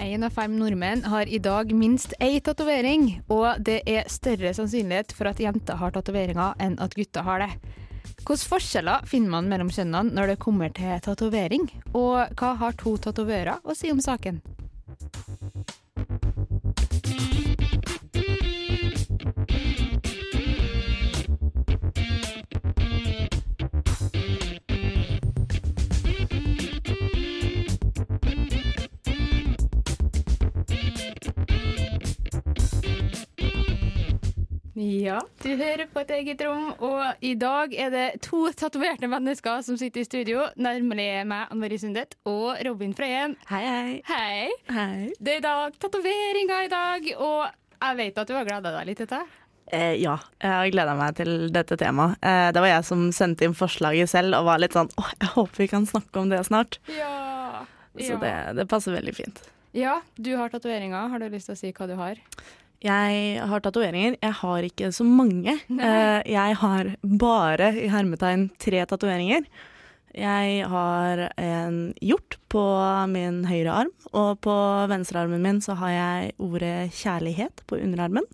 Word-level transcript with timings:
Én 0.00 0.24
av 0.24 0.32
fem 0.32 0.54
nordmenn 0.56 1.02
har 1.12 1.28
i 1.28 1.38
dag 1.38 1.74
minst 1.76 2.14
én 2.24 2.40
tatovering, 2.40 3.20
og 3.28 3.60
det 3.60 3.82
er 3.84 4.08
større 4.08 4.54
sannsynlighet 4.56 5.12
for 5.12 5.28
at 5.28 5.42
jenter 5.44 5.76
har 5.76 5.92
tatoveringer 5.92 6.56
enn 6.56 6.78
at 6.80 6.96
gutter 6.96 7.26
har 7.26 7.44
det. 7.44 7.50
Hvilke 8.22 8.38
forskjeller 8.48 9.04
finner 9.10 9.34
man 9.36 9.50
mellom 9.52 9.68
kjønnene 9.68 10.16
når 10.16 10.32
det 10.32 10.38
kommer 10.40 10.72
til 10.72 11.04
tatovering, 11.04 11.68
og 11.92 12.32
hva 12.32 12.54
har 12.62 12.80
to 12.80 12.96
tatovører 12.96 13.60
å 13.60 13.76
si 13.76 13.92
om 13.92 14.00
saken? 14.00 14.40
Ja, 34.80 35.18
du 35.42 35.50
hører 35.60 35.84
på 35.92 36.00
et 36.00 36.12
eget 36.14 36.40
rom, 36.46 36.70
og 36.80 37.24
i 37.26 37.34
dag 37.36 37.74
er 37.76 37.90
det 37.92 38.04
to 38.24 38.46
tatoverte 38.56 39.08
mennesker 39.12 39.60
som 39.66 39.76
sitter 39.76 40.00
i 40.00 40.06
studio, 40.06 40.46
nærmere 40.56 41.24
meg, 41.28 41.50
Anne 41.50 41.60
Marie 41.60 41.76
Sundet, 41.82 42.14
og 42.24 42.54
Robin 42.64 42.94
Frøyen. 42.96 43.34
Hei, 43.50 43.60
hei. 43.66 43.98
Hei! 44.08 44.46
Hei. 44.72 45.10
Det 45.20 45.34
er 45.34 45.42
i 45.42 45.44
dag 45.44 45.76
tatoveringer 45.82 46.64
i 46.64 46.70
dag, 46.72 47.10
og 47.18 47.42
jeg 47.76 47.98
vet 47.98 48.20
at 48.22 48.30
du 48.30 48.32
har 48.38 48.48
gleda 48.48 48.72
deg 48.78 48.88
litt 48.88 49.02
til 49.02 49.10
dette. 49.10 49.20
Eh, 49.70 49.98
ja, 50.00 50.14
jeg 50.40 50.54
har 50.56 50.72
gleda 50.72 50.94
meg 50.98 51.18
til 51.20 51.34
dette 51.52 51.76
temaet. 51.78 52.16
Eh, 52.24 52.48
det 52.56 52.64
var 52.64 52.72
jeg 52.72 52.88
som 52.88 53.04
sendte 53.14 53.44
inn 53.46 53.58
forslaget 53.58 54.08
selv 54.10 54.38
og 54.40 54.48
var 54.48 54.64
litt 54.64 54.78
sånn 54.78 54.88
åh, 54.96 55.12
jeg 55.20 55.34
håper 55.36 55.64
vi 55.66 55.68
kan 55.74 55.84
snakke 55.92 56.24
om 56.24 56.32
det 56.32 56.40
snart. 56.48 56.80
Ja. 56.96 57.66
Så 58.00 58.16
det, 58.22 58.32
det 58.56 58.64
passer 58.70 58.96
veldig 58.96 59.12
fint. 59.18 59.44
ja, 59.76 59.98
du 60.16 60.32
har 60.40 60.48
tatoveringer. 60.48 61.12
Har 61.12 61.20
du 61.20 61.28
lyst 61.28 61.52
til 61.52 61.58
å 61.58 61.60
si 61.60 61.74
hva 61.76 61.90
du 61.90 61.98
har? 62.00 62.16
Jeg 62.80 63.40
har 63.44 63.60
tatoveringer. 63.60 64.16
Jeg 64.22 64.36
har 64.40 64.64
ikke 64.64 64.88
så 64.96 65.04
mange. 65.04 65.52
Eh, 65.68 66.20
jeg 66.32 66.56
har 66.62 66.94
bare 67.02 67.74
i 67.76 67.90
hermetegn 67.92 68.48
tre 68.60 68.80
tatoveringer. 68.88 69.44
Jeg 70.16 70.64
har 70.66 71.22
en 71.38 71.78
hjort 72.02 72.38
på 72.50 72.64
min 73.12 73.44
høyre 73.46 73.76
arm, 73.84 73.92
og 74.10 74.40
på 74.42 74.56
venstrearmen 74.90 75.44
min 75.44 75.60
så 75.62 75.76
har 75.78 75.92
jeg 75.94 76.32
ordet 76.38 76.90
'kjærlighet' 76.90 77.62
på 77.66 77.78
underarmen. 77.78 78.24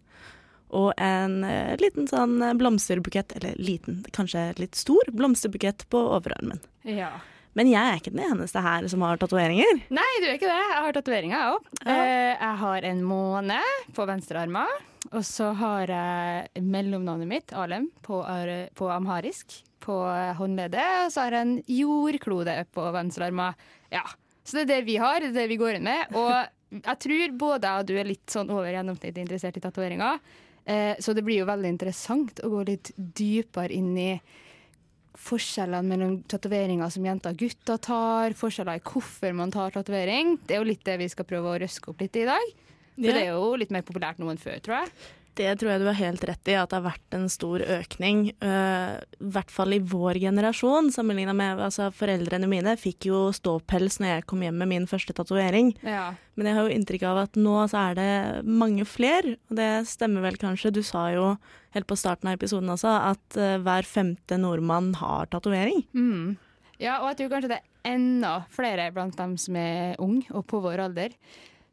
Og 0.70 0.94
en 0.97 1.44
eh, 1.44 1.77
liten 1.83 2.08
sånn 2.08 2.41
blomsterbukett, 2.58 3.36
eller 3.36 3.55
liten, 3.58 4.05
kanskje 4.12 4.55
litt 4.58 4.75
stor 4.75 5.10
blomsterbukett 5.12 5.88
på 5.91 5.98
overarmen. 5.98 6.62
Ja. 6.83 7.10
Men 7.57 7.71
jeg 7.71 7.81
er 7.81 8.01
ikke 8.01 8.12
den 8.12 8.25
eneste 8.27 8.61
her 8.61 8.87
som 8.93 9.05
har 9.07 9.21
tatoveringer. 9.21 9.79
Nei, 9.97 10.11
du 10.21 10.27
er 10.29 10.35
ikke 10.37 10.51
det. 10.51 10.59
Jeg 10.61 10.83
har 10.85 10.97
tatoveringer, 10.99 11.37
jeg 11.37 11.55
òg. 11.55 11.71
Ja. 11.87 11.97
Jeg 12.37 12.59
har 12.62 12.89
en 12.91 13.01
måne 13.07 13.61
på 13.97 14.07
venstrearmen. 14.09 14.85
Og 15.15 15.23
så 15.25 15.53
har 15.57 15.93
jeg 15.93 16.65
mellomnavnet 16.67 17.31
mitt, 17.31 17.55
Alem, 17.57 17.89
på, 18.05 18.21
på 18.77 18.91
amharisk 18.93 19.62
på 19.87 19.97
håndleddet. 20.39 21.07
Og 21.07 21.12
så 21.15 21.27
har 21.27 21.37
jeg 21.39 21.47
en 21.47 21.57
jordklode 21.71 22.59
på 22.75 22.87
venstrearmen. 22.97 23.66
Ja. 23.95 24.05
Så 24.47 24.59
det 24.59 24.66
er 24.66 24.72
det 24.75 24.87
vi 24.87 24.99
har, 25.03 25.21
det 25.22 25.33
er 25.33 25.41
det 25.41 25.50
vi 25.50 25.59
går 25.61 25.78
inn 25.78 25.87
med. 25.89 26.16
Og 26.19 26.83
jeg 26.83 26.99
tror 27.03 27.39
både 27.39 27.71
jeg 27.71 27.83
og 27.83 27.89
du 27.89 27.95
er 27.97 28.09
litt 28.09 28.33
sånn 28.33 28.50
over 28.53 28.69
gjennomsnittet 28.71 29.22
interessert 29.22 29.59
i 29.59 29.62
tatoveringer. 29.65 30.21
Eh, 30.66 30.95
så 31.03 31.15
det 31.15 31.22
blir 31.27 31.41
jo 31.41 31.49
veldig 31.49 31.71
interessant 31.71 32.43
å 32.43 32.50
gå 32.50 32.65
litt 32.66 32.93
dypere 32.97 33.75
inn 33.75 33.93
i 33.99 34.11
forskjellene 35.19 35.88
mellom 35.88 36.15
tatoveringer 36.28 36.91
som 36.93 37.04
jenter 37.06 37.32
og 37.34 37.41
gutter 37.41 37.78
tar, 37.82 38.34
forskjeller 38.38 38.78
i 38.81 38.84
hvorfor 38.87 39.34
man 39.34 39.50
tar 39.54 39.71
tatovering. 39.75 40.37
Det 40.47 40.56
er 40.56 40.62
jo 40.62 40.69
litt 40.71 40.84
det 40.87 40.99
vi 41.00 41.09
skal 41.12 41.25
prøve 41.28 41.54
å 41.54 41.60
røske 41.62 41.91
opp 41.93 42.00
litt 42.04 42.16
i 42.21 42.27
dag. 42.28 42.53
For 42.97 43.04
Ja. 43.10 43.12
det 43.12 43.22
er 43.27 43.32
jo 43.34 43.54
litt 43.60 43.71
mer 43.75 43.82
populært 43.82 44.19
nå 44.19 44.31
enn 44.31 44.38
før, 44.41 44.60
tror 44.65 44.77
jeg. 44.84 44.93
Det 45.36 45.50
tror 45.60 45.72
jeg 45.72 45.82
du 45.82 45.86
har 45.91 45.98
helt 45.98 46.22
rett 46.28 46.48
i, 46.48 46.54
at 46.56 46.70
det 46.70 46.78
har 46.78 46.86
vært 46.86 47.16
en 47.16 47.26
stor 47.32 47.60
økning. 47.60 48.30
Uh, 48.41 48.97
I 49.20 49.30
hvert 49.34 49.52
fall 49.52 49.76
i 49.76 49.80
vår 49.84 50.20
generasjon, 50.22 50.88
sammenligna 50.94 51.34
med 51.36 51.60
altså, 51.66 51.91
foreldrene 51.94 52.48
mine. 52.48 52.76
Fikk 52.80 53.08
jo 53.10 53.20
ståpels 53.36 53.98
når 54.00 54.14
jeg 54.14 54.26
kom 54.30 54.44
hjem 54.47 54.56
med 54.62 54.70
min 54.72 54.88
første 54.88 55.12
tatovering. 55.16 55.74
Ja. 55.84 56.14
Men 56.36 56.48
jeg 56.48 56.56
har 56.56 56.66
jo 56.69 56.78
inntrykk 56.78 57.04
av 57.10 57.20
at 57.26 57.38
nå 57.41 57.58
så 57.69 57.82
er 57.91 57.98
det 57.98 58.10
mange 58.48 58.86
fler, 58.88 59.34
og 59.50 59.60
det 59.60 59.70
stemmer 59.91 60.24
vel 60.24 60.41
kanskje. 60.41 60.72
Du 60.72 60.82
sa 60.86 61.08
jo 61.12 61.34
helt 61.76 61.88
på 61.91 61.98
starten 62.00 62.30
av 62.30 62.38
episoden 62.38 62.72
også 62.72 62.97
at 63.12 63.41
uh, 63.41 63.56
hver 63.60 63.88
femte 63.88 64.41
nordmann 64.41 64.94
har 65.03 65.28
tatovering. 65.32 65.84
Mm. 65.92 66.36
ja, 66.80 67.03
og 67.03 67.12
jeg 67.12 67.20
tror 67.20 67.34
kanskje 67.36 67.53
det 67.53 67.60
er 67.60 67.92
enda 67.92 68.38
flere 68.53 68.88
blant 68.94 69.18
dem 69.20 69.36
som 69.41 69.58
er 69.60 70.00
unge 70.03 70.24
og 70.32 70.48
på 70.48 70.64
vår 70.64 70.88
alder. 70.88 71.12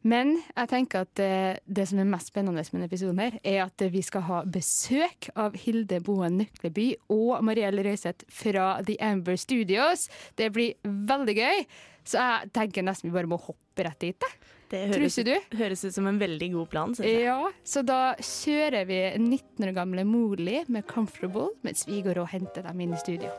Men 0.04 0.34
jeg 0.52 0.68
tenker 0.68 1.06
at 1.06 1.12
det, 1.16 1.64
det 1.64 1.86
som 1.88 2.00
er 2.02 2.08
mest 2.08 2.28
spennende 2.28 2.60
med 2.60 2.74
denne 2.76 2.88
episoden, 2.90 3.22
her, 3.24 3.38
er 3.40 3.62
at 3.64 3.84
vi 3.92 4.02
skal 4.04 4.26
ha 4.28 4.42
besøk 4.44 5.30
av 5.32 5.56
Hilde 5.56 6.02
Boen 6.04 6.36
Nøkleby 6.42 6.90
og 7.14 7.38
Marielle 7.46 7.86
Røiseth 7.86 8.28
fra 8.28 8.74
The 8.84 8.98
Amber 9.00 9.40
Studios. 9.40 10.10
Det 10.36 10.50
blir 10.52 10.76
veldig 10.84 11.36
gøy, 11.38 11.64
så 12.04 12.20
jeg 12.20 12.52
tenker 12.58 12.84
nesten 12.84 13.08
vi 13.08 13.16
bare 13.16 13.32
må 13.32 13.40
hoppe 13.40 13.86
rett 13.88 14.04
dit. 14.04 14.28
Det 14.74 14.82
høres, 14.90 15.16
du? 15.24 15.34
høres 15.56 15.84
ut 15.86 15.94
som 15.94 16.08
en 16.10 16.20
veldig 16.20 16.50
god 16.52 16.68
plan. 16.72 16.94
synes 16.96 17.08
jeg. 17.08 17.24
Ja, 17.24 17.38
så 17.64 17.84
da 17.86 18.00
kjører 18.20 18.88
vi 18.88 19.00
19 19.20 19.68
år 19.68 19.74
gamle 19.76 20.04
Moli 20.04 20.64
med 20.68 20.84
'Comfortable', 20.84 21.54
mens 21.62 21.88
vi 21.88 22.02
går 22.02 22.20
og 22.20 22.28
henter 22.28 22.62
dem 22.62 22.80
inn 22.80 22.92
i 22.92 23.00
studio. 23.00 23.32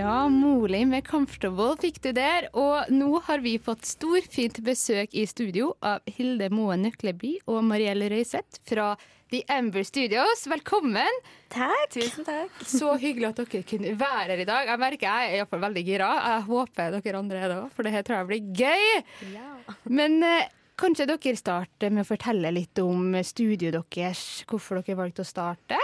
Ja, 0.00 0.28
Moli 0.28 0.84
med 0.88 1.04
'Comfortable' 1.04 1.76
fikk 1.80 1.98
du 2.00 2.12
der. 2.16 2.46
Og 2.56 2.88
nå 2.88 3.18
har 3.26 3.42
vi 3.44 3.58
fått 3.60 3.84
storfint 3.84 4.56
besøk 4.64 5.12
i 5.12 5.26
studio 5.28 5.74
av 5.84 6.00
Hilde 6.08 6.48
Moen 6.48 6.86
Nøkleby 6.86 7.34
og 7.44 7.58
Marielle 7.68 8.08
Røiseth 8.08 8.62
fra 8.70 8.94
The 9.28 9.42
Amber 9.52 9.84
Studios. 9.84 10.46
Velkommen! 10.48 11.20
Takk. 11.52 11.92
Tusen 11.92 12.24
takk. 12.24 12.64
Så 12.64 12.94
hyggelig 13.02 13.28
at 13.28 13.42
dere 13.42 13.62
kunne 13.74 13.92
være 14.00 14.32
her 14.32 14.44
i 14.46 14.48
dag. 14.48 14.72
Jeg 14.72 14.82
merker 14.86 15.10
jeg 15.10 15.28
er 15.28 15.36
i 15.36 15.42
hvert 15.42 15.52
fall 15.52 15.64
veldig 15.68 15.84
gira. 15.90 16.10
Jeg 16.30 16.48
håper 16.48 16.96
dere 16.96 17.20
andre 17.20 17.44
er 17.44 17.52
det 17.52 17.60
òg, 17.60 17.70
for 17.76 17.84
det 17.84 17.96
her 17.98 18.08
tror 18.08 18.22
jeg 18.22 18.30
blir 18.32 18.50
gøy. 18.64 19.04
Ja. 19.36 19.78
Men 19.84 20.22
eh, 20.24 20.48
kanskje 20.80 21.10
dere 21.12 21.36
starter 21.44 21.92
med 21.92 22.06
å 22.06 22.12
fortelle 22.14 22.56
litt 22.56 22.80
om 22.80 23.20
studioet 23.20 23.76
deres. 23.76 24.46
Hvorfor 24.48 24.80
dere 24.80 25.02
valgte 25.04 25.28
å 25.28 25.32
starte? 25.36 25.76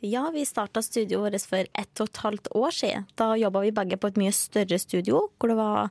Ja, 0.00 0.28
vi 0.30 0.44
starta 0.46 0.82
studioet 0.82 1.34
vårt 1.34 1.48
for 1.50 1.66
ett 1.74 2.00
og 2.00 2.10
et 2.10 2.20
halvt 2.22 2.48
år 2.54 2.74
siden. 2.74 3.08
Da 3.18 3.32
jobba 3.38 3.64
vi 3.64 3.74
begge 3.74 3.98
på 3.98 4.12
et 4.12 4.20
mye 4.20 4.34
større 4.36 4.78
studio, 4.78 5.24
hvor 5.38 5.50
det 5.50 5.58
var 5.58 5.90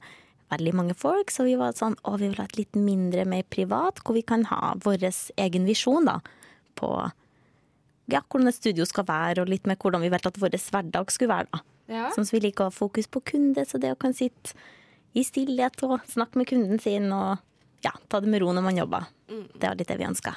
veldig 0.53 0.73
mange 0.79 0.95
folk. 0.95 1.31
Så 1.33 1.43
vi 1.47 1.57
var 1.59 1.75
sånn 1.75 1.97
å, 2.07 2.15
vi 2.15 2.29
vil 2.29 2.39
ha 2.39 2.47
et 2.47 2.59
litt 2.59 2.79
mindre, 2.79 3.27
mer 3.27 3.43
privat, 3.51 3.99
hvor 4.03 4.15
vi 4.15 4.23
kan 4.23 4.47
ha 4.47 4.75
vår 4.83 5.09
egen 5.09 5.67
visjon 5.67 6.07
da, 6.07 6.21
på 6.79 6.91
ja, 8.07 8.21
hvordan 8.23 8.47
et 8.47 8.55
studio 8.55 8.87
skal 8.87 9.07
være, 9.09 9.43
og 9.43 9.51
litt 9.51 9.67
med 9.67 9.81
hvordan 9.81 10.05
vi 10.05 10.11
ville 10.13 10.31
at 10.31 10.39
vår 10.39 10.55
hverdag 10.55 11.11
skulle 11.11 11.33
være. 11.33 11.51
da. 11.51 11.63
Ja. 11.91 12.07
Sånn 12.15 12.27
som 12.27 12.37
vi 12.37 12.45
liker 12.47 12.65
å 12.65 12.71
ha 12.71 12.75
fokus 12.75 13.11
på 13.11 13.23
kunde, 13.33 13.67
så 13.67 13.79
det 13.79 13.91
å 13.91 13.99
kan 13.99 14.15
sitte 14.15 14.55
i 15.17 15.23
stillhet 15.25 15.83
og 15.87 15.99
snakke 16.07 16.39
med 16.39 16.47
kunden 16.47 16.79
sin 16.83 17.11
og 17.15 17.43
ja, 17.83 17.93
ta 18.07 18.19
det 18.23 18.31
med 18.31 18.43
ro 18.43 18.51
når 18.55 18.65
man 18.65 18.79
jobber. 18.79 19.07
Det 19.27 19.67
er 19.67 19.79
litt 19.79 19.91
det 19.91 19.99
vi 19.99 20.07
ønsker. 20.07 20.35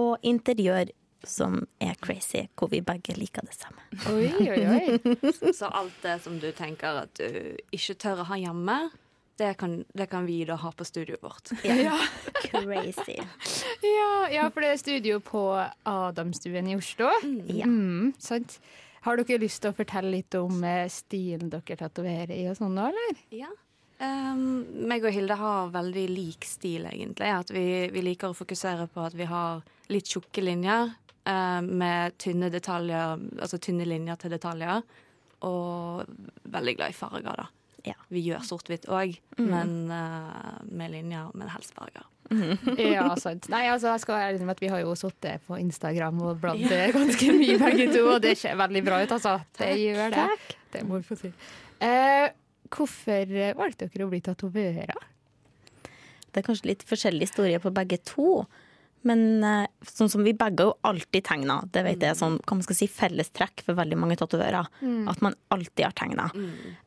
Og 0.00 0.24
interiør 0.26 0.88
som 1.28 1.60
er 1.82 1.94
crazy, 2.02 2.46
hvor 2.58 2.70
vi 2.72 2.82
begge 2.84 3.16
liker 3.18 3.46
det 3.46 3.56
samme. 3.56 3.84
Oi, 4.12 4.28
oi, 4.50 4.60
oi. 4.66 5.16
Så 5.58 5.70
alt 5.70 5.96
det 6.02 6.18
som 6.24 6.38
du 6.42 6.50
tenker 6.56 7.04
at 7.04 7.18
du 7.18 7.56
ikke 7.74 7.96
tør 8.00 8.22
å 8.24 8.28
ha 8.30 8.38
hjemme, 8.40 8.78
det 9.38 9.54
kan, 9.58 9.84
det 9.94 10.06
kan 10.06 10.26
vi 10.26 10.44
da 10.46 10.54
ha 10.62 10.70
på 10.72 10.86
studioet 10.86 11.22
vårt. 11.22 11.50
Ja. 11.64 11.96
Crazy. 12.44 13.18
Ja, 13.82 14.28
ja, 14.30 14.46
for 14.50 14.62
det 14.62 14.70
er 14.70 14.78
studio 14.78 15.18
på 15.24 15.42
Adamstuen 15.82 16.68
i 16.70 16.76
Oslo. 16.78 17.10
Ja. 17.50 17.66
Mm, 17.66 18.12
sant. 18.18 18.60
Har 19.04 19.18
dere 19.18 19.42
lyst 19.42 19.60
til 19.64 19.72
å 19.72 19.76
fortelle 19.76 20.14
litt 20.14 20.34
om 20.38 20.62
eh, 20.64 20.86
stilen 20.92 21.50
dere 21.52 21.76
tatoverer 21.76 22.32
i 22.36 22.46
og 22.48 22.56
sånn 22.60 22.76
nå, 22.78 22.86
eller? 22.92 23.18
Ja. 23.34 23.50
Um, 23.98 24.64
meg 24.88 25.04
og 25.06 25.14
Hilde 25.14 25.36
har 25.38 25.72
veldig 25.74 26.04
lik 26.10 26.46
stil, 26.48 26.86
egentlig. 26.88 27.28
At 27.28 27.50
vi, 27.52 27.64
vi 27.92 28.04
liker 28.04 28.32
å 28.32 28.38
fokusere 28.38 28.86
på 28.92 29.04
at 29.04 29.16
vi 29.18 29.26
har 29.28 29.64
litt 29.92 30.08
tjukke 30.14 30.44
linjer 30.44 30.94
med 31.24 32.16
tynne 32.20 32.50
detaljer, 32.52 33.20
altså 33.40 33.56
tynne 33.62 33.86
linjer 33.88 34.18
til 34.20 34.34
detaljer. 34.34 34.82
Og 35.48 36.04
veldig 36.52 36.74
glad 36.76 36.92
i 36.92 36.96
farger, 36.96 37.38
da. 37.44 37.46
Ja. 37.84 37.96
Vi 38.08 38.22
gjør 38.24 38.44
sort-hvitt 38.44 38.86
òg, 38.88 39.12
men 39.36 39.74
uh, 39.92 40.60
med 40.72 40.94
linjer, 40.94 41.28
men 41.36 41.50
helst 41.52 41.74
farger. 41.76 42.06
Ja, 42.80 43.10
sant. 43.20 43.50
Nei, 43.52 43.66
altså, 43.68 43.90
jeg 43.92 44.04
skal 44.04 44.16
være 44.16 44.28
ærlig 44.30 44.46
med 44.48 44.54
at 44.54 44.62
vi 44.62 44.70
har 44.72 44.80
jo 44.80 44.94
sittet 44.96 45.44
på 45.44 45.58
Instagram 45.60 46.22
og 46.24 46.38
bladd 46.40 46.64
ganske 46.96 47.34
mye 47.36 47.58
begge 47.60 47.90
to, 47.92 48.06
og 48.14 48.22
det 48.24 48.38
ser 48.40 48.56
veldig 48.56 48.84
bra 48.86 49.02
ut, 49.04 49.12
altså. 49.18 49.36
Det 49.60 49.74
gjør 49.82 50.16
det. 50.16 50.28
Det 50.72 50.84
må 50.88 51.02
vi 51.02 51.08
få 51.10 51.18
si. 51.20 51.32
Eh, 51.84 52.28
hvorfor 52.72 53.34
valgte 53.60 53.90
dere 53.92 54.06
å 54.06 54.12
bli 54.12 54.22
tatoverer? 54.24 55.10
Det 56.34 56.40
er 56.40 56.46
kanskje 56.48 56.72
litt 56.72 56.88
forskjellig 56.88 57.28
historie 57.28 57.60
på 57.62 57.70
begge 57.74 58.00
to. 58.08 58.42
Men 59.04 59.44
eh, 59.44 59.66
sånn 59.84 60.10
som 60.12 60.24
vi 60.24 60.32
begge 60.36 60.66
jo 60.68 60.74
alltid 60.88 61.26
tegner, 61.28 61.66
Det 61.72 61.82
vet 61.84 62.00
jeg 62.00 62.14
er 62.14 62.18
sånn, 62.18 62.38
hva 62.40 62.56
man 62.56 62.64
skal 62.66 62.78
si, 62.78 62.88
fellestrekk 62.88 63.64
for 63.66 63.76
veldig 63.78 63.98
mange 64.00 64.16
tatovører. 64.20 64.70
At 65.10 65.20
man 65.24 65.36
alltid 65.54 65.84
har 65.84 65.96
tegna. 65.98 66.30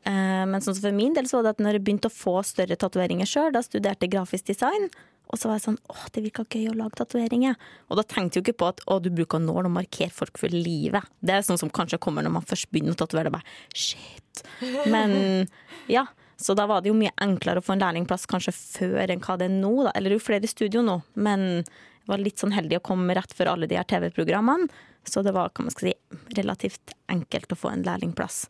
Eh, 0.02 0.44
men 0.50 0.58
sånn 0.64 0.74
som 0.74 0.88
for 0.88 0.96
min 0.96 1.14
del 1.14 1.30
så 1.30 1.38
var 1.38 1.48
det 1.48 1.54
at 1.56 1.62
når 1.62 1.78
jeg 1.78 1.86
begynte 1.86 2.10
å 2.10 2.14
få 2.14 2.40
større 2.46 2.78
tatoveringer 2.78 3.28
sjøl, 3.28 3.52
da 3.54 3.62
studerte 3.62 4.06
jeg 4.06 4.16
grafisk 4.16 4.50
design. 4.50 4.90
Og 5.28 5.36
så 5.36 5.50
var 5.50 5.58
jeg 5.58 5.66
sånn 5.66 5.80
åh, 5.92 6.04
det 6.14 6.22
virka 6.24 6.44
gøy 6.48 6.70
å 6.70 6.76
lage 6.78 6.98
tatoveringer. 7.00 7.58
Og 7.92 8.00
da 8.00 8.04
tenkte 8.08 8.38
jeg 8.38 8.42
jo 8.42 8.46
ikke 8.46 8.60
på 8.62 8.70
at 8.72 8.80
å, 8.88 8.96
du 9.04 9.10
bruker 9.12 9.42
nål 9.42 9.68
og 9.68 9.74
markere 9.74 10.14
folk 10.14 10.40
for 10.40 10.52
livet. 10.52 11.04
Det 11.20 11.36
er 11.36 11.44
sånn 11.44 11.60
som 11.60 11.72
kanskje 11.72 12.00
kommer 12.00 12.24
når 12.24 12.38
man 12.38 12.46
først 12.48 12.70
begynner 12.72 12.96
å 12.96 13.00
tatovere. 13.02 13.28
Er 13.28 13.36
bare 13.36 13.76
shit. 13.76 14.42
Men 14.88 15.46
ja. 15.98 16.06
Så 16.38 16.54
da 16.54 16.68
var 16.70 16.84
det 16.84 16.92
jo 16.92 16.94
mye 16.94 17.10
enklere 17.18 17.58
å 17.58 17.64
få 17.66 17.74
en 17.74 17.80
lærlingplass 17.82 18.28
kanskje 18.30 18.54
før 18.54 19.10
enn 19.10 19.22
hva 19.24 19.34
det 19.40 19.48
er 19.48 19.56
nå. 19.56 19.72
Da. 19.88 19.92
Eller 19.98 20.12
det 20.12 20.16
er 20.16 20.20
jo 20.20 20.26
flere 20.28 20.50
studio 20.50 20.84
nå, 20.86 21.00
men 21.18 21.64
var 22.08 22.22
litt 22.22 22.40
sånn 22.40 22.54
heldig 22.56 22.80
å 22.80 22.86
komme 22.90 23.16
rett 23.16 23.34
før 23.36 23.52
alle 23.54 23.68
de 23.70 23.76
her 23.78 23.86
TV-programmene. 23.88 24.68
Så 25.08 25.22
det 25.24 25.32
var 25.36 25.52
kan 25.56 25.68
man 25.68 25.72
skal 25.72 25.90
si, 25.90 25.94
relativt 26.36 26.92
enkelt 27.08 27.52
å 27.52 27.56
få 27.56 27.70
en 27.72 27.84
lærlingplass. 27.86 28.46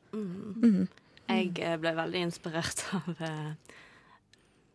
Jeg 1.28 1.50
eh, 1.60 1.76
ble 1.78 1.92
veldig 1.98 2.22
inspirert 2.24 2.82
av 2.98 3.22
eh, 3.22 3.52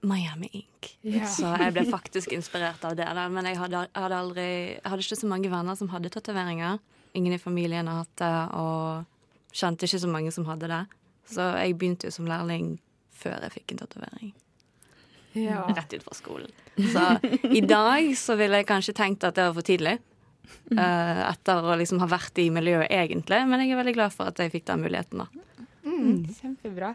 Miami 0.06 0.51
Ink. 0.62 0.91
Yeah. 1.01 1.27
Så 1.38 1.50
jeg 1.59 1.75
ble 1.75 1.85
faktisk 1.89 2.35
inspirert 2.35 2.83
av 2.88 2.97
det. 3.00 3.07
Der. 3.07 3.31
Men 3.33 3.50
jeg 3.50 3.59
hadde, 3.59 3.85
hadde 3.95 4.19
aldri, 4.19 4.47
jeg 4.77 4.85
hadde 4.85 5.07
ikke 5.07 5.21
så 5.24 5.31
mange 5.31 5.51
venner 5.51 5.80
som 5.80 5.91
hadde 5.94 6.12
tatoveringer. 6.13 6.80
Ingen 7.18 7.35
i 7.35 7.41
familien 7.41 7.89
har 7.89 8.03
hatt 8.03 8.15
det, 8.21 8.35
og 8.57 9.53
kjente 9.53 9.85
ikke 9.85 10.01
så 10.01 10.09
mange 10.09 10.31
som 10.33 10.47
hadde 10.50 10.69
det. 10.71 10.83
Så 11.30 11.45
jeg 11.62 11.77
begynte 11.77 12.09
jo 12.09 12.15
som 12.15 12.30
lærling 12.30 12.77
før 13.13 13.45
jeg 13.45 13.56
fikk 13.59 13.74
en 13.74 13.83
tatovering. 13.83 14.33
Ja. 15.39 15.63
Rett 15.77 15.95
ut 15.95 16.06
fra 16.06 16.18
skolen. 16.18 16.51
Så 16.77 17.06
i 17.50 17.62
dag 17.65 18.09
så 18.18 18.38
ville 18.39 18.62
jeg 18.62 18.69
kanskje 18.69 18.95
tenkt 18.97 19.25
at 19.27 19.38
det 19.38 19.47
var 19.50 19.57
for 19.57 19.68
tidlig. 19.68 19.97
Uh, 20.74 21.24
etter 21.30 21.65
å 21.65 21.75
liksom 21.80 22.01
ha 22.03 22.07
vært 22.12 22.38
i 22.41 22.50
miljøet 22.53 22.91
egentlig. 22.94 23.41
Men 23.50 23.63
jeg 23.63 23.74
er 23.74 23.81
veldig 23.81 23.97
glad 23.97 24.15
for 24.15 24.30
at 24.30 24.39
jeg 24.41 24.53
fikk 24.53 24.68
den 24.69 24.85
muligheten, 24.85 25.24
da. 25.24 25.68
Mm, 25.83 26.24
kjempebra. 26.38 26.94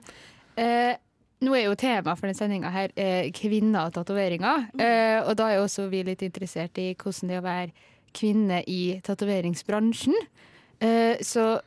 Uh, 0.59 0.95
nå 1.45 1.55
er 1.55 1.69
jo 1.69 1.77
temaet 1.79 2.19
for 2.19 2.27
denne 2.27 2.39
sendinga 2.39 2.71
her 2.75 2.93
eh, 2.99 3.29
kvinner 3.35 3.87
og 3.87 3.95
tatoveringer. 3.95 4.69
Eh, 4.83 5.21
og 5.23 5.37
da 5.39 5.53
er 5.53 5.63
også 5.63 5.87
vi 5.93 6.03
litt 6.07 6.25
interessert 6.27 6.79
i 6.83 6.91
hvordan 6.99 7.31
det 7.31 7.37
er 7.37 7.43
å 7.43 7.47
være 7.47 7.93
kvinne 8.19 8.63
i 8.67 8.81
tatoveringsbransjen. 9.07 10.17
Eh, 10.83 11.23
så 11.23 11.61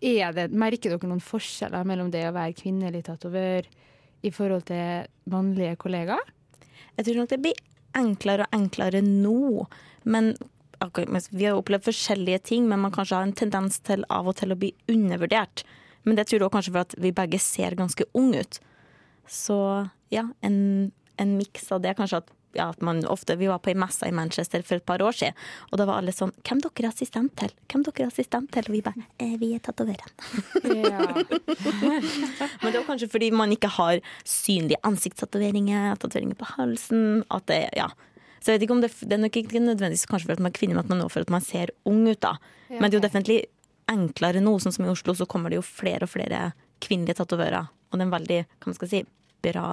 er 0.00 0.32
det, 0.32 0.48
merker 0.56 0.94
dere 0.94 1.10
noen 1.10 1.20
forskjeller 1.20 1.84
mellom 1.88 2.08
det 2.12 2.24
å 2.30 2.32
være 2.36 2.56
kvinnelig 2.56 3.04
tatovør 3.10 3.68
i 4.22 4.32
forhold 4.34 4.66
til 4.70 5.08
mannlige 5.30 5.76
kollegaer? 5.80 6.32
Jeg 6.96 7.06
tror 7.06 7.20
nok 7.20 7.30
det 7.32 7.42
blir 7.44 7.60
enklere 7.96 8.46
og 8.46 8.56
enklere 8.56 9.02
nå. 9.04 9.66
Men 10.04 10.34
Vi 11.30 11.44
har 11.44 11.58
opplevd 11.58 11.84
forskjellige 11.84 12.38
ting, 12.38 12.68
men 12.68 12.80
man 12.80 12.92
kanskje 12.92 13.16
har 13.16 13.26
en 13.26 13.36
tendens 13.36 13.80
til 13.84 14.04
av 14.08 14.28
og 14.28 14.36
til 14.36 14.52
å 14.52 14.56
bli 14.56 14.72
undervurdert. 14.88 15.64
Men 16.04 16.16
det 16.16 16.28
tror 16.28 16.40
jeg 16.40 16.52
kanskje 16.54 16.72
for 16.72 16.80
at 16.80 16.94
vi 16.96 17.12
begge 17.12 17.38
ser 17.38 17.76
ganske 17.76 18.04
unge 18.16 18.40
ut. 18.40 18.60
Så 19.28 19.88
ja, 20.08 20.24
en, 20.40 20.92
en 21.20 21.36
miks 21.36 21.68
av 21.72 21.82
det 21.84 21.96
kanskje 21.98 22.22
at, 22.22 22.32
ja, 22.56 22.68
at 22.70 22.82
man 22.82 23.02
ofte 23.06 23.36
Vi 23.38 23.48
var 23.50 23.60
på 23.62 23.70
ei 23.72 23.78
messe 23.78 24.08
i 24.08 24.14
Manchester 24.14 24.62
for 24.66 24.80
et 24.80 24.86
par 24.86 25.02
år 25.04 25.16
siden, 25.16 25.38
og 25.70 25.78
da 25.80 25.86
var 25.88 26.00
alle 26.00 26.14
sånn 26.14 26.32
Hvem 26.46 26.62
dere 26.64 26.86
er 26.86 26.90
assistent 26.90 27.34
til? 27.38 27.52
Hvem 27.70 27.84
dere 27.86 28.06
er 28.06 28.10
assistent 28.10 28.50
til? 28.54 28.68
Og 28.68 28.76
vi 28.76 28.82
bare 28.86 29.06
eh, 29.22 29.36
Vi 29.40 29.52
er 29.56 29.62
tatovereren. 29.64 30.12
Ja. 30.64 31.06
Men 32.62 32.72
det 32.72 32.78
var 32.80 32.86
kanskje 32.88 33.10
fordi 33.12 33.30
man 33.34 33.52
ikke 33.54 33.70
har 33.76 34.00
synlige 34.24 34.80
ansiktstatoveringer, 34.86 35.94
tatoveringer 36.00 36.38
på 36.38 36.48
halsen. 36.56 37.22
At 37.30 37.46
det, 37.50 37.62
ja. 37.78 37.88
Så 38.40 38.50
jeg 38.50 38.58
vet 38.58 38.66
ikke 38.66 38.76
om 38.78 38.82
det, 38.84 38.92
det 39.04 39.16
er 39.16 39.22
nok 39.22 39.36
ikke 39.36 39.62
nødvendigvis 39.62 40.08
kanskje 40.10 40.30
for 40.30 40.38
at 40.38 40.42
man 40.42 40.52
er 40.52 40.58
kvinne, 40.58 40.76
men 40.76 40.84
at 40.84 40.92
man 40.92 41.02
for 41.12 41.24
at 41.24 41.32
man 41.32 41.44
ser 41.44 41.72
ung 41.88 42.06
ut. 42.08 42.20
da. 42.22 42.36
Men 42.72 42.88
det 42.88 42.96
er 42.96 43.00
jo 43.00 43.06
definitivt 43.08 43.50
enklere 43.90 44.42
nå, 44.42 44.54
sånn 44.62 44.74
som 44.74 44.86
i 44.86 44.92
Oslo, 44.92 45.14
så 45.18 45.26
kommer 45.28 45.50
det 45.50 45.58
jo 45.58 45.66
flere 45.66 46.06
og 46.06 46.12
flere 46.12 46.50
kvinnelige 46.82 47.18
tatovører. 47.20 47.70
Og 47.90 47.98
det 47.98 48.04
er 48.04 48.06
en 48.06 48.14
veldig 48.14 48.40
hva 48.46 48.70
man 48.70 48.78
skal 48.78 48.90
si, 48.92 49.00
bra 49.44 49.66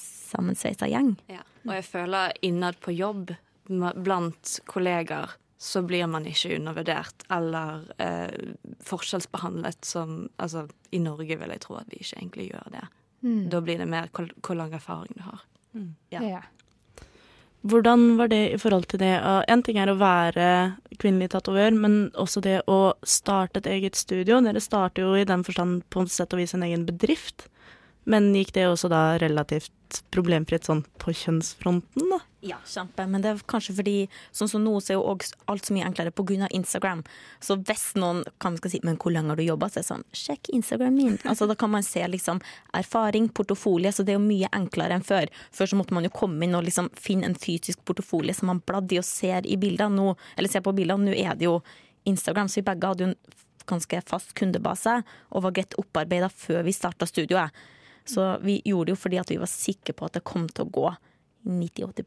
sammensveisa 0.00 0.88
gjeng. 0.90 1.14
Ja. 1.30 1.44
Og 1.64 1.72
jeg 1.74 1.86
føler 1.88 2.36
innad 2.44 2.78
på 2.84 2.92
jobb 2.94 3.32
blant 3.68 4.58
kollegaer 4.68 5.32
så 5.64 5.80
blir 5.82 6.06
man 6.10 6.26
ikke 6.28 6.58
undervurdert 6.58 7.24
eller 7.32 7.86
eh, 8.02 8.52
forskjellsbehandlet 8.84 9.86
som 9.86 10.26
Altså, 10.36 10.66
i 10.92 11.00
Norge 11.00 11.38
vil 11.40 11.54
jeg 11.54 11.62
tro 11.62 11.78
at 11.78 11.88
vi 11.88 12.02
ikke 12.02 12.18
egentlig 12.18 12.48
gjør 12.50 12.74
det. 12.74 12.82
Da 13.48 13.60
blir 13.64 13.80
det 13.80 13.86
mer 13.88 14.10
hvor, 14.12 14.28
hvor 14.44 14.58
lang 14.58 14.74
erfaring 14.76 15.16
du 15.16 15.22
har. 15.24 15.40
Ja. 16.12 16.20
Ja. 16.20 16.42
Hvordan 17.64 18.18
var 18.18 18.28
det 18.28 18.42
i 18.52 18.58
forhold 18.60 18.84
til 18.92 19.00
det? 19.00 19.14
En 19.48 19.62
ting 19.64 19.78
er 19.80 19.88
å 19.88 19.96
være 19.96 20.76
kvinnelig 21.00 21.30
tatovør, 21.32 21.72
men 21.72 21.94
også 22.12 22.42
det 22.44 22.58
å 22.68 22.92
starte 23.00 23.62
et 23.62 23.70
eget 23.78 23.96
studio. 23.96 24.42
Dere 24.44 24.60
starter 24.60 25.06
jo 25.06 25.14
i 25.16 25.24
den 25.24 25.46
forstand 25.46 25.80
på 25.88 26.04
en 26.04 26.12
sett 26.12 26.36
og 26.36 26.42
vis 26.42 26.52
en 26.52 26.66
egen 26.66 26.84
bedrift. 26.84 27.48
Men 28.04 28.34
gikk 28.36 28.52
det 28.52 28.68
også 28.68 28.92
da 28.92 29.16
relativt 29.22 29.72
problemfritt 30.14 30.66
sånn 30.66 30.82
på 31.00 31.12
kjønnsfronten, 31.14 32.08
da? 32.10 32.18
Ja, 32.44 32.58
kjempe. 32.68 33.06
Men 33.08 33.22
det 33.24 33.30
er 33.30 33.42
kanskje 33.48 33.76
fordi 33.78 33.94
sånn 34.34 34.50
som 34.50 34.64
nå 34.64 34.74
så 34.82 34.92
er 34.92 34.98
jo 34.98 35.14
alt 35.48 35.64
så 35.64 35.74
mye 35.76 35.86
enklere 35.86 36.12
pga. 36.12 36.48
Instagram. 36.50 37.02
Så 37.40 37.56
hvis 37.62 37.94
noen 37.96 38.22
kan 38.42 38.58
skal 38.58 38.74
si, 38.74 38.80
men 38.84 38.98
hvor 39.00 39.14
lenge 39.14 39.32
har 39.32 39.40
du 39.40 39.44
jobba, 39.46 39.70
så 39.70 39.80
er 39.80 39.84
det 39.84 39.90
sånn 39.90 40.04
sjekk 40.12 40.50
Instagram 40.58 40.98
min. 40.98 41.16
Altså 41.30 41.48
Da 41.48 41.56
kan 41.58 41.72
man 41.72 41.86
se 41.86 42.04
liksom 42.08 42.42
erfaring, 42.76 43.28
portofolie. 43.28 43.92
Så 43.92 44.04
det 44.04 44.14
er 44.14 44.20
jo 44.20 44.26
mye 44.26 44.50
enklere 44.52 44.98
enn 44.98 45.06
før. 45.06 45.30
Før 45.54 45.72
så 45.72 45.78
måtte 45.80 45.96
man 45.96 46.04
jo 46.04 46.12
komme 46.12 46.44
inn 46.44 46.58
og 46.58 46.66
liksom 46.68 46.90
finne 46.98 47.30
en 47.30 47.38
fysisk 47.38 47.84
portofolie 47.84 48.36
som 48.36 48.52
man 48.52 48.60
bladde 48.66 48.96
i 48.96 49.00
og 49.00 49.08
ser 49.08 49.46
i 49.46 49.56
bildene. 49.60 49.96
Nå, 49.96 50.16
eller 50.36 50.52
ser 50.52 50.64
på 50.66 50.74
bildene. 50.76 51.08
Nå 51.08 51.16
er 51.16 51.38
det 51.38 51.48
jo 51.48 51.60
Instagram, 52.04 52.50
så 52.52 52.60
vi 52.60 52.68
begge 52.68 52.90
hadde 52.90 53.06
jo 53.06 53.12
en 53.12 53.18
ganske 53.64 54.00
fast 54.08 54.34
kundebase 54.36 54.98
og 55.30 55.46
var 55.46 55.54
greit 55.56 55.76
opparbeida 55.80 56.28
før 56.28 56.64
vi 56.66 56.74
starta 56.76 57.08
studioet. 57.08 57.54
Så 58.04 58.38
vi 58.44 58.58
gjorde 58.64 58.90
det 58.90 58.96
jo 58.96 59.00
fordi 59.00 59.18
at 59.20 59.30
vi 59.32 59.40
var 59.40 59.50
sikre 59.50 59.94
på 59.96 60.08
at 60.08 60.16
det 60.18 60.24
kom 60.28 60.48
til 60.50 60.66
å 60.66 60.72
gå 60.74 60.88
90-80 61.44 62.04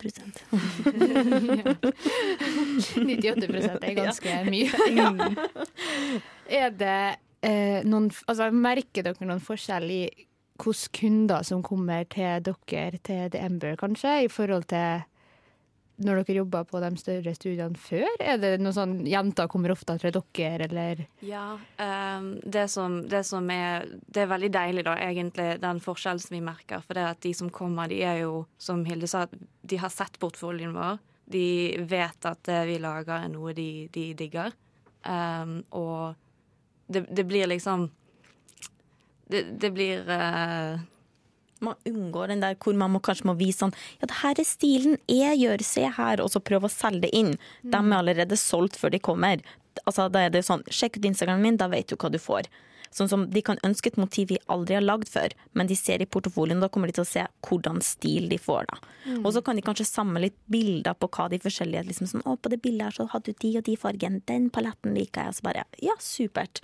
98% 2.98 3.84
er 3.86 3.94
ganske 4.02 4.38
mye. 4.50 4.70
Er 6.62 6.72
det 6.74 7.02
eh, 7.46 7.84
noen 7.86 8.08
Altså, 8.26 8.50
merker 8.56 9.06
dere 9.06 9.28
noen 9.28 9.44
forskjell 9.44 9.92
i 9.94 10.02
hvilke 10.58 10.90
kunder 10.98 11.46
som 11.46 11.62
kommer 11.62 12.08
til 12.10 12.42
dere, 12.48 12.98
til 13.06 13.30
The 13.30 13.44
Ember, 13.46 13.76
kanskje, 13.78 14.24
i 14.26 14.32
forhold 14.32 14.66
til 14.72 15.06
når 15.98 16.22
dere 16.22 16.38
jobba 16.42 16.62
på 16.68 16.80
de 16.82 16.90
større 17.02 17.34
studiene 17.34 17.80
før? 17.82 18.06
Er 18.22 18.38
det 18.42 18.52
noe 18.62 18.76
sånn 18.76 19.00
jenter 19.10 19.50
kommer 19.50 19.74
ofte 19.74 19.96
til 19.98 20.14
dere, 20.14 20.68
eller 20.68 21.04
Ja, 21.26 21.58
um, 21.58 22.30
det, 22.44 22.68
som, 22.74 23.00
det 23.10 23.24
som 23.26 23.50
er 23.54 23.88
Det 24.06 24.24
er 24.24 24.32
veldig 24.32 24.52
deilig, 24.54 24.86
da, 24.86 24.94
egentlig, 25.02 25.50
den 25.64 25.82
forskjellen 25.82 26.22
som 26.22 26.38
vi 26.38 26.44
merker. 26.46 26.84
For 26.86 26.98
det 26.98 27.08
at 27.10 27.22
de 27.26 27.34
som 27.38 27.50
kommer, 27.54 27.90
de 27.90 28.04
er 28.06 28.22
jo, 28.26 28.46
som 28.62 28.86
Hilde 28.86 29.10
sa, 29.10 29.26
de 29.62 29.82
har 29.82 29.94
sett 29.94 30.20
portfolien 30.22 30.76
vår. 30.76 31.02
De 31.28 31.48
vet 31.90 32.30
at 32.30 32.44
det 32.48 32.62
vi 32.70 32.78
lager, 32.80 33.18
er 33.18 33.34
noe 33.34 33.56
de, 33.58 33.88
de 33.94 34.12
digger. 34.18 34.54
Um, 35.08 35.60
og 35.76 36.14
det, 36.88 37.08
det 37.12 37.26
blir 37.28 37.48
liksom 37.48 37.90
Det, 39.28 39.42
det 39.60 39.70
blir 39.76 40.08
eh, 40.08 40.80
man 41.66 41.78
unngår 41.88 42.34
den 42.34 42.44
der 42.44 42.58
hvor 42.62 42.76
man 42.78 42.94
må, 42.94 43.02
kanskje 43.04 43.30
må 43.30 43.38
vise 43.40 43.64
sånn 43.64 43.76
Ja, 44.02 44.10
det 44.10 44.20
her 44.22 44.42
er 44.42 44.48
stilen 44.48 44.98
jeg 45.12 45.42
gjør, 45.42 45.64
se 45.66 45.86
her, 45.98 46.24
og 46.24 46.32
så 46.34 46.44
prøve 46.44 46.70
å 46.70 46.74
selge 46.74 47.08
det 47.08 47.14
inn. 47.18 47.36
De 47.64 47.78
er 47.80 47.98
allerede 47.98 48.38
solgt 48.40 48.78
før 48.80 48.94
de 48.94 49.02
kommer. 49.04 49.44
Altså, 49.86 50.08
da 50.10 50.26
er 50.26 50.34
det 50.34 50.46
sånn, 50.48 50.66
Sjekk 50.74 51.00
ut 51.00 51.10
Instagramen 51.12 51.46
min, 51.46 51.60
da 51.60 51.70
vet 51.72 51.90
du 51.90 51.98
hva 51.98 52.12
du 52.14 52.20
får. 52.22 52.50
Sånn 52.98 53.10
som 53.12 53.26
De 53.30 53.44
kan 53.46 53.60
ønske 53.68 53.92
et 53.92 54.00
motiv 54.02 54.32
vi 54.32 54.40
aldri 54.50 54.78
har 54.78 54.86
lagd 54.86 55.10
før, 55.12 55.34
men 55.54 55.70
de 55.70 55.78
ser 55.78 56.02
i 56.02 56.10
portefolien, 56.10 56.62
da 56.64 56.70
kommer 56.74 56.90
de 56.90 56.98
til 56.98 57.06
å 57.06 57.10
se 57.10 57.26
hvordan 57.46 57.82
stil 57.86 58.26
de 58.32 58.40
får. 58.42 58.66
da. 58.72 58.80
Og 59.22 59.30
så 59.36 59.44
kan 59.46 59.58
de 59.58 59.66
kanskje 59.66 59.86
samle 59.88 60.24
litt 60.26 60.38
bilder 60.52 60.98
på 60.98 61.10
hva 61.14 61.28
de 61.32 61.40
forskjellige 61.44 61.86
liksom 61.92 62.10
sånn, 62.12 62.26
å, 62.26 62.36
På 62.38 62.50
det 62.50 62.62
bildet 62.64 62.88
her 62.88 62.98
så 62.98 63.08
hadde 63.12 63.34
du 63.34 63.42
de 63.44 63.54
og 63.60 63.66
de 63.68 63.78
fargen, 63.80 64.22
den 64.30 64.50
paletten 64.54 64.98
liker 64.98 65.30
jeg. 65.30 65.38
Så 65.38 65.46
bare 65.46 65.66
ja, 65.84 65.96
supert. 66.02 66.62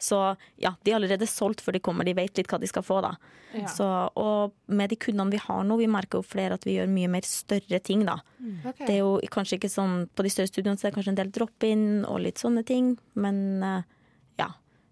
Så 0.00 0.18
ja, 0.60 0.74
de 0.82 0.92
er 0.92 0.98
allerede 0.98 1.28
solgt 1.30 1.62
før 1.64 1.76
de 1.76 1.84
kommer, 1.84 2.08
de 2.08 2.16
vet 2.16 2.36
litt 2.38 2.50
hva 2.50 2.60
de 2.60 2.70
skal 2.70 2.84
få, 2.86 3.00
da. 3.04 3.14
Ja. 3.54 3.68
Så, 3.70 3.86
og 4.18 4.54
med 4.66 4.90
de 4.90 4.98
kundene 4.98 5.30
vi 5.30 5.42
har 5.42 5.62
nå, 5.66 5.76
vi 5.78 5.90
merker 5.90 6.20
jo 6.20 6.26
flere 6.26 6.58
at 6.58 6.64
vi 6.66 6.78
gjør 6.78 6.90
mye 6.90 7.10
mer 7.12 7.26
større 7.28 7.80
ting, 7.84 8.02
da. 8.08 8.18
Ok. 8.66 8.82
Det 8.82 8.96
er 8.96 9.02
jo 9.02 9.18
kanskje 9.32 9.56
ikke 9.56 9.70
sånn 9.72 9.94
På 10.12 10.24
de 10.26 10.28
større 10.32 10.50
studioene 10.50 10.76
så 10.76 10.86
er 10.86 10.92
det 10.92 10.98
kanskje 10.98 11.12
en 11.14 11.20
del 11.22 11.30
drop-in 11.32 11.84
og 12.04 12.18
litt 12.26 12.42
sånne 12.42 12.64
ting, 12.66 12.94
men 13.16 13.38
ja. 13.62 13.78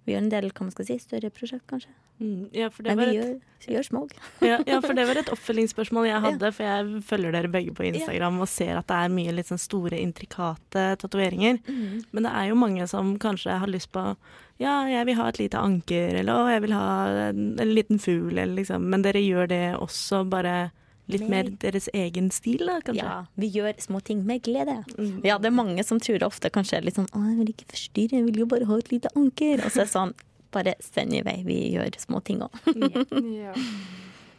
Vi 0.03 0.15
gjør 0.15 0.25
en 0.25 0.31
del 0.33 0.49
hva 0.51 0.67
man 0.67 0.73
skal 0.75 0.89
si, 0.89 0.97
større 1.03 1.31
prosjekt, 1.35 1.65
kanskje. 1.71 1.93
Mm, 2.23 2.49
ja, 2.55 2.69
Men 2.79 2.99
var 2.99 3.09
vi 3.09 3.13
et 3.13 3.17
gjør, 3.17 3.33
vi 3.67 3.75
gjør 3.77 3.87
små. 3.87 4.03
ja, 4.51 4.59
ja, 4.67 4.79
for 4.83 4.99
det 4.99 5.07
var 5.09 5.21
et 5.21 5.31
oppfølgingsspørsmål 5.35 6.09
jeg 6.09 6.23
hadde, 6.27 6.53
for 6.55 6.69
jeg 6.69 7.03
følger 7.09 7.37
dere 7.37 7.51
begge 7.53 7.75
på 7.79 7.87
Instagram 7.89 8.41
og 8.43 8.51
ser 8.51 8.79
at 8.79 8.89
det 8.91 8.99
er 8.99 9.15
mye 9.15 9.35
litt 9.37 9.51
sånn 9.51 9.63
store, 9.63 9.99
intrikate 10.03 10.87
tatoveringer. 11.03 11.63
Men 11.67 12.27
det 12.27 12.33
er 12.33 12.51
jo 12.51 12.59
mange 12.59 12.87
som 12.91 13.15
kanskje 13.23 13.59
har 13.63 13.71
lyst 13.71 13.93
på 13.95 14.13
ja, 14.61 14.85
jeg 14.87 15.09
vil 15.09 15.17
ha 15.19 15.25
et 15.27 15.41
lite 15.41 15.59
anker, 15.59 16.21
eller 16.21 16.39
å, 16.39 16.51
jeg 16.53 16.63
vil 16.63 16.75
ha 16.77 16.91
en, 17.31 17.47
en 17.59 17.73
liten 17.75 17.99
fugl, 17.99 18.37
eller 18.37 18.61
liksom. 18.61 18.85
Men 18.93 19.03
dere 19.03 19.23
gjør 19.23 19.49
det 19.51 19.65
også 19.75 20.23
bare 20.31 20.71
litt 21.15 21.29
mer 21.31 21.51
deres 21.63 21.89
egen 21.95 22.31
stil, 22.35 22.65
da, 22.67 22.81
kanskje? 22.85 23.05
Ja, 23.05 23.17
vi 23.37 23.49
gjør 23.55 23.79
små 23.85 24.01
ting 24.05 24.25
med 24.27 24.43
glede. 24.47 24.79
Mm. 24.99 25.21
Ja, 25.27 25.39
det 25.39 25.51
er 25.53 25.57
mange 25.57 25.85
som 25.87 26.01
tror 26.03 26.19
det 26.23 26.27
ofte 26.29 26.51
kanskje 26.51 26.79
er 26.81 26.87
litt 26.89 26.99
sånn 26.99 27.09
Å, 27.13 27.23
jeg 27.31 27.39
vil 27.43 27.55
ikke 27.55 27.71
forstyrre, 27.73 28.19
jeg 28.21 28.29
vil 28.31 28.43
jo 28.45 28.47
bare 28.51 28.69
ha 28.69 28.79
et 28.83 28.93
lite 28.93 29.13
anker. 29.17 29.63
Og 29.65 29.71
så 29.75 29.85
er 29.85 29.89
det 29.91 29.95
sånn 29.97 30.15
Bare 30.53 30.75
send 30.85 31.15
i 31.17 31.23
vei, 31.25 31.39
vi 31.47 31.55
gjør 31.73 31.95
små 32.03 32.19
ting 32.27 32.43
òg. 32.45 32.57
Ja. 33.43 33.55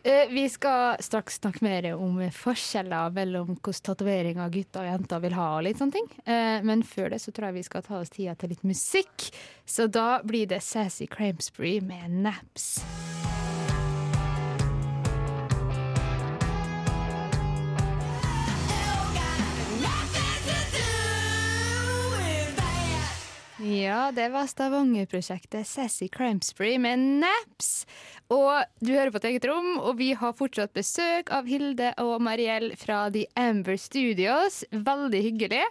Eh, 0.04 0.28
Vi 0.30 0.44
skal 0.52 0.98
straks 1.00 1.40
snakke 1.40 1.64
mer 1.64 1.86
om 1.96 2.18
forskjeller 2.36 3.14
mellom 3.16 3.54
hvordan 3.56 3.86
tatoveringer 3.88 4.50
gutter 4.52 4.84
og 4.84 4.90
jenter 4.92 5.24
vil 5.24 5.34
ha. 5.38 5.48
og 5.58 5.64
litt 5.64 5.80
sånne 5.80 5.96
ting. 5.96 6.10
Eh, 6.28 6.60
Men 6.68 6.84
før 6.84 7.10
det 7.16 7.22
så 7.24 7.32
tror 7.32 7.50
jeg 7.50 7.62
vi 7.62 7.64
skal 7.70 7.82
ta 7.88 8.02
oss 8.02 8.12
tida 8.14 8.36
til 8.36 8.52
litt 8.52 8.64
musikk. 8.68 9.30
Så 9.66 9.88
da 9.88 10.20
blir 10.28 10.46
det 10.52 10.60
Sassy 10.62 11.08
Cramsbury 11.08 11.80
med 11.82 12.12
Naps. 12.28 12.84
Ja, 23.64 24.12
det 24.12 24.26
var 24.30 24.48
Stavanger-prosjektet 24.48 25.68
Sassy 25.68 26.10
Crimespree 26.12 26.76
med 26.80 27.00
Naps. 27.00 27.86
Og 28.28 28.66
du 28.84 28.92
hører 28.92 29.12
på 29.14 29.22
et 29.22 29.28
eget 29.30 29.46
rom, 29.48 29.78
og 29.80 30.02
vi 30.02 30.10
har 30.20 30.36
fortsatt 30.36 30.74
besøk 30.76 31.32
av 31.32 31.48
Hilde 31.48 31.94
og 32.04 32.18
Mariell 32.26 32.74
fra 32.76 33.06
The 33.14 33.24
Amber 33.40 33.80
Studios. 33.80 34.66
Veldig 34.74 35.24
hyggelig. 35.30 35.62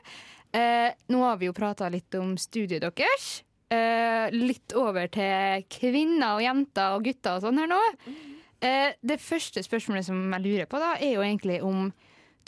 Eh, 0.56 0.88
nå 1.12 1.20
har 1.20 1.36
vi 1.42 1.50
jo 1.50 1.56
prata 1.56 1.90
litt 1.92 2.16
om 2.16 2.32
studiet 2.40 2.80
deres. 2.86 3.28
Eh, 3.68 4.32
litt 4.32 4.72
over 4.72 5.12
til 5.12 5.68
kvinner 5.76 6.38
og 6.38 6.46
jenter 6.46 6.96
og 6.96 7.04
gutter 7.10 7.36
og 7.36 7.44
sånn 7.44 7.60
her 7.60 7.72
nå. 7.76 7.84
Eh, 8.64 8.96
det 9.04 9.20
første 9.20 9.60
spørsmålet 9.68 10.08
som 10.08 10.24
jeg 10.38 10.46
lurer 10.48 10.70
på, 10.70 10.80
da, 10.80 10.94
er 10.96 11.18
jo 11.18 11.28
egentlig 11.28 11.60
om 11.60 11.90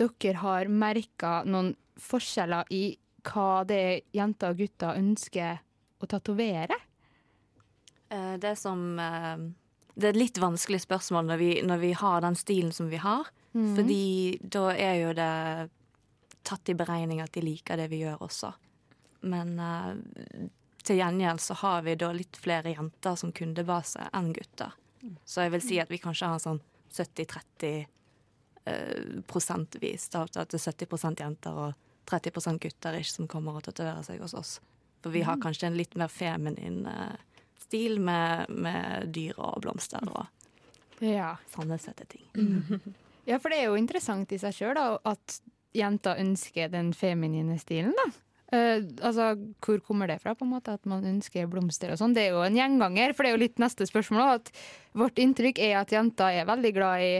dere 0.00 0.38
har 0.40 0.72
merka 0.72 1.42
noen 1.44 1.74
forskjeller 2.00 2.72
i 2.72 2.86
hva 3.24 3.64
det 3.68 3.78
er 3.82 4.00
jenter 4.16 4.52
og 4.54 4.58
gutter 4.60 4.98
ønsker 5.00 5.60
å 6.00 6.08
tatovere? 6.10 6.76
Eh, 8.08 8.34
Det 8.38 8.56
som 8.58 8.98
eh, 8.98 9.36
Det 9.94 10.08
er 10.08 10.12
et 10.14 10.18
litt 10.18 10.38
vanskelig 10.42 10.80
spørsmål 10.84 11.26
når 11.30 11.38
vi, 11.38 11.50
når 11.62 11.78
vi 11.78 11.92
har 11.92 12.20
den 12.20 12.34
stilen 12.36 12.72
som 12.72 12.88
vi 12.90 12.98
har. 12.98 13.30
Fordi 13.76 14.38
da 14.42 14.72
er 14.74 14.94
jo 14.98 15.12
det 15.14 15.70
tatt 16.42 16.68
i 16.68 16.74
beregning 16.74 17.20
at 17.22 17.32
de 17.32 17.40
liker 17.40 17.78
det 17.78 17.86
vi 17.92 18.00
gjør 18.02 18.24
også. 18.26 18.50
Men 19.30 19.54
eh, 19.62 20.48
til 20.84 20.98
gjengjeld 20.98 21.40
så 21.40 21.54
har 21.62 21.82
vi 21.86 21.94
da 21.94 22.10
litt 22.12 22.36
flere 22.36 22.74
jenter 22.74 23.14
som 23.16 23.30
kundebase 23.32 24.08
enn 24.12 24.32
gutter. 24.34 24.74
Så 25.24 25.44
jeg 25.44 25.52
vil 25.54 25.62
si 25.62 25.78
at 25.80 25.90
vi 25.92 26.00
kanskje 26.02 26.32
har 26.32 26.42
sånn 26.42 26.60
70-30 26.90 27.86
eh, 28.66 29.22
prosentvis. 29.30 30.08
Da, 30.10 30.24
at 30.26 30.50
det 30.50 30.58
er 30.58 30.74
70% 30.74 31.22
jenter 31.22 31.62
og 31.68 31.72
30 32.06 32.58
gutter 32.62 32.98
ikke 32.98 33.12
som 33.12 33.28
kommer 33.30 33.56
og 33.58 33.64
tatoverer 33.66 34.02
seg 34.06 34.20
hos 34.24 34.34
oss. 34.38 34.58
For 35.04 35.12
vi 35.12 35.22
har 35.26 35.36
kanskje 35.42 35.68
en 35.68 35.76
litt 35.76 35.94
mer 36.00 36.08
feminin 36.08 36.86
eh, 36.88 37.16
stil 37.60 37.98
med, 38.00 38.48
med 38.48 39.10
dyr 39.12 39.36
og 39.38 39.60
blomster 39.64 40.04
og 40.08 40.26
Ja. 41.04 41.34
sånne 41.52 41.76
søte 41.82 42.06
ting. 42.08 42.24
ja, 43.28 43.38
for 43.38 43.50
det 43.52 43.58
er 43.60 43.68
jo 43.68 43.76
interessant 43.80 44.32
i 44.32 44.38
seg 44.40 44.54
sjøl 44.56 44.78
at 44.80 45.40
jenter 45.74 46.20
ønsker 46.22 46.70
den 46.72 46.92
feminine 46.96 47.58
stilen, 47.58 47.92
da. 47.98 48.10
Uh, 48.54 48.84
altså, 49.02 49.32
Hvor 49.64 49.80
kommer 49.82 50.06
det 50.06 50.20
fra, 50.22 50.34
på 50.38 50.44
en 50.46 50.52
måte, 50.52 50.76
at 50.76 50.84
man 50.86 51.02
ønsker 51.08 51.48
blomster 51.50 51.90
og 51.90 51.98
sånn? 51.98 52.12
Det 52.14 52.28
er 52.28 52.36
jo 52.36 52.44
en 52.46 52.54
gjenganger, 52.54 53.12
for 53.16 53.24
det 53.26 53.32
er 53.32 53.34
jo 53.34 53.42
litt 53.42 53.58
neste 53.58 53.88
spørsmål. 53.88 54.36
At 54.38 54.52
vårt 54.94 55.18
inntrykk 55.18 55.58
er 55.64 55.80
at 55.80 55.90
jenter 55.90 56.36
er 56.38 56.46
veldig 56.46 56.72
glad 56.76 57.02
i 57.02 57.14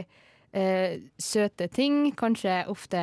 uh, 0.55 0.93
søte 1.19 1.67
ting. 1.73 2.13
Kanskje 2.15 2.61
ofte 2.71 3.01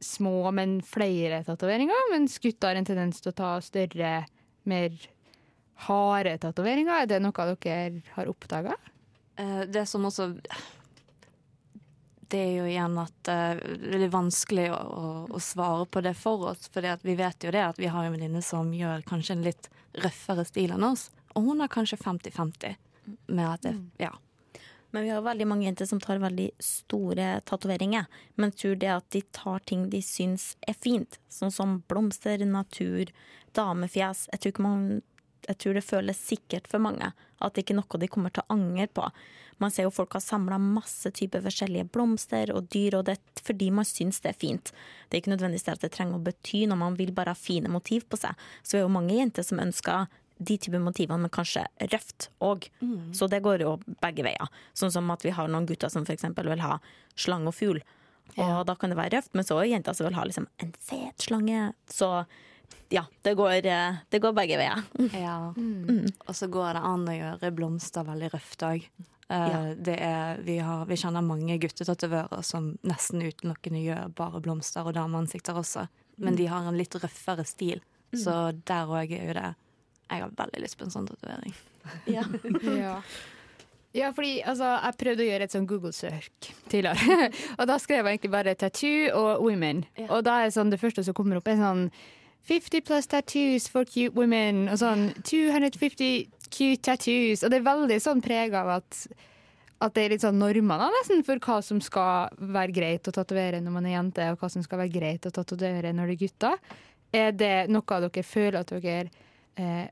små, 0.00 0.50
men 0.56 0.78
flere 0.82 1.42
tatoveringer. 1.44 2.10
Mens 2.12 2.38
gutter 2.38 2.72
har 2.72 2.80
en 2.80 2.88
tendens 2.88 3.20
til 3.20 3.32
å 3.32 3.36
ta 3.36 3.50
større, 3.64 4.12
mer 4.68 4.96
harde 5.86 6.34
tatoveringer. 6.42 7.02
Er 7.02 7.08
det 7.10 7.20
noe 7.24 7.46
dere 7.60 8.02
har 8.16 8.30
oppdaga? 8.30 8.76
Eh, 9.36 9.62
det 9.68 9.86
som 9.88 10.04
også 10.04 10.34
Det 12.30 12.38
er 12.38 12.52
jo 12.60 12.66
igjen 12.68 12.98
at 13.00 13.28
eh, 13.32 13.62
det 13.80 14.04
er 14.06 14.12
vanskelig 14.12 14.68
å, 14.70 14.76
å, 14.78 15.06
å 15.34 15.40
svare 15.42 15.86
på 15.90 16.02
det 16.04 16.14
for 16.18 16.52
oss. 16.52 16.68
For 16.72 16.86
vi 17.02 17.16
vet 17.18 17.46
jo 17.46 17.54
det 17.54 17.64
at 17.64 17.80
vi 17.80 17.90
har 17.90 18.06
en 18.06 18.14
venninne 18.14 18.42
som 18.44 18.70
gjør 18.74 19.02
kanskje 19.08 19.38
en 19.38 19.46
litt 19.48 19.70
røffere 20.04 20.44
stil 20.46 20.76
enn 20.76 20.86
oss. 20.92 21.08
Og 21.34 21.48
hun 21.48 21.62
har 21.62 21.72
kanskje 21.72 21.98
50-50 22.00 22.76
med 23.34 23.46
at 23.48 23.66
det 23.66 23.76
Ja. 23.98 24.12
Men 24.90 25.04
vi 25.06 25.12
har 25.14 25.22
veldig 25.22 25.46
mange 25.46 25.66
jenter 25.68 25.86
som 25.86 26.00
tar 26.02 26.22
veldig 26.22 26.48
store 26.62 27.40
tatoveringer. 27.46 28.08
Men 28.34 28.52
tror 28.52 28.78
det 28.80 28.90
at 28.92 29.10
de 29.14 29.22
tar 29.36 29.62
ting 29.70 29.88
de 29.92 30.02
syns 30.02 30.54
er 30.66 30.78
fint. 30.78 31.20
Sånn 31.30 31.54
som 31.54 31.78
blomster, 31.90 32.42
natur, 32.46 33.12
damefjes. 33.56 34.26
Jeg 34.32 34.42
tror, 34.44 34.62
man, 34.66 34.88
jeg 35.46 35.60
tror 35.62 35.78
det 35.78 35.86
føles 35.86 36.24
sikkert 36.32 36.70
for 36.70 36.82
mange. 36.82 37.12
At 37.38 37.54
det 37.54 37.64
ikke 37.64 37.76
er 37.78 37.82
noe 37.82 38.02
de 38.02 38.10
kommer 38.10 38.34
til 38.34 38.44
å 38.44 38.56
angre 38.58 38.88
på. 38.90 39.06
Man 39.60 39.72
ser 39.72 39.84
jo 39.84 39.92
folk 39.92 40.14
har 40.16 40.22
samla 40.24 40.56
masse 40.56 41.10
typer 41.12 41.42
forskjellige 41.44 41.90
blomster 41.92 42.48
og 42.54 42.70
dyr, 42.72 42.96
og 42.96 43.04
det 43.04 43.18
er 43.18 43.42
fordi 43.44 43.68
man 43.76 43.84
syns 43.84 44.22
det 44.24 44.32
er 44.32 44.38
fint. 44.40 44.72
Det 45.08 45.18
er 45.18 45.20
ikke 45.20 45.34
nødvendigvis 45.34 45.66
det 45.66 45.74
at 45.74 45.84
det 45.84 45.90
trenger 45.96 46.16
å 46.16 46.24
bety 46.24 46.62
når 46.70 46.80
man 46.80 46.96
vil 46.96 47.12
bare 47.12 47.34
ha 47.34 47.38
fine 47.38 47.68
motiv 47.72 48.06
på 48.08 48.16
seg. 48.22 48.40
Så 48.62 48.72
det 48.72 48.80
er 48.80 48.86
jo 48.86 48.94
mange 48.96 49.18
jenter 49.18 49.44
som 49.44 49.60
ønsker 49.60 50.08
de 50.40 50.56
typer 50.56 50.80
motivene, 50.82 51.20
men 51.20 51.32
kanskje 51.32 51.66
røft 51.92 52.30
òg. 52.40 52.66
Så 53.16 53.28
det 53.28 53.42
går 53.44 53.64
jo 53.66 53.76
begge 54.00 54.24
veier. 54.24 54.52
Sånn 54.72 54.92
som 54.94 55.10
at 55.12 55.24
vi 55.26 55.34
har 55.36 55.50
noen 55.52 55.68
gutter 55.68 55.92
som 55.92 56.06
f.eks. 56.08 56.24
vil 56.36 56.64
ha 56.64 56.78
slange 57.18 57.52
og 57.52 57.56
fugl. 57.56 57.82
Og 58.40 58.62
da 58.66 58.76
kan 58.78 58.92
det 58.92 58.98
være 58.98 59.18
røft, 59.18 59.34
men 59.36 59.46
så 59.46 59.58
er 59.60 59.72
jenter 59.72 59.96
som 59.96 60.08
vil 60.08 60.16
ha 60.16 60.24
liksom 60.24 60.48
en 60.62 60.72
fet 60.78 61.26
slange. 61.26 61.72
Så 61.90 62.10
ja, 62.90 63.04
det 63.22 63.36
går, 63.38 63.66
eh, 63.66 64.00
det 64.08 64.18
går 64.22 64.34
begge 64.34 64.58
veier. 64.58 64.82
ja. 65.26 65.52
Og 66.26 66.34
så 66.36 66.48
går 66.50 66.74
det 66.78 66.84
an 66.88 67.08
å 67.08 67.16
gjøre 67.16 67.54
blomster 67.54 68.06
veldig 68.06 68.32
røft 68.34 68.66
òg. 68.66 68.90
Ja. 69.30 69.60
Er, 69.70 70.40
vi, 70.42 70.56
har, 70.58 70.86
vi 70.90 70.96
kjenner 70.98 71.22
mange 71.22 71.54
guttetatovører 71.62 72.42
som 72.42 72.72
nesten 72.82 73.22
utelukkende 73.22 73.82
gjør 73.84 74.08
bare 74.18 74.40
blomster 74.42 74.88
og 74.88 74.96
dameansikter 74.96 75.60
også. 75.60 75.86
Men 76.20 76.34
de 76.36 76.48
har 76.50 76.66
en 76.66 76.76
litt 76.76 76.96
røffere 76.98 77.46
stil, 77.48 77.78
så 78.10 78.50
der 78.66 78.90
òg 78.90 79.14
er 79.14 79.28
jo 79.28 79.36
det 79.38 79.50
Jeg 80.10 80.24
har 80.24 80.32
veldig 80.36 80.62
lyst 80.62 80.78
på 80.78 80.86
en 80.88 80.96
sånn 80.96 81.10
tatovering. 81.10 81.54
Ja. 82.16 82.24
Ja. 82.76 82.96
Ja, 83.96 84.12
fordi 84.14 84.36
altså, 84.46 84.68
jeg 84.84 84.98
prøvde 85.00 85.24
å 85.24 85.26
gjøre 85.26 85.46
et 85.48 85.54
sånn 85.54 85.66
Google-søk 85.66 86.50
tidligere. 86.70 87.30
og 87.58 87.64
da 87.66 87.78
skrev 87.82 88.04
jeg 88.04 88.18
egentlig 88.18 88.30
bare 88.30 88.54
'tattoo' 88.54 89.10
og 89.18 89.42
'women'. 89.42 89.82
Og 90.06 90.22
da 90.22 90.44
er 90.44 90.52
sånn, 90.54 90.70
det 90.70 90.78
første 90.78 91.02
som 91.02 91.16
kommer 91.16 91.40
opp, 91.40 91.48
er 91.50 91.58
sånn 91.58 91.88
50 92.46 92.84
plus 92.86 93.06
tattoos 93.06 93.68
for 93.68 93.84
cute 93.84 94.14
women. 94.14 94.68
Og 94.70 94.78
sånn 94.80 95.10
250 95.26 96.30
cute 96.50 96.82
tattoos. 96.82 97.44
Og 97.44 97.52
det 97.52 97.60
er 97.60 97.66
veldig 97.66 97.98
sånn 98.02 98.22
preg 98.24 98.54
av 98.58 98.70
at, 98.80 99.00
at 99.80 99.94
det 99.94 100.04
er 100.04 100.14
litt 100.14 100.24
sånn 100.24 100.40
normer 100.40 100.82
da, 100.82 100.90
nesten 100.98 101.24
for 101.26 101.42
hva 101.42 101.60
som 101.64 101.80
skal 101.84 102.30
være 102.38 102.74
greit 102.76 103.10
å 103.10 103.14
tatovere 103.14 103.62
når 103.62 103.76
man 103.76 103.88
er 103.88 103.96
jente, 103.98 104.30
og 104.32 104.42
hva 104.42 104.50
som 104.52 104.64
skal 104.66 104.84
være 104.84 104.94
greit 104.96 105.28
å 105.28 105.34
tatovere 105.34 105.92
når 105.96 106.12
det 106.12 106.16
er 106.16 106.22
gutter. 106.24 106.76
Er 107.10 107.32
det 107.34 107.54
noe 107.70 108.00
dere 108.06 108.22
føler 108.26 108.60
at 108.62 108.70
dere 108.70 109.10
eh, 109.58 109.86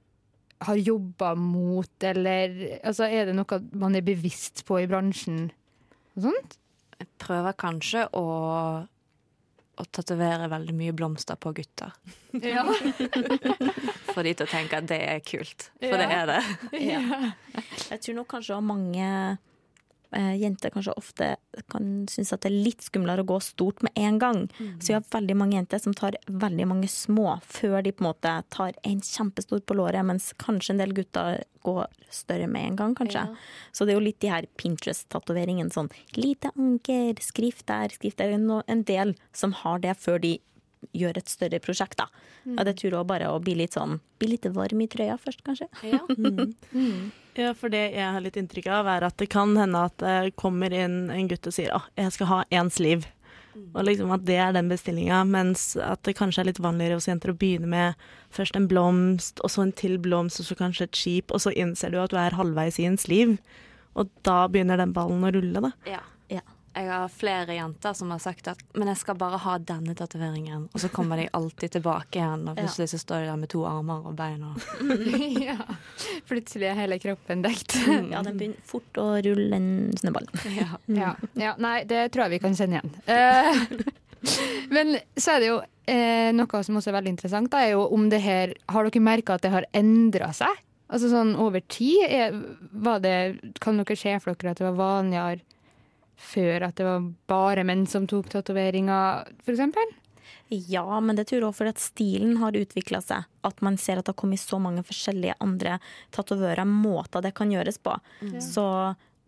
har 0.66 0.80
jobba 0.80 1.34
mot, 1.38 1.90
eller 2.02 2.54
altså, 2.82 3.06
er 3.06 3.30
det 3.30 3.36
noe 3.38 3.60
man 3.78 3.94
er 3.94 4.06
bevisst 4.06 4.64
på 4.68 4.80
i 4.82 4.88
bransjen? 4.90 5.48
Og 6.16 6.28
sånt? 6.28 6.58
Jeg 6.98 7.10
prøver 7.22 7.54
kanskje 7.58 8.08
å 8.18 8.24
å 9.78 9.84
tatovere 9.94 10.48
veldig 10.50 10.74
mye 10.74 10.94
blomster 10.96 11.38
på 11.38 11.52
gutter. 11.54 11.94
Ja. 12.42 12.64
For 14.12 14.26
de 14.26 14.32
til 14.34 14.46
å 14.46 14.50
tenke 14.50 14.80
at 14.80 14.88
det 14.90 14.98
er 15.06 15.20
kult, 15.22 15.68
for 15.78 16.00
det 16.00 16.08
er 16.10 16.24
det. 16.26 16.40
Ja. 16.82 17.02
Jeg 17.92 18.00
tror 18.02 18.16
nok 18.18 18.30
kanskje 18.32 18.58
mange 18.64 19.10
jenter 20.10 20.72
kanskje 20.72 20.94
ofte 20.96 21.26
kan 21.68 22.06
synes 22.08 22.32
at 22.32 22.40
det 22.40 22.48
er 22.48 22.62
litt 22.64 22.84
skumlere 22.86 23.20
å 23.20 23.28
gå 23.28 23.36
stort 23.44 23.82
med 23.84 23.92
en 24.00 24.18
gang. 24.18 24.40
Så 24.80 24.88
vi 24.90 24.96
har 24.96 25.04
veldig 25.12 25.36
mange 25.36 25.58
jenter 25.58 25.82
som 25.82 25.92
tar 25.96 26.16
veldig 26.26 26.66
mange 26.70 26.88
små 26.88 27.38
før 27.44 27.82
de 27.84 27.92
på 27.92 28.04
en 28.04 28.08
måte 28.08 28.32
tar 28.54 28.72
en 28.88 29.02
kjempestor 29.04 29.60
på 29.68 29.76
låret, 29.76 30.00
mens 30.08 30.30
kanskje 30.40 30.72
en 30.74 30.80
del 30.80 30.94
gutter 30.96 31.42
går 31.66 31.86
større 32.14 32.48
med 32.48 32.70
en 32.70 32.76
gang, 32.76 32.94
kanskje. 32.96 33.26
Så 33.72 33.84
det 33.84 33.92
er 33.92 33.98
jo 33.98 34.06
litt 34.06 34.20
de 34.24 34.32
her 34.32 34.48
Pinterest-tatoveringene, 34.56 35.72
sånn 35.74 35.90
lite 36.16 36.52
anker, 36.56 37.20
skrift 37.20 37.66
der, 37.68 37.92
skrift 37.92 38.22
der. 38.22 38.32
En 38.38 38.84
del 38.88 39.12
som 39.36 39.52
har 39.60 39.82
det 39.84 39.98
før 40.00 40.22
de 40.24 40.38
gjør 40.94 41.18
et 41.18 41.28
større 41.28 41.58
prosjekt, 41.60 41.98
da. 41.98 42.06
Ja, 42.46 42.64
det 42.64 42.78
tror 42.78 42.94
jeg 42.94 43.08
bare 43.10 43.28
å 43.34 43.40
bli 43.42 43.56
litt 43.58 43.74
sånn 43.76 43.98
Bli 44.18 44.30
litt 44.32 44.46
varm 44.54 44.80
i 44.80 44.86
trøya 44.90 45.18
først, 45.20 45.42
kanskje. 45.46 45.66
Ja, 45.84 46.00
for 47.58 47.72
det 47.72 47.84
jeg 47.94 48.08
har 48.14 48.22
litt 48.24 48.36
inntrykk 48.40 48.66
av, 48.80 48.88
er 48.90 49.06
at 49.08 49.16
det 49.20 49.28
kan 49.32 49.54
hende 49.58 49.84
at 49.90 49.96
det 50.02 50.34
kommer 50.40 50.74
inn 50.74 51.06
en 51.14 51.30
gutt 51.30 51.46
og 51.46 51.54
sier 51.54 51.76
at 51.76 51.88
jeg 51.98 52.16
skal 52.16 52.30
ha 52.32 52.42
én 52.50 52.72
sliv. 52.72 53.06
Og 53.74 53.84
liksom 53.84 54.12
at 54.14 54.24
det 54.28 54.36
er 54.38 54.52
den 54.54 54.68
bestillinga, 54.70 55.22
mens 55.28 55.72
at 55.82 56.02
det 56.06 56.16
kanskje 56.18 56.42
er 56.42 56.48
litt 56.50 56.60
vanligere 56.62 56.98
hos 56.98 57.08
jenter 57.08 57.32
å 57.32 57.38
begynne 57.38 57.68
med 57.70 58.04
først 58.34 58.56
en 58.58 58.68
blomst, 58.70 59.42
og 59.42 59.52
så 59.52 59.64
en 59.64 59.74
til 59.74 59.96
blomst, 60.02 60.40
og 60.42 60.48
så 60.48 60.56
kanskje 60.58 60.88
et 60.88 61.00
skip, 61.00 61.34
og 61.34 61.42
så 61.42 61.54
innser 61.54 61.94
du 61.94 61.98
at 62.02 62.12
du 62.12 62.18
er 62.20 62.36
halvveis 62.38 62.78
i 62.78 62.86
en 62.88 62.98
sliv. 63.00 63.36
Og 63.98 64.12
da 64.26 64.44
begynner 64.50 64.78
den 64.78 64.94
ballen 64.94 65.26
å 65.26 65.32
rulle, 65.34 65.64
da. 65.64 65.72
Ja. 65.88 66.02
Jeg 66.78 66.90
har 66.92 67.08
flere 67.10 67.54
jenter 67.56 67.94
som 67.96 68.10
har 68.14 68.20
sagt 68.22 68.48
at 68.52 68.60
Men 68.78 68.90
jeg 68.92 69.00
skal 69.00 69.16
bare 69.18 69.40
ha 69.42 69.56
denne 69.58 69.94
tatoveringen. 69.98 70.68
Og 70.72 70.82
så 70.82 70.90
kommer 70.92 71.18
de 71.18 71.26
alltid 71.34 71.74
tilbake 71.78 72.20
igjen, 72.20 72.44
og 72.48 72.58
plutselig 72.58 72.92
så 72.92 73.00
står 73.02 73.24
de 73.24 73.30
der 73.32 73.40
med 73.40 73.50
to 73.50 73.64
armer 73.66 74.06
og 74.06 74.14
bein. 74.18 74.44
Og 74.46 74.60
ja. 75.48 75.58
Plutselig 76.28 76.70
er 76.70 76.78
hele 76.78 77.00
kroppen 77.02 77.42
dekt. 77.46 77.74
Ja, 77.88 78.22
den 78.22 78.38
begynner 78.38 78.62
fort 78.68 79.00
å 79.00 79.08
rulle 79.24 79.58
en 79.58 79.72
snøball. 79.98 80.28
ja. 80.54 80.70
Ja. 80.86 81.14
ja. 81.38 81.56
Nei, 81.58 81.80
det 81.88 82.08
tror 82.14 82.26
jeg 82.26 82.36
vi 82.36 82.42
kan 82.46 82.54
kjenne 82.58 82.78
igjen. 82.78 82.94
Eh, 83.10 83.98
men 84.74 84.96
så 85.18 85.34
er 85.34 85.42
det 85.42 85.50
jo 85.50 85.58
eh, 85.90 86.30
noe 86.36 86.62
som 86.62 86.78
også 86.78 86.92
er 86.92 86.98
veldig 87.00 87.14
interessant, 87.16 87.50
da, 87.52 87.64
er 87.64 87.74
jo 87.74 87.84
om 87.94 88.08
det 88.12 88.22
her 88.22 88.54
Har 88.70 88.86
dere 88.86 89.02
merka 89.02 89.36
at 89.36 89.44
det 89.46 89.54
har 89.54 89.68
endra 89.76 90.30
seg? 90.36 90.62
Altså 90.88 91.10
sånn 91.12 91.34
over 91.36 91.60
tid? 91.68 92.06
Er, 92.08 92.38
var 92.72 93.02
det, 93.04 93.16
kan 93.60 93.80
dere 93.80 93.98
se 93.98 94.14
for 94.22 94.32
dere 94.32 94.54
at 94.54 94.62
det 94.62 94.68
var 94.70 94.78
vanligere 94.78 95.44
før 96.18 96.66
at 96.68 96.76
det 96.78 96.86
var 96.86 97.08
bare 97.30 97.64
menn 97.66 97.86
som 97.90 98.06
tok 98.10 98.30
tatoveringer, 98.32 99.32
f.eks.? 99.46 99.98
Ja, 100.48 101.00
men 101.00 101.16
det 101.16 101.26
tror 101.28 101.42
jeg 101.42 101.48
også 101.48 101.60
fordi 101.60 101.74
at 101.74 101.82
stilen 101.82 102.38
har 102.40 102.56
utvikla 102.56 103.02
seg. 103.04 103.26
At 103.44 103.60
man 103.64 103.76
ser 103.80 104.00
at 104.00 104.06
det 104.06 104.14
har 104.14 104.22
kommet 104.22 104.40
så 104.40 104.60
mange 104.60 104.84
forskjellige 104.86 105.36
andre 105.44 105.76
tatovører, 106.16 106.64
måter 106.68 107.24
det 107.24 107.34
kan 107.36 107.52
gjøres 107.52 107.78
på. 107.84 107.92
Så, 108.40 108.64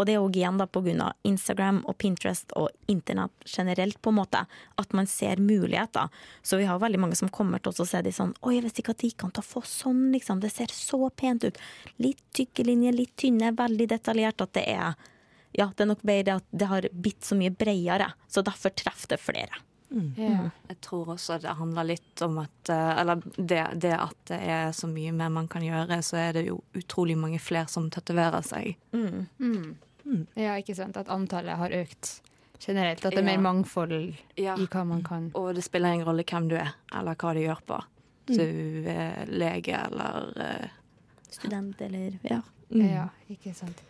og 0.00 0.08
det 0.08 0.16
er 0.16 0.24
òg 0.24 0.38
igjen 0.40 0.60
da 0.60 0.64
av 0.64 1.28
Instagram 1.28 1.82
og 1.84 1.98
Pinterest 2.00 2.54
og 2.56 2.70
internett 2.88 3.32
generelt, 3.44 4.00
på 4.00 4.12
en 4.12 4.18
måte. 4.22 4.46
At 4.80 4.96
man 4.96 5.06
ser 5.06 5.36
muligheter. 5.36 6.08
Så 6.42 6.56
vi 6.56 6.68
har 6.68 6.80
veldig 6.80 7.00
mange 7.04 7.20
som 7.20 7.28
kommer 7.28 7.60
til 7.60 7.74
oss 7.74 7.84
og 7.84 7.92
sier 7.92 8.04
de 8.06 8.16
sånn 8.16 8.32
Oi, 8.40 8.56
jeg 8.56 8.64
visste 8.64 8.80
ikke 8.80 8.96
at 8.96 9.04
det 9.04 9.12
gikk 9.12 9.28
an 9.28 9.36
å 9.36 9.44
få 9.44 9.64
sånn, 9.68 10.08
liksom. 10.16 10.40
Det 10.40 10.52
ser 10.52 10.72
så 10.72 11.10
pent 11.12 11.44
ut. 11.44 11.60
Litt 12.00 12.24
tykke 12.32 12.64
linjer, 12.64 12.96
litt 12.96 13.16
tynne, 13.20 13.52
veldig 13.60 13.92
detaljert. 13.92 14.40
At 14.40 14.56
det 14.56 14.64
er 14.72 14.96
Ja, 15.52 15.66
det 15.76 15.82
er 15.82 15.88
nok 15.90 16.02
bare 16.06 16.22
det 16.22 16.34
at 16.38 16.44
det 16.52 16.66
har 16.70 16.86
blitt 16.92 17.24
så 17.26 17.34
mye 17.38 17.50
bredere. 17.50 18.12
Så 18.28 18.42
derfor 18.46 18.70
treffer 18.70 19.08
det 19.14 19.20
flere. 19.20 19.62
Ja. 20.14 20.50
Jeg 20.68 20.76
tror 20.86 21.08
også 21.16 21.40
det 21.42 21.50
handler 21.58 21.82
litt 21.88 22.20
om 22.22 22.36
at 22.38 22.68
eh, 22.70 22.90
Eller 23.00 23.16
det, 23.34 23.64
det 23.82 23.90
at 23.98 24.14
det 24.30 24.38
er 24.38 24.70
så 24.70 24.86
mye 24.86 25.10
mer 25.12 25.28
man 25.34 25.48
kan 25.50 25.64
gjøre, 25.66 25.98
så 26.06 26.16
er 26.28 26.32
det 26.38 26.44
jo 26.46 26.60
utrolig 26.78 27.16
mange 27.18 27.40
flere 27.42 27.66
som 27.66 27.88
tatoverer 27.90 28.44
seg. 28.46 28.76
Mm. 28.94 29.74
ja, 30.38 30.54
ikke 30.62 30.76
sant. 30.78 30.96
At 30.96 31.10
antallet 31.10 31.58
har 31.58 31.74
økt 31.74 32.20
generelt. 32.62 33.02
At 33.04 33.10
det 33.16 33.18
er 33.18 33.26
Ja. 33.26 33.32
mer 33.36 33.42
mangfold 33.42 34.14
Ja. 34.38 34.54
i 34.54 34.66
hva 34.70 34.84
man 34.86 35.02
kan. 35.02 35.30
Og 35.34 35.54
det 35.56 35.64
spiller 35.64 35.92
ingen 35.96 36.06
rolle 36.06 36.22
hvem 36.24 36.48
du 36.48 36.54
er, 36.56 36.70
eller 36.94 37.14
hva 37.16 37.34
du 37.34 37.40
gjør 37.40 37.60
på. 37.66 37.82
Du 38.30 38.84
er 38.86 39.26
lege 39.26 39.74
eller 39.74 40.32
eh, 40.38 40.68
Student 41.30 41.80
eller 41.82 42.18
Ja. 42.22 42.42
Ja, 42.70 43.08
ikke 43.28 43.52
sant. 43.54 43.82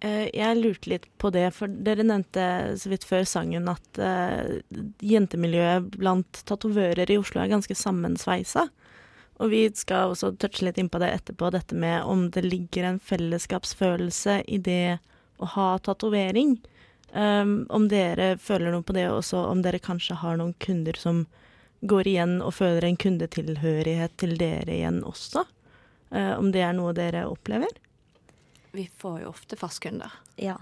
Eh, 0.00 0.28
Jeg 0.34 0.58
lurte 0.60 0.90
litt 0.92 1.06
på 1.18 1.30
det, 1.34 1.48
for 1.56 1.66
dere 1.68 2.06
nevnte 2.06 2.76
så 2.78 2.90
vidt 2.92 3.06
før 3.08 3.24
sangen 3.26 3.66
at 3.70 3.98
uh, 3.98 4.60
jentemiljøet 5.02 5.90
blant 5.98 6.42
tatovører 6.46 7.10
i 7.10 7.18
Oslo 7.18 7.42
er 7.42 7.50
ganske 7.50 7.74
sammensveisa. 7.74 8.68
Og 9.38 9.50
vi 9.50 9.64
skal 9.74 10.12
også 10.12 10.32
touche 10.38 10.66
litt 10.66 10.78
inn 10.78 10.90
på 10.90 11.00
det 11.02 11.10
etterpå, 11.16 11.50
dette 11.54 11.74
med 11.78 12.06
om 12.06 12.28
det 12.34 12.44
ligger 12.46 12.86
en 12.86 13.00
fellesskapsfølelse 13.02 14.40
i 14.46 14.58
det 14.62 14.98
å 15.38 15.50
ha 15.54 15.68
tatovering. 15.82 16.56
Um, 17.10 17.64
om 17.70 17.88
dere 17.90 18.36
føler 18.42 18.74
noe 18.74 18.86
på 18.86 18.94
det, 18.94 19.08
også 19.10 19.46
om 19.50 19.62
dere 19.64 19.82
kanskje 19.82 20.18
har 20.22 20.38
noen 20.38 20.54
kunder 20.62 20.98
som 20.98 21.24
går 21.80 22.10
igjen 22.10 22.38
og 22.42 22.54
føler 22.58 22.86
en 22.86 22.98
kundetilhørighet 22.98 24.14
til 24.18 24.34
dere 24.38 24.74
igjen 24.78 25.02
også. 25.06 25.46
Uh, 26.14 26.34
om 26.38 26.52
det 26.54 26.62
er 26.66 26.74
noe 26.78 26.94
dere 26.94 27.26
opplever. 27.30 27.74
Vi 28.72 28.88
får 29.00 29.22
jo 29.22 29.32
ofte 29.32 29.58
fastkunder. 29.58 30.12
Ja. 30.40 30.58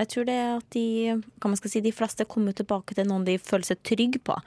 Jeg 0.00 0.08
tror 0.08 0.26
det 0.28 0.34
er 0.34 0.54
at 0.56 0.74
de, 0.74 1.66
si, 1.68 1.82
de 1.84 1.92
fleste 1.94 2.26
kommer 2.28 2.56
tilbake 2.56 2.96
til 2.96 3.08
noen 3.08 3.26
de 3.28 3.36
føler 3.42 3.68
seg 3.68 3.82
trygge 3.86 4.22
på. 4.24 4.38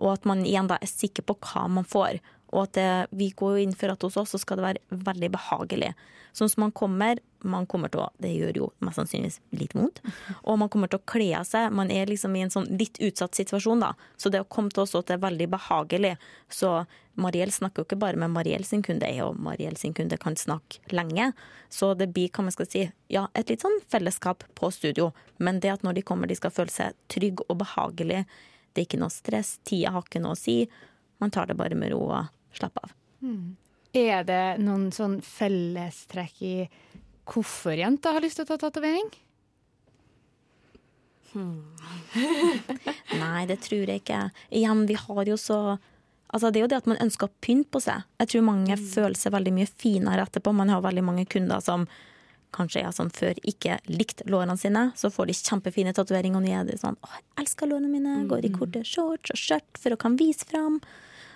Og 0.00 0.12
at 0.12 0.28
man 0.28 0.44
igjen 0.44 0.68
da 0.70 0.78
er 0.80 0.90
sikker 0.90 1.24
på 1.28 1.38
hva 1.44 1.66
man 1.72 1.88
får. 1.88 2.20
Og 2.50 2.64
at 2.66 2.76
det, 2.76 2.90
vi 3.16 3.30
går 3.36 3.62
inn 3.62 3.76
for 3.78 3.92
at 3.92 4.02
hos 4.04 4.18
oss 4.20 4.34
så 4.34 4.40
skal 4.42 4.60
det 4.60 4.66
være 4.66 5.00
veldig 5.08 5.30
behagelig. 5.36 5.92
Sånn 6.36 6.50
som 6.52 6.66
man 6.66 6.74
kommer, 6.76 7.20
man 7.42 7.66
kommer 7.66 7.90
til 7.92 8.02
å 8.02 8.08
Det 8.20 8.30
gjør 8.32 8.56
jo 8.56 8.66
mest 8.84 8.98
sannsynligvis 9.00 9.40
litt 9.56 9.74
vondt. 9.76 10.00
Og 10.48 10.58
man 10.60 10.70
kommer 10.72 10.90
til 10.90 11.00
å 11.00 11.06
kle 11.08 11.28
av 11.38 11.46
seg. 11.48 11.70
Man 11.72 11.90
er 11.92 12.10
liksom 12.10 12.34
i 12.36 12.42
en 12.44 12.52
sånn 12.52 12.68
litt 12.80 13.00
utsatt 13.00 13.38
situasjon, 13.38 13.84
da. 13.84 13.94
Så 14.16 14.32
det 14.32 14.42
å 14.42 14.48
komme 14.48 14.72
til 14.74 14.84
oss 14.84 14.96
at 14.98 15.08
det 15.08 15.16
er 15.16 15.24
veldig 15.24 15.48
behagelig. 15.54 16.16
Så 16.52 16.72
Mariell 17.20 17.52
snakker 17.52 17.82
jo 17.82 17.88
ikke 17.88 18.00
bare 18.00 18.20
med 18.20 18.32
Mariell 18.32 18.64
sin 18.64 18.82
kunde, 18.86 19.08
og 19.24 19.38
Mariell 19.40 19.76
sin 19.76 19.94
kunde 19.96 20.18
kan 20.20 20.36
snakke 20.38 20.80
lenge. 20.94 21.32
Så 21.68 21.92
det 21.98 22.10
blir 22.14 22.30
hva 22.32 22.46
man 22.46 22.54
skal 22.54 22.68
si, 22.70 22.84
ja, 23.12 23.26
et 23.34 23.50
litt 23.52 23.64
sånn 23.64 23.80
fellesskap 23.92 24.46
på 24.58 24.70
studio. 24.74 25.10
Men 25.38 25.60
det 25.60 25.74
at 25.74 25.86
når 25.86 25.98
de 25.98 26.06
kommer, 26.06 26.30
de 26.30 26.38
skal 26.38 26.54
føle 26.54 26.72
seg 26.74 26.96
trygg 27.12 27.42
og 27.48 27.58
behagelig. 27.64 28.24
Det 28.72 28.84
er 28.84 28.88
ikke 28.88 29.02
noe 29.02 29.12
stress, 29.12 29.58
tida 29.66 29.92
har 29.96 30.06
ikke 30.06 30.22
noe 30.22 30.36
å 30.36 30.38
si. 30.38 30.62
Man 31.20 31.32
tar 31.34 31.50
det 31.50 31.58
bare 31.58 31.76
med 31.76 31.92
ro 31.92 32.04
og 32.08 32.30
slapper 32.56 32.88
av. 32.88 32.94
Er 33.96 34.22
det 34.22 34.44
noen 34.62 34.90
sånn 34.94 35.18
fellestrekk 35.26 36.42
i 36.46 36.54
hvorfor 37.28 37.76
jenter 37.78 38.16
har 38.16 38.24
lyst 38.24 38.40
til 38.40 38.46
å 38.46 38.50
ta 38.52 38.58
tatovering? 38.60 39.10
Nei, 43.22 43.42
det 43.46 43.60
tror 43.66 43.86
jeg 43.86 44.02
ikke. 44.02 44.20
Igjen, 44.50 44.86
vi 44.90 44.98
har 44.98 45.30
jo 45.30 45.38
så 45.38 45.60
Altså, 46.30 46.52
det 46.54 46.60
er 46.60 46.62
jo 46.62 46.70
det 46.70 46.78
at 46.78 46.86
man 46.86 47.00
ønsker 47.02 47.26
å 47.26 47.32
pynte 47.42 47.72
på 47.74 47.80
seg. 47.82 48.04
Jeg 48.22 48.30
tror 48.30 48.44
mange 48.46 48.76
føler 48.78 49.18
seg 49.18 49.32
veldig 49.34 49.50
mye 49.56 49.66
finere 49.66 50.22
etterpå. 50.22 50.52
Man 50.54 50.70
har 50.70 50.84
veldig 50.84 51.02
mange 51.02 51.24
kunder 51.26 51.58
som 51.64 51.88
kanskje 52.54 52.84
er 52.84 52.94
sånn 52.94 53.10
før 53.14 53.38
ikke 53.50 53.80
likte 53.90 54.26
lårene 54.30 54.54
sine. 54.58 54.84
Så 54.94 55.10
får 55.10 55.26
de 55.26 55.36
kjempefine 55.40 55.94
tatoveringer, 55.96 56.38
og 56.38 56.46
nå 56.46 56.52
er 56.54 56.68
det 56.68 56.78
sånn 56.82 56.98
Å, 57.02 57.10
jeg 57.16 57.26
elsker 57.42 57.72
lårene 57.72 57.90
mine. 57.90 58.14
Går 58.30 58.46
i 58.46 58.52
korte 58.54 58.84
shorts 58.86 59.34
og 59.34 59.42
skjørt 59.42 59.82
for 59.82 59.96
å 59.96 59.98
kan 60.06 60.14
vise 60.20 60.46
fram. 60.46 60.78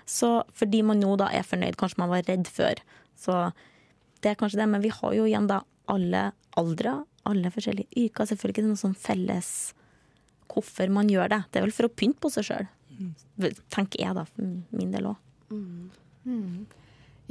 Så 0.07 0.31
fordi 0.55 0.85
man 0.87 1.03
nå 1.03 1.16
da 1.18 1.27
er 1.35 1.47
fornøyd, 1.49 1.75
kanskje 1.81 2.05
man 2.05 2.14
var 2.14 2.23
redd 2.31 2.47
før. 2.47 2.79
Så 3.18 3.40
det 4.23 4.31
er 4.31 4.38
kanskje 4.38 4.62
det. 4.62 4.70
Men 4.77 4.85
vi 4.85 4.94
har 4.94 5.18
jo 5.18 5.27
igjen 5.27 5.51
da 5.51 5.64
alle 5.90 6.31
aldre, 6.61 6.99
alle 7.29 7.51
forskjellige 7.53 8.05
yrker. 8.07 8.29
Selvfølgelig 8.31 8.62
ikke 8.62 8.70
noe 8.70 8.83
sånn 8.85 8.97
felles 8.99 9.51
hvorfor 10.53 10.90
man 10.92 11.11
gjør 11.11 11.33
det. 11.33 11.42
Det 11.51 11.61
er 11.61 11.66
vel 11.66 11.75
for 11.75 11.88
å 11.88 11.92
pynte 11.92 12.20
på 12.23 12.31
seg 12.33 12.49
sjøl. 12.49 12.70
Tenker 13.75 14.03
jeg, 14.05 14.14
da. 14.16 14.27
For 14.31 14.79
min 14.79 14.94
del 14.94 15.11
òg. 15.11 15.20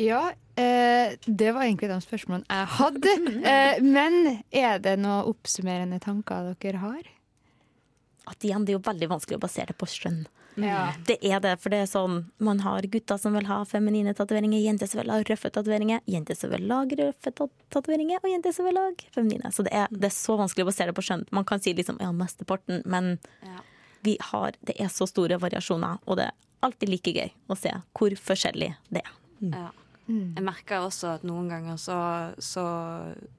Ja, 0.01 0.23
eh, 0.57 1.13
det 1.25 1.51
var 1.53 1.67
egentlig 1.67 1.91
de 1.91 1.99
spørsmålene 2.01 2.49
jeg 2.49 2.71
hadde. 2.79 3.17
Eh, 3.53 3.81
men 3.83 4.39
er 4.49 4.79
det 4.81 4.95
noen 5.01 5.27
oppsummerende 5.29 5.99
tanker 6.01 6.53
dere 6.63 6.81
har? 6.81 7.09
At 8.29 8.45
igjen, 8.45 8.63
det 8.65 8.73
er 8.73 8.79
jo 8.79 8.85
veldig 8.87 9.09
vanskelig 9.11 9.37
å 9.37 9.43
basere 9.43 9.73
det 9.73 9.77
på 9.77 9.89
skjønn. 9.91 10.23
Ja. 10.55 10.93
Det 11.07 11.17
er 11.25 11.39
det, 11.41 11.55
for 11.59 11.73
det 11.73 11.79
er 11.81 11.87
sånn 11.89 12.27
Man 12.43 12.59
har 12.61 12.85
gutter 12.93 13.17
som 13.17 13.33
vil 13.33 13.47
ha 13.49 13.63
feminine 13.65 14.13
tatoveringer, 14.13 14.59
jenter 14.61 14.87
som 14.87 15.01
vil 15.01 15.09
ha 15.09 15.17
røffe 15.25 15.49
tatoveringer, 15.49 16.01
jenter 16.05 16.37
som 16.37 16.51
vil 16.53 16.67
lage 16.69 16.97
røffe 16.99 17.31
tat- 17.33 17.55
tatoveringer, 17.73 18.19
og 18.23 18.29
jenter 18.29 18.53
som 18.53 18.65
vil 18.69 18.77
lage 18.77 19.07
feminine. 19.15 19.49
Så 19.51 19.63
det 19.65 19.73
er, 19.73 19.87
det 19.89 20.11
er 20.11 20.15
så 20.15 20.37
vanskelig 20.37 20.67
å 20.67 20.69
basere 20.69 20.91
det 20.91 20.97
på 20.99 21.05
skjønn. 21.07 21.25
Man 21.31 21.45
kan 21.45 21.59
si 21.63 21.73
liksom 21.73 21.97
ja, 22.03 22.11
mesteparten, 22.11 22.83
men 22.85 23.17
vi 24.03 24.17
har, 24.31 24.53
det 24.61 24.75
er 24.79 24.89
så 24.91 25.07
store 25.07 25.39
variasjoner, 25.39 25.97
og 26.05 26.17
det 26.19 26.25
er 26.29 26.33
alltid 26.63 26.89
like 26.89 27.11
gøy 27.15 27.31
å 27.49 27.55
se 27.57 27.71
hvor 27.95 28.13
forskjellig 28.19 28.73
det 28.91 29.01
er. 29.01 29.15
Ja. 29.53 29.69
Jeg 30.07 30.43
merker 30.43 30.83
også 30.83 31.13
at 31.15 31.23
noen 31.23 31.47
ganger 31.47 31.77
så, 31.79 31.95
så 32.43 32.63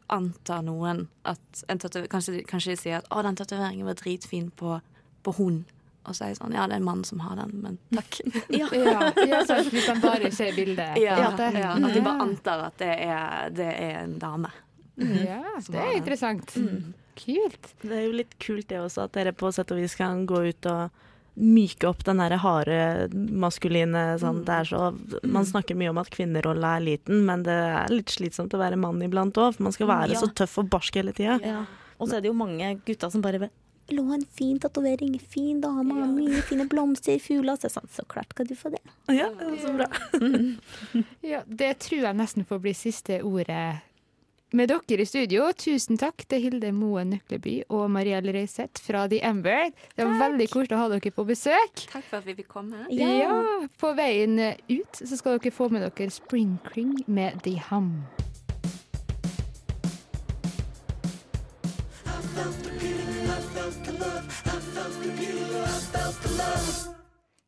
antar 0.09 0.63
noen 0.65 1.03
at 1.29 1.65
en 1.69 1.81
tatover, 1.83 2.09
kanskje, 2.09 2.41
kanskje 2.49 2.73
de 2.73 2.77
sier 2.81 2.97
at 3.03 3.09
'Å, 3.11 3.23
den 3.23 3.37
tatoveringen 3.37 3.85
var 3.85 3.99
dritfin 4.01 4.51
på, 4.57 4.81
på 5.23 5.35
hun'. 5.37 5.65
Og 6.05 6.13
så 6.17 6.25
er 6.27 6.33
jeg 6.35 6.39
sånn 6.41 6.53
Ja, 6.53 6.67
det 6.69 6.77
er 6.77 6.83
en 6.83 6.85
mann 6.89 7.05
som 7.09 7.21
har 7.25 7.37
den, 7.41 7.55
men 7.65 7.79
takk. 7.95 8.19
Ja. 8.61 8.69
Ja, 8.77 9.09
ja 9.25 9.41
sant, 9.49 9.71
hvis 9.73 9.87
de 9.89 9.95
bare 10.03 10.31
ser 10.35 10.53
bildet. 10.57 10.99
Ja, 11.01 11.17
ja, 11.19 11.31
at 11.79 11.95
de 11.95 12.03
bare 12.05 12.27
antar 12.27 12.67
at 12.69 12.77
det 12.83 12.91
er, 13.07 13.49
det 13.57 13.71
er 13.73 14.03
en 14.05 14.19
dame. 14.21 14.51
Ja, 14.97 15.41
det 15.59 15.81
er 15.81 15.97
interessant. 15.97 16.53
Kult. 17.19 17.73
Det 17.83 17.95
er 17.95 18.05
jo 18.09 18.13
litt 18.21 18.37
kult 18.43 18.69
det 18.71 18.79
også, 18.83 19.07
at 19.09 19.15
dere 19.17 19.33
på 19.35 19.51
sett 19.55 19.71
og 19.75 19.81
vis 19.81 19.95
kan 19.99 20.25
gå 20.27 20.45
ut 20.51 20.67
og 20.71 21.03
myke 21.35 21.89
opp 21.91 22.05
den 22.07 22.21
derre 22.23 22.37
harde 22.39 23.09
maskuline 23.35 24.03
sånn. 24.23 24.45
Det 24.47 24.55
er 24.61 24.69
så, 24.71 24.83
man 25.27 25.47
snakker 25.49 25.75
mye 25.79 25.91
om 25.91 25.99
at 26.03 26.11
kvinnerolla 26.15 26.77
er 26.79 26.85
liten, 26.93 27.25
men 27.27 27.43
det 27.47 27.55
er 27.55 27.91
litt 27.91 28.13
slitsomt 28.15 28.55
å 28.55 28.61
være 28.61 28.79
mann 28.79 29.03
iblant 29.03 29.35
òg. 29.43 29.57
For 29.57 29.67
man 29.67 29.75
skal 29.75 29.91
være 29.91 30.15
Ja. 30.15 30.21
så 30.23 30.29
tøff 30.31 30.59
og 30.63 30.71
barsk 30.71 30.95
hele 31.01 31.15
tida. 31.17 31.41
Ja. 31.43 31.65
Og 31.99 32.09
så 32.11 32.19
er 32.19 32.23
det 32.23 32.31
jo 32.31 32.37
mange 32.39 32.69
gutter 32.87 33.11
som 33.11 33.23
bare 33.25 33.49
vil 33.89 34.03
ha 34.09 34.19
en 34.19 34.27
fin 34.39 34.59
tatovering, 34.63 35.17
fin 35.21 35.61
dame, 35.63 36.07
mye 36.15 36.43
fine 36.49 36.67
blomster, 36.71 37.19
fugler. 37.23 37.59
Så, 37.61 37.71
sånn, 37.77 37.89
så 37.93 38.05
klart 38.11 38.35
skal 38.35 38.49
du 38.51 38.55
få 38.59 38.73
det. 38.75 38.83
Ja, 39.13 39.31
så 39.63 39.75
bra. 39.77 39.89
Ja, 41.25 41.43
det 41.47 41.75
tror 41.85 42.07
jeg 42.07 42.17
nesten 42.19 42.47
får 42.49 42.63
bli 42.65 42.75
siste 42.77 43.21
ordet 43.25 43.83
med 44.55 44.71
dere 44.71 45.03
i 45.03 45.07
studio. 45.09 45.49
Tusen 45.59 45.99
takk 45.99 46.25
til 46.31 46.45
Hilde 46.47 46.71
Moen 46.77 47.11
Nøkleby 47.17 47.57
og 47.75 47.89
Marielle 47.93 48.35
Reiseth 48.37 48.83
fra 48.87 49.05
The 49.11 49.19
Ember. 49.27 49.73
Det 49.97 50.07
var 50.07 50.21
veldig 50.29 50.47
koselig 50.53 50.77
å 50.77 50.83
ha 50.85 50.91
dere 50.93 51.15
på 51.15 51.27
besøk. 51.27 51.87
Takk 51.91 52.07
for 52.07 52.21
at 52.21 52.29
vi 52.29 52.37
fikk 52.39 52.53
komme. 52.55 52.87
Ja. 52.95 53.41
På 53.81 53.95
veien 53.99 54.39
ut 54.39 55.03
så 55.03 55.19
skal 55.19 55.41
dere 55.41 55.55
få 55.55 55.69
med 55.75 55.83
dere 55.89 56.11
Sprinkling 56.15 57.01
med 57.07 57.43
The 57.47 57.59
Hum. 57.71 58.05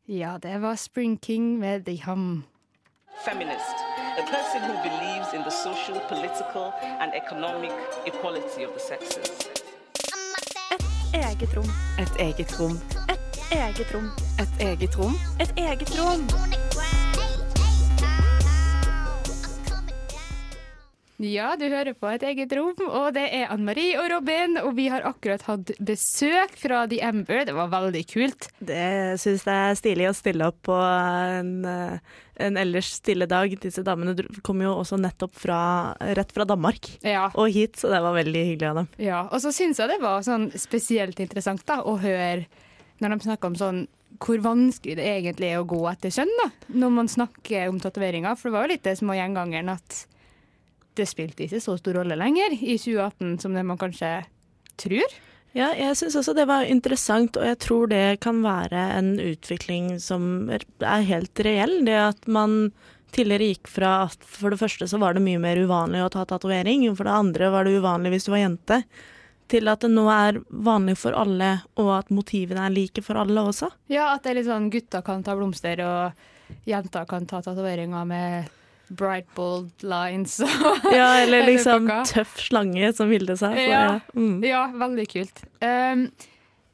Ja, 0.07 0.37
det 0.41 0.57
var 0.61 0.75
Spring 0.75 1.19
King 1.25 1.59
med 1.59 1.85
The 1.85 2.03
Hum. 2.05 2.43
feminist, 3.25 3.75
a 4.17 4.23
person 4.31 4.61
who 4.69 4.75
believes 4.83 5.33
in 5.33 5.43
the 5.43 5.51
social, 5.51 5.99
political, 6.09 6.71
and 7.01 7.11
economic 7.13 7.71
equality 8.05 8.65
of 8.65 8.71
the 8.73 8.79
sexes. 8.89 9.31
Eget 11.13 11.57
rom. 11.57 11.65
Et 11.99 12.11
eget 12.19 12.59
rom. 12.59 12.79
Et 13.09 13.19
Eget 13.51 13.93
rom. 13.95 14.11
Et 14.39 14.61
eget 14.67 14.97
rom. 14.99 15.13
Et 15.39 15.53
eget 15.57 15.99
rom. 15.99 16.21
Ja, 21.17 21.55
du 21.57 21.63
hører 21.65 21.95
på 21.97 22.05
et 22.13 22.21
eget 22.29 22.51
rom, 22.53 22.75
og 22.85 23.07
det 23.15 23.23
er 23.33 23.47
Ann 23.49 23.63
Marie 23.65 23.95
og 23.97 24.05
Robin. 24.11 24.53
Og 24.61 24.75
vi 24.77 24.83
har 24.93 25.01
akkurat 25.07 25.41
hatt 25.47 25.71
besøk 25.81 26.53
fra 26.61 26.83
The 26.91 26.99
Ember. 27.07 27.39
Det 27.47 27.55
var 27.57 27.71
veldig 27.71 28.03
kult. 28.11 28.45
Det 28.61 29.17
syns 29.17 29.47
jeg 29.49 29.71
er 29.71 29.79
stilig 29.79 30.05
å 30.11 30.13
stille 30.13 30.49
opp 30.51 30.59
på 30.67 30.75
en, 30.77 31.55
en 31.65 32.59
ellers 32.61 32.91
stille 32.99 33.25
dag. 33.31 33.55
Disse 33.63 33.81
damene 33.87 34.13
kom 34.45 34.61
jo 34.61 34.75
også 34.77 34.99
nettopp 35.01 35.33
fra, 35.41 35.59
rett 36.19 36.35
fra 36.35 36.45
Danmark 36.45 36.85
Ja. 37.01 37.31
og 37.33 37.49
hit, 37.55 37.79
så 37.81 37.89
det 37.89 38.01
var 38.05 38.13
veldig 38.19 38.43
hyggelig 38.51 38.69
av 38.69 38.81
dem. 38.83 38.89
ja. 39.01 39.23
Og 39.31 39.41
så 39.41 39.49
syns 39.55 39.81
jeg 39.81 39.89
det 39.89 39.97
var 40.03 40.21
sånn 40.25 40.51
spesielt 40.53 41.17
interessant 41.23 41.65
da, 41.65 41.79
å 41.81 41.95
høre 41.97 42.45
når 43.01 43.15
de 43.17 43.25
snakker 43.25 43.49
om 43.49 43.57
sånn 43.57 43.79
hvor 44.21 44.37
vanskelig 44.41 44.95
det 44.97 45.05
egentlig 45.17 45.49
er 45.49 45.59
å 45.61 45.65
gå 45.69 45.81
etter 45.89 46.13
kjønn 46.13 46.29
da, 46.43 46.45
når 46.77 46.93
man 46.93 47.09
snakker 47.11 47.67
om 47.73 47.81
tatoveringer. 47.81 48.37
For 48.37 48.49
det 48.49 48.55
var 48.55 48.65
jo 48.69 48.71
litt 48.75 48.85
det 48.85 48.95
som 49.01 49.09
var 49.11 49.17
gjengangeren, 49.19 49.73
at 49.73 49.99
det 50.97 51.07
spilte 51.09 51.45
ikke 51.45 51.61
så 51.63 51.77
stor 51.79 52.01
rolle 52.01 52.17
lenger 52.19 52.57
i 52.57 52.75
2018 52.79 53.37
som 53.43 53.55
det 53.57 53.63
man 53.67 53.79
kanskje 53.81 54.11
tror. 54.81 55.17
Ja, 55.57 55.71
jeg 55.73 55.95
syns 55.97 56.17
også 56.19 56.35
det 56.37 56.45
var 56.49 56.67
interessant, 56.69 57.37
og 57.39 57.47
jeg 57.47 57.57
tror 57.63 57.89
det 57.89 58.19
kan 58.21 58.43
være 58.43 58.83
en 58.97 59.15
utvikling 59.21 59.95
som 60.03 60.49
er 60.51 61.07
helt 61.07 61.41
reell. 61.45 61.79
Det 61.87 61.97
at 61.97 62.27
man 62.29 62.69
tidligere 63.15 63.53
gikk 63.53 63.71
fra 63.71 63.93
at 64.05 64.25
for 64.27 64.53
det 64.53 64.59
første 64.61 64.87
så 64.89 64.99
var 65.01 65.15
det 65.15 65.23
mye 65.25 65.41
mer 65.41 65.57
uvanlig 65.57 66.03
å 66.03 66.11
ta 66.13 66.25
tatovering, 66.29 66.85
for 66.93 67.07
det 67.07 67.15
andre 67.15 67.51
var 67.53 67.65
det 67.65 67.77
uvanlig 67.79 68.13
hvis 68.13 68.27
du 68.27 68.33
var 68.35 68.43
jente, 68.43 68.81
til 69.47 69.71
at 69.71 69.81
det 69.81 69.89
nå 69.93 70.03
er 70.11 70.41
vanlig 70.51 70.97
for 70.99 71.15
alle, 71.15 71.53
og 71.79 71.93
at 72.01 72.11
motivene 72.13 72.67
er 72.67 72.75
like 72.75 73.01
for 73.05 73.17
alle 73.17 73.47
også. 73.47 73.71
Ja, 73.93 74.11
at 74.13 74.25
det 74.25 74.33
er 74.33 74.39
litt 74.41 74.49
sånn 74.49 74.69
gutta 74.73 75.01
kan 75.07 75.23
ta 75.25 75.37
blomster, 75.39 75.81
og 75.87 76.67
jenter 76.67 77.07
kan 77.09 77.25
ta 77.29 77.41
tatoveringer 77.41 78.05
med 78.07 78.53
bright 78.89 79.27
bold 79.35 79.71
lines. 79.83 80.39
Ja, 80.93 81.09
eller 81.21 81.45
liksom 81.51 81.89
tøff 82.07 82.39
slange, 82.47 82.93
som 82.93 83.09
Vilde 83.09 83.37
sa. 83.37 83.51
Så, 83.53 83.61
Ja. 83.61 83.83
ja. 83.83 83.99
Mm. 84.15 84.41
Ja, 84.45 84.65
veldig 84.75 85.07
kult. 85.11 85.43
Um, 85.61 86.07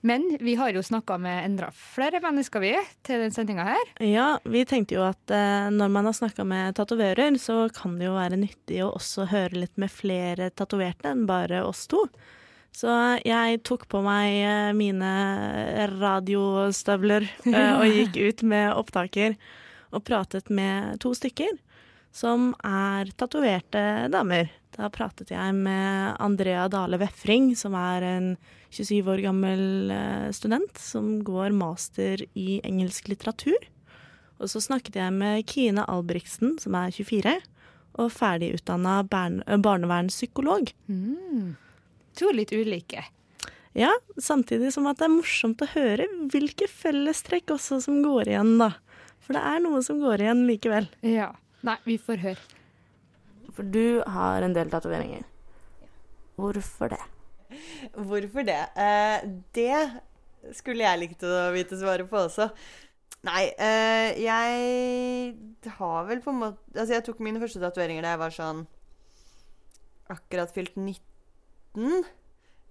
men 0.04 0.26
vi 0.42 0.56
har 0.60 0.74
jo 0.76 0.82
snakka 0.84 1.16
med 1.18 1.46
enda 1.46 1.70
flere 1.72 2.20
mennesker 2.20 2.60
vi 2.60 2.74
til 3.08 3.22
den 3.24 3.32
sendinga 3.32 3.64
her. 3.64 3.92
Ja, 4.04 4.28
vi 4.44 4.66
tenkte 4.68 4.98
jo 4.98 5.06
at 5.08 5.32
uh, 5.32 5.72
når 5.72 5.92
man 5.96 6.10
har 6.10 6.16
snakka 6.18 6.44
med 6.44 6.76
tatovører, 6.76 7.38
så 7.40 7.70
kan 7.74 7.96
det 8.00 8.10
jo 8.10 8.18
være 8.18 8.40
nyttig 8.42 8.82
å 8.84 8.92
også 8.98 9.30
høre 9.32 9.64
litt 9.64 9.80
med 9.80 9.92
flere 9.92 10.50
tatoverte 10.52 11.08
enn 11.14 11.24
bare 11.30 11.64
oss 11.64 11.86
to. 11.88 12.04
Så 12.74 12.90
jeg 13.22 13.60
tok 13.62 13.84
på 13.86 14.00
meg 14.02 14.34
eh, 14.34 14.72
mine 14.74 15.10
radiostøvler 16.02 17.28
eh, 17.46 17.74
og 17.78 17.86
gikk 17.98 18.18
ut 18.18 18.42
med 18.50 18.72
opptaker 18.74 19.36
og 19.94 20.02
pratet 20.08 20.50
med 20.50 20.98
to 21.04 21.14
stykker 21.14 21.54
som 22.14 22.52
er 22.64 23.10
tatoverte 23.18 24.08
damer. 24.14 24.52
Da 24.74 24.90
pratet 24.94 25.32
jeg 25.34 25.56
med 25.58 26.16
Andrea 26.22 26.68
Dale 26.72 27.00
Vefring, 27.02 27.52
som 27.58 27.76
er 27.78 28.06
en 28.06 28.28
27 28.74 29.10
år 29.10 29.22
gammel 29.26 29.94
eh, 29.94 30.30
student 30.34 30.78
som 30.82 31.20
går 31.26 31.54
master 31.58 32.24
i 32.38 32.60
engelsk 32.66 33.10
litteratur. 33.12 33.58
Og 34.42 34.50
så 34.50 34.62
snakket 34.62 34.98
jeg 34.98 35.14
med 35.14 35.46
Kine 35.50 35.86
Albrigtsen, 35.90 36.58
som 36.62 36.78
er 36.78 36.94
24, 36.94 37.36
og 38.02 38.10
ferdigutdanna 38.14 39.02
barnevernspsykolog. 39.06 40.72
Mm. 40.90 41.54
To 42.18 42.32
litt 42.34 42.54
ulike. 42.54 43.06
Ja, 43.78 43.90
samtidig 44.22 44.74
som 44.74 44.90
at 44.90 45.00
det 45.00 45.08
er 45.08 45.16
morsomt 45.16 45.62
å 45.66 45.70
høre 45.74 46.06
hvilke 46.34 46.68
fellestrekk 46.70 47.56
også 47.56 47.80
som 47.86 48.02
går 48.06 48.34
igjen, 48.34 48.58
da. 48.62 48.74
For 49.24 49.38
det 49.38 49.46
er 49.54 49.64
noe 49.64 49.80
som 49.86 50.02
går 50.02 50.26
igjen 50.26 50.44
likevel. 50.50 50.90
Ja. 51.06 51.32
Nei, 51.64 51.78
vi 51.88 51.98
får 52.02 52.20
høre. 52.24 52.62
For 53.56 53.64
du 53.64 54.02
har 54.10 54.44
en 54.44 54.56
del 54.56 54.72
tatoveringer. 54.72 55.24
Hvorfor 56.36 56.92
det? 56.92 57.02
Hvorfor 57.94 58.48
det? 58.48 58.60
Eh, 58.76 59.28
det 59.56 60.56
skulle 60.58 60.84
jeg 60.84 61.00
likt 61.00 61.24
å 61.24 61.52
vite 61.54 61.78
svaret 61.80 62.10
på 62.10 62.20
også. 62.26 62.50
Nei, 63.24 63.44
eh, 63.56 64.10
jeg 64.20 65.70
har 65.78 66.10
vel 66.10 66.20
på 66.20 66.34
en 66.34 66.42
måte 66.42 66.60
Altså, 66.76 66.98
jeg 66.98 67.06
tok 67.06 67.22
mine 67.24 67.40
første 67.40 67.62
tatoveringer 67.62 68.04
da 68.04 68.18
jeg 68.18 68.20
var 68.20 68.34
sånn 68.36 68.66
akkurat 70.12 70.52
fylt 70.52 70.76
19. 70.76 72.04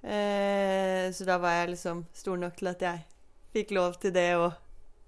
Eh, 0.02 1.06
så 1.14 1.24
da 1.24 1.38
var 1.40 1.56
jeg 1.62 1.72
liksom 1.72 2.04
stor 2.12 2.36
nok 2.42 2.58
til 2.58 2.68
at 2.74 2.84
jeg 2.84 3.06
fikk 3.56 3.72
lov 3.78 3.96
til 4.02 4.12
det, 4.12 4.28
og 4.36 4.52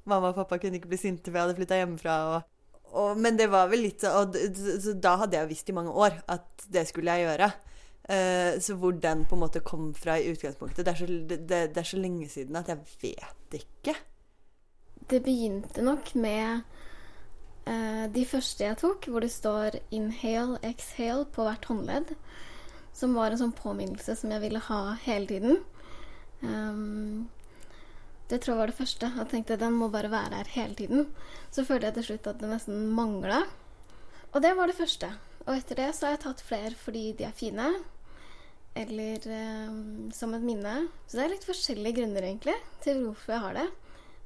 mamma 0.08 0.30
og 0.32 0.38
pappa 0.38 0.56
kunne 0.62 0.80
ikke 0.80 0.92
bli 0.94 1.00
sinte 1.00 1.28
for 1.28 1.36
jeg 1.36 1.48
hadde 1.48 1.58
flytta 1.58 1.80
hjemmefra. 1.82 2.16
Og, 2.32 2.53
og, 2.94 3.18
men 3.18 3.38
det 3.38 3.50
var 3.52 3.68
vel 3.72 3.84
litt 3.86 4.04
og, 4.08 4.36
da 5.02 5.16
hadde 5.22 5.38
jeg 5.38 5.50
visst 5.50 5.70
i 5.70 5.76
mange 5.76 5.92
år 5.92 6.20
at 6.30 6.66
det 6.72 6.86
skulle 6.88 7.14
jeg 7.14 7.28
gjøre. 7.28 7.50
Uh, 8.04 8.60
så 8.60 8.76
hvor 8.76 8.96
den 9.00 9.24
på 9.24 9.36
en 9.36 9.42
måte 9.46 9.62
kom 9.64 9.92
fra 9.96 10.18
i 10.20 10.28
utgangspunktet, 10.32 10.84
det 10.84 10.92
er, 10.92 10.98
så, 11.00 11.06
det, 11.08 11.38
det 11.48 11.80
er 11.80 11.88
så 11.88 12.00
lenge 12.00 12.28
siden 12.28 12.56
at 12.60 12.68
jeg 12.68 12.82
vet 13.02 13.58
ikke. 13.62 13.94
Det 15.10 15.22
begynte 15.24 15.84
nok 15.84 16.14
med 16.20 16.64
uh, 17.68 18.04
de 18.12 18.26
første 18.28 18.64
jeg 18.64 18.80
tok, 18.80 19.08
hvor 19.08 19.24
det 19.24 19.32
står 19.32 19.80
'inhale, 19.90 20.58
exhale' 20.62 21.28
på 21.32 21.48
hvert 21.48 21.64
håndledd. 21.64 22.14
Som 22.94 23.16
var 23.16 23.32
en 23.32 23.40
sånn 23.40 23.56
påminnelse 23.56 24.14
som 24.16 24.30
jeg 24.30 24.44
ville 24.44 24.60
ha 24.68 24.82
hele 25.02 25.26
tiden. 25.26 25.56
Ehm, 26.44 27.28
det 28.30 28.40
tror 28.40 28.54
jeg 28.54 28.60
var 28.62 28.70
det 28.72 28.78
første. 28.78 29.10
Jeg 29.18 29.30
tenkte 29.30 29.60
den 29.60 29.76
må 29.76 29.90
bare 29.92 30.10
være 30.12 30.40
her 30.40 30.50
hele 30.54 30.74
tiden. 30.78 31.06
Så 31.52 31.64
følte 31.68 31.90
jeg 31.90 31.98
til 31.98 32.06
slutt 32.08 32.30
at 32.30 32.40
det 32.40 32.48
nesten 32.50 32.86
mangla. 32.96 33.42
Og 34.32 34.42
det 34.42 34.54
var 34.56 34.70
det 34.70 34.78
første. 34.78 35.10
Og 35.44 35.58
etter 35.58 35.82
det 35.82 35.90
så 35.94 36.08
har 36.08 36.16
jeg 36.16 36.24
tatt 36.24 36.44
flere 36.44 36.74
fordi 36.78 37.04
de 37.18 37.26
er 37.28 37.36
fine. 37.36 37.68
Eller 38.74 39.28
eh, 39.30 39.76
som 40.16 40.32
et 40.34 40.42
minne. 40.42 40.74
Så 41.06 41.18
det 41.18 41.26
er 41.26 41.34
litt 41.36 41.46
forskjellige 41.46 42.00
grunner 42.00 42.26
egentlig 42.26 42.56
til 42.82 43.04
hvorfor 43.04 43.36
jeg 43.36 43.44
har 43.44 43.58
det. 43.60 43.66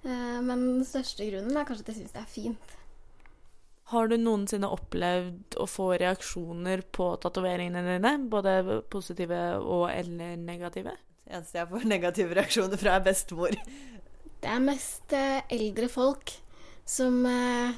Eh, 0.07 0.39
Men 0.47 0.63
den 0.63 0.87
største 0.89 1.27
grunnen 1.29 1.59
er 1.59 1.67
kanskje 1.69 1.89
at 1.89 1.93
jeg 1.93 2.01
syns 2.03 2.15
det 2.15 2.23
er 2.23 2.33
fint. 2.33 2.77
Har 3.89 4.09
du 4.09 4.19
noensinne 4.21 4.69
opplevd 4.69 5.57
å 5.61 5.65
få 5.69 5.91
reaksjoner 5.97 6.83
på 6.93 7.11
tatoveringene 7.25 7.83
dine? 7.87 8.15
Både 8.29 8.83
positive 8.93 9.39
og 9.65 9.87
eller 9.91 10.37
negative? 10.37 10.93
Eneste 11.29 11.61
jeg 11.61 11.69
får 11.69 11.89
negative 11.89 12.37
reaksjoner 12.39 12.81
fra, 12.81 12.97
er 12.97 13.05
bestemor. 13.05 13.57
Det 14.39 14.49
er 14.49 14.63
mest 14.65 15.13
eh, 15.17 15.43
eldre 15.53 15.89
folk 15.93 16.33
som 16.89 17.21
eh, 17.29 17.77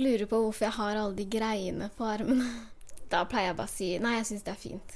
lurer 0.00 0.26
på 0.26 0.40
hvorfor 0.42 0.66
jeg 0.66 0.76
har 0.78 0.98
alle 0.98 1.14
de 1.18 1.26
greiene 1.30 1.90
på 1.96 2.08
armen. 2.08 2.44
Da 3.10 3.24
pleier 3.26 3.48
jeg 3.48 3.56
bare 3.58 3.66
å 3.66 3.72
si 3.72 3.86
nei, 3.98 4.12
jeg 4.20 4.26
syns 4.28 4.44
det 4.46 4.52
er 4.52 4.58
fint. 4.60 4.92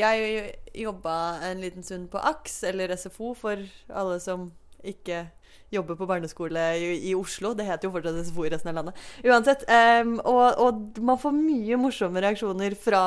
Jeg 0.00 0.54
jobba 0.80 1.16
en 1.44 1.60
liten 1.60 1.84
stund 1.84 2.08
på 2.08 2.22
AKS, 2.32 2.54
eller 2.70 2.94
SFO, 2.96 3.34
for 3.36 3.60
alle 3.92 4.16
som 4.24 4.46
ikke 4.80 5.26
jobber 5.74 5.98
på 5.98 6.06
barneskole 6.08 6.62
i, 6.78 6.90
i 7.10 7.14
Oslo. 7.18 7.52
Det 7.56 7.66
heter 7.66 7.88
jo 7.88 7.94
fortsatt 7.94 8.20
SFO 8.28 8.46
i 8.46 8.52
resten 8.52 8.70
av 8.72 8.78
landet. 8.78 9.02
Uansett. 9.26 9.64
Um, 9.68 10.16
og, 10.20 10.44
og 10.62 11.02
man 11.04 11.20
får 11.20 11.36
mye 11.36 11.78
morsomme 11.80 12.22
reaksjoner 12.24 12.76
fra 12.78 13.04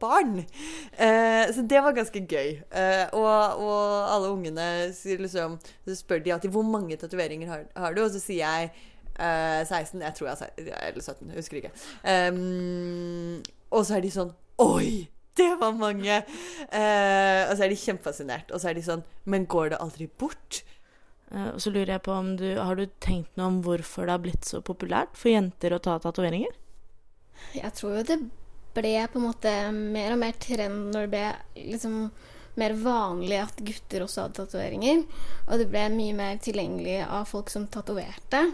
barn. 0.00 0.40
Uh, 0.98 1.44
så 1.54 1.66
det 1.70 1.82
var 1.84 1.96
ganske 1.96 2.24
gøy. 2.24 2.56
Uh, 2.74 3.06
og, 3.18 3.64
og 3.64 3.84
alle 4.14 4.32
ungene 4.32 4.68
liksom 5.24 5.58
Så 5.84 5.96
spør 5.98 6.22
de 6.24 6.32
alltid 6.34 6.52
hvor 6.54 6.66
mange 6.66 6.96
tatoveringer 7.00 7.50
har, 7.50 7.64
har 7.76 7.94
du, 7.94 8.04
og 8.04 8.12
så 8.14 8.22
sier 8.22 8.44
jeg 8.44 8.70
uh, 9.18 9.62
16. 9.66 10.02
Jeg 10.02 10.14
tror 10.14 10.28
jeg 10.28 10.36
har 10.40 10.88
eller 10.88 11.02
17. 11.02 11.28
Jeg 11.28 11.36
husker 11.36 11.56
ikke. 11.56 11.74
Um, 12.04 13.42
og 13.70 13.86
så 13.86 13.98
er 13.98 14.06
de 14.06 14.14
sånn 14.14 14.32
Oi! 14.62 15.08
Det 15.34 15.50
var 15.58 15.72
mange! 15.74 16.20
Uh, 16.70 17.42
og 17.50 17.56
så 17.56 17.64
er 17.64 17.72
de 17.72 17.78
kjempefascinert. 17.78 18.52
Og 18.54 18.62
så 18.62 18.70
er 18.70 18.78
de 18.78 18.84
sånn 18.86 19.02
Men 19.26 19.48
går 19.50 19.72
det 19.74 19.82
aldri 19.82 20.06
bort? 20.06 20.62
Eh, 21.34 21.50
Og 21.54 21.60
så 21.62 21.72
lurer 21.74 21.96
jeg 21.96 22.04
på 22.06 22.14
om 22.14 22.34
du 22.38 22.46
Har 22.60 22.78
du 22.78 22.86
tenkt 23.02 23.34
noe 23.36 23.50
om 23.50 23.60
hvorfor 23.66 24.06
det 24.06 24.16
har 24.16 24.22
blitt 24.24 24.48
så 24.48 24.62
populært 24.64 25.18
for 25.18 25.34
jenter 25.34 25.74
å 25.74 25.82
ta 25.82 25.98
tatoveringer? 26.02 26.54
Jeg 27.54 27.74
tror 27.74 27.98
jo 27.98 28.06
det 28.06 28.20
ble 28.74 28.94
på 29.10 29.20
en 29.20 29.26
måte 29.28 29.50
mer 29.74 30.14
og 30.14 30.20
mer 30.22 30.38
trend 30.42 30.94
når 30.94 31.06
det 31.06 31.10
ble 31.12 31.66
liksom 31.74 31.98
mer 32.58 32.74
vanlig 32.78 33.38
at 33.42 33.62
gutter 33.66 34.04
også 34.04 34.24
hadde 34.24 34.38
tatoveringer. 34.38 35.02
Og 35.48 35.58
det 35.58 35.68
ble 35.70 35.88
mye 35.94 36.14
mer 36.14 36.38
tilgjengelig 36.42 37.00
av 37.06 37.26
folk 37.30 37.50
som 37.50 37.66
tatoverte. 37.66 38.44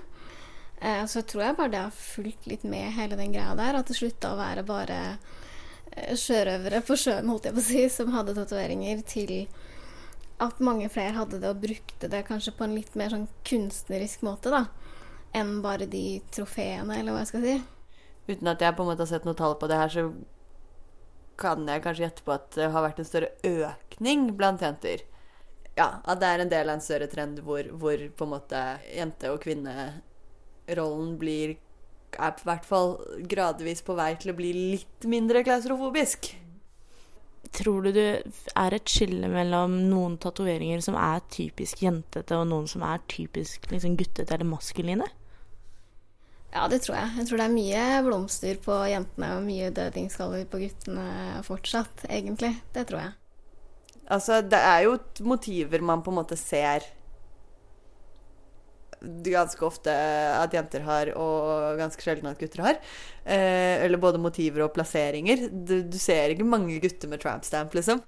Eh, 0.80 1.04
så 1.04 1.22
tror 1.22 1.44
jeg 1.44 1.56
bare 1.58 1.72
det 1.74 1.82
har 1.84 1.96
fulgt 1.96 2.48
litt 2.48 2.64
med 2.64 2.94
hele 2.96 3.18
den 3.20 3.32
greia 3.34 3.52
der. 3.58 3.76
At 3.76 3.92
det 3.92 3.98
slutta 3.98 4.32
å 4.32 4.40
være 4.40 4.64
bare 4.68 5.00
eh, 5.92 6.14
sjørøvere 6.16 6.80
på 6.88 6.96
sjøen, 6.96 7.28
holdt 7.28 7.50
jeg 7.50 7.56
på 7.58 7.64
å 7.64 7.68
si, 7.68 7.84
som 7.92 8.12
hadde 8.16 8.36
tatoveringer, 8.38 9.04
til 9.08 9.34
at 10.40 10.62
mange 10.64 10.88
flere 10.92 11.14
hadde 11.16 11.40
det 11.42 11.50
og 11.50 11.60
brukte 11.62 12.08
det 12.10 12.24
kanskje 12.28 12.54
på 12.56 12.66
en 12.66 12.76
litt 12.78 12.96
mer 12.98 13.12
sånn 13.12 13.28
kunstnerisk 13.46 14.24
måte, 14.26 14.52
da. 14.52 14.64
Enn 15.36 15.60
bare 15.64 15.86
de 15.90 16.20
trofeene, 16.34 16.96
eller 16.98 17.14
hva 17.14 17.22
jeg 17.22 17.30
skal 17.30 17.46
si. 17.46 17.54
Uten 18.30 18.50
at 18.50 18.62
jeg 18.64 18.76
på 18.76 18.84
en 18.84 18.90
måte 18.90 19.04
har 19.04 19.10
sett 19.12 19.28
noe 19.28 19.38
tall 19.38 19.56
på 19.60 19.68
det 19.70 19.78
her, 19.78 19.92
så 19.92 20.08
kan 21.40 21.64
jeg 21.68 21.84
kanskje 21.84 22.04
gjette 22.06 22.26
på 22.26 22.34
at 22.34 22.50
det 22.56 22.68
har 22.72 22.84
vært 22.84 23.00
en 23.00 23.08
større 23.08 23.30
økning 23.46 24.28
blant 24.36 24.64
jenter. 24.64 25.04
Ja, 25.78 26.02
at 26.04 26.20
det 26.20 26.28
er 26.28 26.42
en 26.42 26.52
del 26.52 26.68
av 26.68 26.76
en 26.76 26.84
større 26.84 27.08
trend 27.08 27.40
hvor, 27.46 27.68
hvor 27.80 28.02
på 28.16 28.26
en 28.26 28.32
måte 28.34 28.62
jente- 28.90 29.30
og 29.32 29.40
kvinnerollen 29.44 31.14
blir 31.20 31.56
er 32.18 32.34
i 32.34 32.46
hvert 32.46 32.66
fall 32.66 32.96
gradvis 33.30 33.84
på 33.86 33.94
vei 33.98 34.12
til 34.18 34.32
å 34.32 34.38
bli 34.38 34.50
litt 34.74 35.06
mindre 35.08 35.44
klaustrofobisk. 35.46 36.32
Tror 37.50 37.82
du 37.82 37.90
det 37.94 38.08
er 38.54 38.74
et 38.76 38.90
skille 38.90 39.26
mellom 39.30 39.72
noen 39.90 40.16
tatoveringer 40.22 40.82
som 40.84 40.94
er 40.98 41.24
typisk 41.34 41.82
jentete, 41.82 42.38
og 42.38 42.46
noen 42.50 42.68
som 42.70 42.84
er 42.86 43.02
typisk 43.10 43.66
liksom, 43.72 43.96
guttete 43.98 44.36
eller 44.36 44.46
maskuline? 44.46 45.08
Ja, 46.50 46.66
det 46.70 46.80
tror 46.82 46.96
jeg. 46.98 47.10
Jeg 47.18 47.28
tror 47.28 47.40
det 47.40 47.46
er 47.46 47.54
mye 47.54 47.82
blomster 48.06 48.60
på 48.62 48.76
jentene 48.90 49.32
og 49.36 49.44
mye 49.46 49.70
dødingskaller 49.74 50.46
på 50.50 50.62
guttene 50.62 51.42
fortsatt, 51.46 52.06
egentlig. 52.10 52.56
Det 52.74 52.86
tror 52.90 53.04
jeg. 53.04 53.12
Altså, 54.10 54.40
det 54.42 54.58
er 54.58 54.86
jo 54.86 54.96
motiver 55.26 55.82
man 55.86 56.02
på 56.02 56.10
en 56.10 56.18
måte 56.18 56.38
ser 56.38 56.86
ganske 59.24 59.64
ofte 59.66 59.90
at 59.94 60.52
jenter 60.54 60.84
har, 60.86 61.10
og 61.16 61.78
ganske 61.80 62.02
sjelden 62.04 62.30
at 62.30 62.38
gutter 62.40 62.62
har. 62.66 62.78
Eh, 63.24 63.84
eller 63.84 63.98
både 64.02 64.20
motiver 64.20 64.64
og 64.66 64.74
plasseringer. 64.76 65.48
Du, 65.50 65.82
du 65.88 65.98
ser 65.98 66.34
ikke 66.34 66.44
mange 66.46 66.78
gutter 66.82 67.08
med 67.08 67.20
tramp 67.22 67.44
stamp, 67.44 67.74
liksom. 67.74 68.02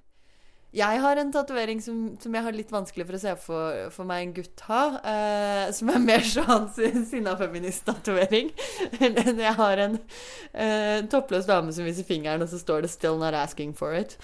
Jeg 0.72 1.02
har 1.05 1.18
en 1.20 1.28
tatovering 1.35 1.83
som, 1.85 1.96
som 2.16 2.33
jeg 2.33 2.42
har 2.46 2.55
litt 2.57 2.70
vanskelig 2.72 3.05
for 3.05 3.18
å 3.18 3.20
se 3.20 3.33
for, 3.42 3.81
for 3.92 4.09
meg 4.09 4.22
en 4.24 4.31
gutt 4.38 4.62
ha. 4.70 4.78
Eh, 5.05 5.66
som 5.76 5.90
er 5.92 5.98
mer 6.00 6.24
sånn 6.37 6.70
sin- 6.72 7.05
sinna 7.11 7.35
feminist-tatovering. 7.37 8.48
Jeg 9.02 9.52
har 9.59 9.83
en 9.85 9.98
eh, 10.55 11.02
toppløs 11.12 11.44
dame 11.50 11.74
som 11.76 11.85
viser 11.85 12.09
fingeren, 12.09 12.40
og 12.40 12.48
så 12.48 12.61
står 12.62 12.87
det 12.87 12.90
'Still 12.94 13.20
not 13.20 13.35
asking 13.37 13.74
for 13.76 13.92
it'. 13.92 14.16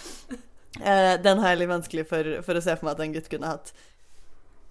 Eh, 0.81 1.17
den 1.21 1.39
har 1.45 1.53
jeg 1.53 1.59
litt 1.67 1.69
vanskelig 1.75 2.07
for, 2.09 2.33
for 2.45 2.55
å 2.57 2.65
se 2.65 2.77
for 2.77 2.87
meg 2.89 2.97
at 2.97 3.05
en 3.05 3.13
gutt 3.19 3.29
kunne 3.29 3.53
hatt. 3.53 3.73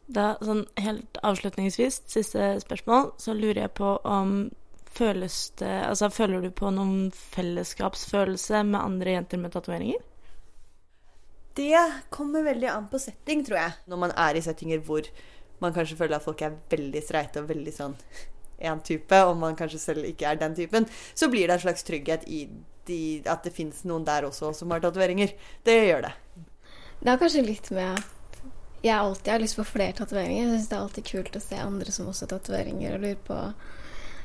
Da, 0.08 0.38
sånn 0.40 0.64
helt 0.80 1.20
avslutningsvis, 1.26 2.02
siste 2.08 2.54
spørsmål, 2.64 3.12
så 3.20 3.36
lurer 3.36 3.66
jeg 3.66 3.74
på 3.76 3.98
om 4.08 4.38
føles 4.98 5.52
det 5.60 5.72
Altså, 5.88 6.10
føler 6.10 6.46
du 6.46 6.52
på 6.56 6.72
noen 6.74 7.10
fellesskapsfølelse 7.12 8.64
med 8.70 8.80
andre 8.80 9.18
jenter 9.18 9.42
med 9.42 9.54
tatoveringer? 9.56 10.00
Det 11.58 11.82
kommer 12.14 12.46
veldig 12.46 12.70
an 12.70 12.88
på 12.92 13.00
setting, 13.02 13.44
tror 13.46 13.60
jeg. 13.60 13.76
Når 13.90 14.02
man 14.06 14.14
er 14.14 14.38
i 14.38 14.44
settinger 14.46 14.82
hvor 14.86 15.08
man 15.60 15.74
kanskje 15.74 15.98
føler 15.98 16.20
at 16.20 16.26
folk 16.26 16.42
er 16.46 16.58
veldig 16.70 17.02
streite 17.02 17.42
og 17.42 17.50
veldig 17.50 17.74
sånn 17.74 17.96
én 18.58 18.82
type, 18.86 19.22
og 19.26 19.38
man 19.38 19.58
kanskje 19.58 19.82
selv 19.82 20.06
ikke 20.06 20.30
er 20.32 20.40
den 20.42 20.56
typen, 20.58 20.86
så 21.18 21.30
blir 21.30 21.48
det 21.48 21.58
en 21.58 21.66
slags 21.66 21.86
trygghet 21.86 22.28
i 22.30 22.46
de, 22.88 23.00
at 23.26 23.44
det 23.46 23.54
fins 23.54 23.84
noen 23.90 24.06
der 24.08 24.26
også 24.30 24.54
som 24.58 24.72
har 24.74 24.82
tatoveringer. 24.86 25.34
Det 25.66 25.76
gjør 25.90 26.08
det. 26.08 26.14
Det 27.02 27.10
har 27.12 27.20
kanskje 27.22 27.46
litt 27.46 27.70
med 27.74 28.06
jeg 28.84 28.94
alltid 28.96 29.32
har 29.34 29.40
lyst 29.44 29.58
på 29.58 29.66
flere 29.68 29.96
tatoveringer. 29.98 30.44
Jeg 30.44 30.54
syns 30.56 30.70
det 30.70 30.78
er 30.78 30.86
alltid 30.86 31.08
kult 31.12 31.36
å 31.36 31.44
se 31.44 31.60
andre 31.62 31.92
som 31.96 32.08
også 32.12 32.26
har 32.28 32.34
tatoveringer, 32.36 32.96
og 32.96 33.06
lurer 33.06 33.22
på 33.28 33.38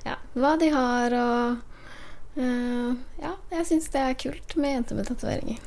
ja, 0.04 0.16
hva 0.34 0.54
de 0.60 0.70
har, 0.74 1.14
og 1.14 2.40
uh, 2.40 2.94
Ja, 3.22 3.36
jeg 3.54 3.68
syns 3.70 3.90
det 3.94 4.02
er 4.02 4.18
kult 4.18 4.56
med 4.56 4.76
jenter 4.76 4.98
med 4.98 5.08
tatoveringer. 5.10 5.62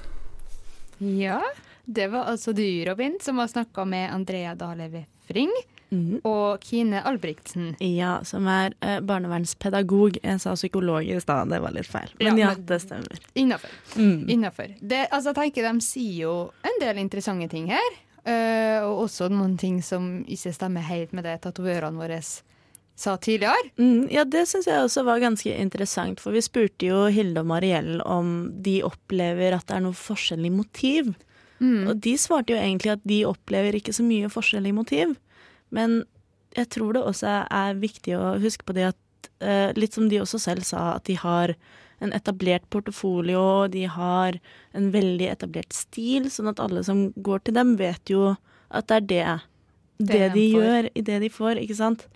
Ja, 1.00 1.42
det 1.86 2.08
var 2.14 2.30
altså 2.32 2.54
du, 2.56 2.66
Robin, 2.88 3.18
som 3.22 3.38
har 3.42 3.48
snakka 3.52 3.86
med 3.86 4.12
Andrea 4.14 4.56
Dale 4.56 4.88
Vefring 4.90 5.52
og 6.28 6.64
Kine 6.66 7.02
Albrigtsen. 7.08 7.76
Ja, 7.80 8.18
som 8.28 8.48
er 8.52 8.74
uh, 8.84 9.00
barnevernspedagog. 9.06 10.18
Jeg 10.24 10.42
sa 10.44 10.56
psykolog 10.58 11.06
i 11.08 11.20
stad, 11.24 11.52
det 11.54 11.62
var 11.64 11.76
litt 11.76 11.88
feil. 11.88 12.12
Men 12.20 12.38
ja, 12.40 12.50
Ja, 12.50 12.54
men- 12.56 12.66
det 12.66 12.80
stemmer. 12.82 13.22
Innafor. 13.36 13.70
Mm. 13.96 14.26
Altså, 15.10 15.30
jeg 15.30 15.36
tenker 15.36 15.70
De 15.74 15.82
sier 15.82 16.22
jo 16.26 16.34
en 16.64 16.80
del 16.82 16.98
interessante 16.98 17.48
ting 17.50 17.70
her, 17.72 17.92
og 18.26 19.04
også 19.06 19.28
noen 19.30 19.54
ting 19.62 19.82
som 19.86 20.24
ikke 20.26 20.54
stemmer 20.56 20.86
helt 20.88 21.12
med 21.14 21.28
det 21.28 21.36
tatovørene 21.44 22.00
våre 22.02 22.18
sa 22.96 23.18
tidligere. 23.18 23.70
Mm, 23.78 24.08
ja, 24.12 24.24
det 24.24 24.46
syns 24.48 24.68
jeg 24.70 24.84
også 24.84 25.04
var 25.06 25.22
ganske 25.24 25.52
interessant, 25.52 26.22
for 26.24 26.36
vi 26.36 26.44
spurte 26.44 26.88
jo 26.88 27.06
Hilde 27.12 27.44
og 27.44 27.50
Mariell 27.52 28.00
om 28.08 28.50
de 28.64 28.80
opplever 28.88 29.56
at 29.56 29.68
det 29.68 29.78
er 29.78 29.86
noe 29.86 29.98
forskjellig 30.00 30.52
motiv. 30.56 31.12
Mm. 31.60 31.90
Og 31.92 31.96
de 32.04 32.16
svarte 32.20 32.56
jo 32.56 32.60
egentlig 32.60 32.96
at 32.96 33.08
de 33.08 33.22
opplever 33.28 33.78
ikke 33.78 33.96
så 33.96 34.06
mye 34.08 34.32
forskjellig 34.32 34.74
motiv. 34.76 35.16
Men 35.76 36.04
jeg 36.56 36.72
tror 36.72 36.96
det 36.96 37.04
også 37.04 37.40
er 37.44 37.82
viktig 37.82 38.16
å 38.16 38.36
huske 38.44 38.68
på 38.68 38.76
det 38.78 38.90
at 38.94 39.32
eh, 39.44 39.76
litt 39.76 39.96
som 39.96 40.08
de 40.12 40.22
også 40.24 40.40
selv 40.40 40.68
sa, 40.68 40.96
at 40.96 41.08
de 41.10 41.18
har 41.20 41.56
en 42.04 42.14
etablert 42.14 42.66
portefolio, 42.70 43.68
de 43.72 43.86
har 43.86 44.40
en 44.74 44.92
veldig 44.92 45.30
etablert 45.32 45.74
stil, 45.74 46.30
sånn 46.32 46.50
at 46.52 46.60
alle 46.60 46.84
som 46.84 47.12
går 47.16 47.40
til 47.48 47.54
dem, 47.56 47.76
vet 47.80 48.12
jo 48.12 48.36
at 48.70 48.88
det 48.88 48.96
er 48.96 49.06
det, 49.08 49.40
det, 49.98 50.08
Det 50.08 50.30
de 50.30 50.34
de 50.34 50.46
gjør 50.52 50.90
i 50.94 51.02
det 51.02 51.20
de 51.24 51.30
får, 51.30 51.62
ikke 51.64 51.76
sant? 51.80 52.08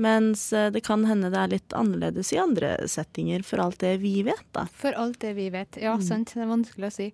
Mens 0.00 0.52
eh, 0.56 0.70
det 0.72 0.80
kan 0.86 1.04
hende 1.04 1.28
det 1.30 1.38
er 1.38 1.50
litt 1.52 1.74
annerledes 1.76 2.32
i 2.32 2.38
andre 2.40 2.88
settinger, 2.88 3.42
for 3.44 3.60
alt 3.60 3.78
det 3.84 3.98
vi 4.00 4.22
vet, 4.24 4.44
da. 4.56 4.64
For 4.72 4.96
alt 4.96 5.18
det 5.20 5.34
vi 5.36 5.50
vet. 5.52 5.76
Ja, 5.76 5.94
Mm. 5.98 6.02
sant. 6.02 6.32
Det 6.34 6.40
er 6.42 6.48
vanskelig 6.48 6.88
å 6.88 6.92
si. 6.92 7.12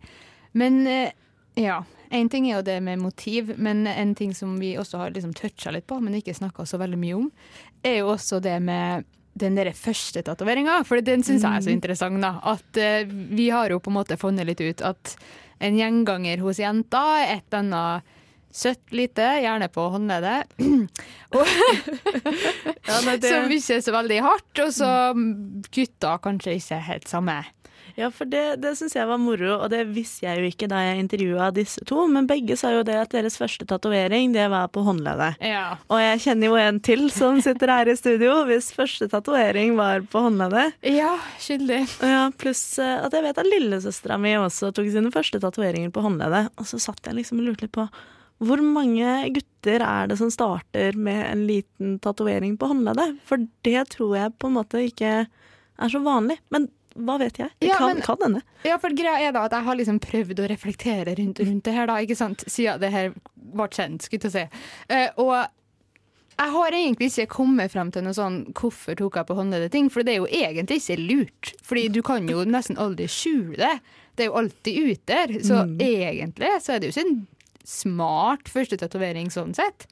Men 0.55 0.87
eh, 0.87 1.11
ja. 1.59 1.85
En 2.11 2.29
ting 2.33 2.47
er 2.49 2.55
jo 2.57 2.63
det 2.65 2.79
med 2.81 3.03
motiv, 3.03 3.51
men 3.59 3.87
en 3.87 4.15
ting 4.15 4.31
som 4.35 4.55
vi 4.59 4.77
også 4.81 4.97
har 4.97 5.11
liksom 5.11 5.35
toucha 5.37 5.71
litt 5.75 5.87
på, 5.87 5.99
men 6.01 6.15
ikke 6.17 6.33
snakka 6.33 6.65
så 6.65 6.79
veldig 6.81 6.97
mye 7.03 7.17
om, 7.19 7.27
er 7.85 7.99
jo 7.99 8.15
også 8.15 8.39
det 8.41 8.55
med 8.65 9.05
den 9.39 9.55
der 9.59 9.71
første 9.77 10.23
tatoveringa. 10.27 10.81
For 10.89 11.01
den 11.05 11.23
syns 11.27 11.43
jeg 11.47 11.51
er 11.57 11.65
så 11.65 11.71
Mm. 11.71 11.77
interessant, 11.79 12.21
da. 12.23 12.35
At 12.43 12.77
eh, 12.77 13.05
vi 13.09 13.49
har 13.55 13.71
jo 13.71 13.79
på 13.81 13.91
en 13.93 13.99
måte 14.01 14.19
funnet 14.21 14.47
litt 14.47 14.61
ut 14.61 14.83
at 14.83 15.17
en 15.61 15.77
gjenganger 15.79 16.39
hos 16.45 16.59
jenta 16.63 17.01
er 17.25 17.37
et 17.39 17.45
eller 17.53 17.65
annet 17.65 18.03
søtt 18.59 18.93
lite, 18.97 19.25
gjerne 19.45 19.69
på 19.71 19.83
håndleddet. 19.93 20.55
og 21.37 21.45
det- 23.21 23.29
Som 23.33 23.51
ikke 23.53 23.77
er 23.77 23.83
så 23.85 23.93
veldig 23.95 24.21
hardt, 24.25 24.63
og 24.65 24.73
så 24.73 24.91
gutta 25.75 26.15
kanskje 26.25 26.57
ikke 26.59 26.81
helt 26.89 27.09
samme. 27.11 27.45
Ja, 27.99 28.13
for 28.15 28.29
det, 28.31 28.61
det 28.63 28.77
syns 28.79 28.95
jeg 28.95 29.09
var 29.11 29.19
moro, 29.19 29.57
og 29.57 29.73
det 29.73 29.81
visste 29.91 30.29
jeg 30.29 30.39
jo 30.39 30.51
ikke 30.53 30.69
da 30.71 30.85
jeg 30.87 31.01
intervjua 31.03 31.49
disse 31.55 31.83
to, 31.89 32.05
men 32.07 32.29
begge 32.31 32.55
sa 32.59 32.71
jo 32.77 32.85
det 32.87 32.95
at 32.95 33.15
deres 33.17 33.35
første 33.41 33.67
tatovering, 33.67 34.31
det 34.37 34.45
var 34.53 34.69
på 34.71 34.85
håndleddet. 34.87 35.41
Ja. 35.43 35.65
Og 35.91 35.99
jeg 35.99 36.21
kjenner 36.29 36.53
jo 36.53 36.61
en 36.63 36.79
til 36.85 37.09
som 37.11 37.41
sitter 37.43 37.73
her 37.75 37.91
i 37.91 37.97
studio, 37.99 38.37
hvis 38.47 38.71
første 38.77 39.09
tatovering 39.11 39.75
var 39.81 40.07
på 40.07 40.23
håndleddet. 40.29 40.79
Ja, 40.87 41.17
skyldig. 41.43 41.81
Ja, 42.07 42.29
pluss 42.39 42.63
eh, 42.79 43.01
at 43.03 43.17
jeg 43.19 43.27
vet 43.27 43.43
at 43.43 43.51
lillesøstera 43.51 44.21
mi 44.23 44.37
også 44.39 44.71
tok 44.77 44.93
sine 44.95 45.11
første 45.15 45.43
tatoveringer 45.43 45.91
på 45.95 46.07
håndleddet. 46.07 46.53
Og 46.55 46.71
så 46.71 46.79
satt 46.83 47.03
jeg 47.03 47.19
liksom 47.19 47.43
og 47.43 47.51
lurte 47.51 47.67
litt 47.67 47.75
på 47.75 47.89
hvor 48.39 48.61
mange 48.63 49.33
gutter 49.35 49.83
er 49.83 50.07
det 50.07 50.21
som 50.21 50.31
starter 50.31 50.95
med 50.95 51.25
en 51.27 51.41
liten 51.49 51.97
tatovering 51.99 52.55
på 52.59 52.69
håndleddet? 52.71 53.17
For 53.27 53.43
det 53.67 53.89
tror 53.97 54.15
jeg 54.15 54.37
på 54.39 54.47
en 54.47 54.59
måte 54.61 54.83
ikke 54.87 55.15
er 55.27 55.91
så 55.91 55.99
vanlig. 56.05 56.39
Men 56.55 56.69
hva 56.99 57.19
vet 57.19 57.39
jeg? 57.39 57.51
Det 57.61 57.69
Ja, 57.69 57.77
kan, 57.79 57.95
men- 57.95 58.03
kan 58.03 58.17
hende. 58.23 58.43
Ja, 58.65 58.77
for 58.79 58.91
greia 58.91 59.29
er 59.29 59.33
da 59.33 59.45
at 59.45 59.53
jeg 59.53 59.65
har 59.65 59.77
liksom 59.77 60.01
prøvd 60.01 60.41
å 60.43 60.49
reflektere 60.51 61.15
rundt, 61.19 61.39
rundt 61.41 61.63
det 61.65 61.75
her, 61.75 61.87
da, 61.87 61.97
ikke 62.03 62.17
sant? 62.17 62.45
Siden 62.51 62.81
det 62.81 62.91
her 62.93 63.15
ble 63.37 63.69
kjent, 63.69 64.03
skulle 64.03 64.29
jeg 64.29 64.33
si. 64.33 64.45
Uh, 64.91 65.09
og 65.19 65.49
Jeg 66.39 66.51
har 66.55 66.71
egentlig 66.71 67.09
ikke 67.11 67.27
kommet 67.35 67.73
frem 67.73 67.89
til 67.91 68.03
noe 68.07 68.15
sånn 68.15 68.53
hvorfor 68.55 68.95
tok 68.95 69.17
jeg 69.17 69.27
på 69.27 69.35
håndleddet 69.35 69.73
ting, 69.73 69.89
for 69.91 70.05
det 70.07 70.13
er 70.13 70.19
jo 70.21 70.27
egentlig 70.31 70.77
ikke 70.79 70.97
lurt. 71.09 71.53
Fordi 71.67 71.89
du 71.91 72.01
kan 72.07 72.29
jo 72.29 72.45
nesten 72.45 72.77
aldri 72.79 73.09
skjule 73.11 73.57
det. 73.59 73.81
Det 74.15 74.23
er 74.23 74.29
jo 74.31 74.37
alltid 74.39 74.79
ute 74.87 75.07
der. 75.07 75.27
Så 75.43 75.65
Mm. 75.67 75.79
egentlig 75.83 76.53
så 76.63 76.75
er 76.75 76.79
det 76.79 76.95
jo 76.95 77.01
ikke 77.01 77.09
en 77.11 77.27
smart 77.65 78.45
første 78.45 78.79
tatovering 78.79 79.27
sånn 79.35 79.53
sett. 79.57 79.89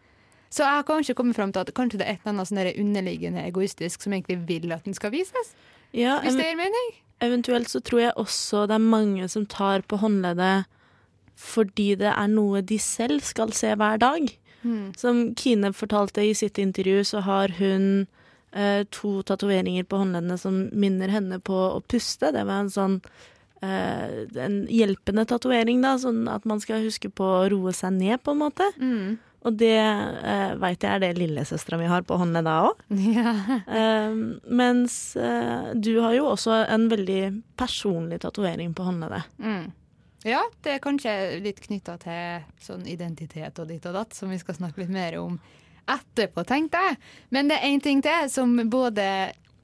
Så 0.48 0.62
jeg 0.62 0.70
har 0.70 0.84
kanskje 0.84 1.14
kommet 1.18 1.34
frem 1.34 1.50
til 1.52 1.60
at 1.66 1.74
kanskje 1.74 1.98
det 1.98 2.06
er 2.06 2.12
et 2.14 2.20
eller 2.24 2.38
annet 2.38 2.48
sånn 2.48 2.78
underliggende 2.78 3.42
egoistisk 3.50 4.02
som 4.02 4.12
egentlig 4.14 4.38
vil 4.46 4.72
at 4.72 4.84
den 4.84 4.94
skal 4.94 5.10
vises. 5.10 5.52
Ja, 5.92 6.20
Hvis 6.22 6.38
det 6.38 6.48
gir 6.48 6.58
mening. 6.58 6.88
Eventuelt 7.20 7.70
så 7.72 7.80
tror 7.80 8.00
jeg 8.00 8.16
også 8.16 8.66
det 8.68 8.76
er 8.76 8.90
mange 8.92 9.28
som 9.32 9.46
tar 9.46 9.84
på 9.88 10.00
håndleddet 10.02 10.66
fordi 11.36 11.94
det 12.00 12.08
er 12.08 12.28
noe 12.32 12.62
de 12.64 12.78
selv 12.80 13.20
skal 13.24 13.52
se 13.52 13.74
hver 13.76 13.98
dag. 14.00 14.28
Mm. 14.64 14.92
Som 14.96 15.34
Kine 15.36 15.72
fortalte 15.76 16.24
i 16.24 16.32
sitt 16.34 16.58
intervju, 16.58 17.04
så 17.04 17.20
har 17.26 17.52
hun 17.58 18.06
eh, 18.56 18.84
to 18.90 19.20
tatoveringer 19.22 19.84
på 19.84 20.00
håndleddene 20.00 20.38
som 20.40 20.62
minner 20.72 21.12
henne 21.12 21.38
på 21.44 21.56
å 21.76 21.82
puste. 21.84 22.32
Det 22.32 22.44
var 22.48 22.64
en 22.64 22.72
sånn 22.72 22.96
eh, 23.60 24.24
en 24.46 24.62
hjelpende 24.72 25.26
tatovering, 25.28 25.84
da, 25.84 25.96
sånn 26.00 26.24
at 26.32 26.48
man 26.48 26.62
skal 26.64 26.84
huske 26.86 27.12
på 27.12 27.28
å 27.42 27.46
roe 27.52 27.74
seg 27.76 27.98
ned, 28.00 28.22
på 28.24 28.32
en 28.32 28.42
måte. 28.46 28.70
Mm. 28.80 29.18
Og 29.46 29.54
det 29.60 29.78
uh, 29.78 30.56
veit 30.58 30.82
jeg 30.82 30.90
er 30.90 31.02
det 31.04 31.12
lillesøstera 31.20 31.78
mi 31.78 31.88
har 31.90 32.04
på 32.06 32.18
håndleddet 32.18 32.52
òg. 32.66 32.84
Ja. 33.14 33.34
Eh, 33.66 34.14
mens 34.46 34.94
eh, 35.16 35.72
du 35.74 35.92
har 36.02 36.16
jo 36.16 36.26
også 36.32 36.64
en 36.64 36.88
veldig 36.90 37.20
personlig 37.58 38.20
tatovering 38.24 38.74
på 38.74 38.86
håndleddet. 38.88 39.28
Mm. 39.38 39.68
Ja, 40.26 40.42
det 40.64 40.74
er 40.74 40.82
kanskje 40.82 41.12
litt 41.44 41.60
knytta 41.62 41.94
til 42.02 42.46
sånn 42.62 42.86
identitet 42.90 43.60
og 43.62 43.70
ditt 43.70 43.86
og 43.86 43.94
datt, 43.94 44.16
som 44.16 44.32
vi 44.32 44.40
skal 44.40 44.58
snakke 44.58 44.82
litt 44.82 44.90
mer 44.90 45.18
om 45.20 45.38
etterpå, 45.86 46.42
tenkte 46.48 46.80
jeg. 46.82 46.96
Men 47.34 47.50
det 47.50 47.60
er 47.60 47.70
én 47.70 47.82
ting 47.82 48.02
til 48.02 48.26
som 48.32 48.56
både 48.70 49.06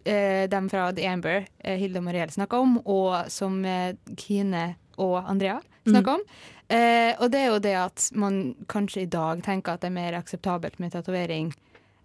eh, 0.04 0.48
dem 0.50 0.68
fra 0.70 0.92
The 0.94 1.08
Amber, 1.10 1.48
eh, 1.58 1.80
Hilde 1.80 1.98
og 1.98 2.06
Mariell, 2.06 2.30
snakka 2.30 2.62
om, 2.62 2.78
og 2.86 3.32
som 3.32 3.58
eh, 3.66 3.96
Kine 4.18 4.76
og 4.98 5.22
Andrea 5.28 5.60
snakka 5.88 6.14
om. 6.18 6.22
Eh, 6.68 7.12
og 7.20 7.30
det 7.32 7.40
er 7.40 7.50
jo 7.50 7.58
det 7.62 7.74
at 7.76 8.10
man 8.14 8.54
kanskje 8.70 9.02
i 9.02 9.10
dag 9.10 9.42
tenker 9.44 9.74
at 9.74 9.82
det 9.82 9.90
er 9.90 9.96
mer 9.98 10.16
akseptabelt 10.18 10.78
med 10.80 10.92
tatovering 10.94 11.52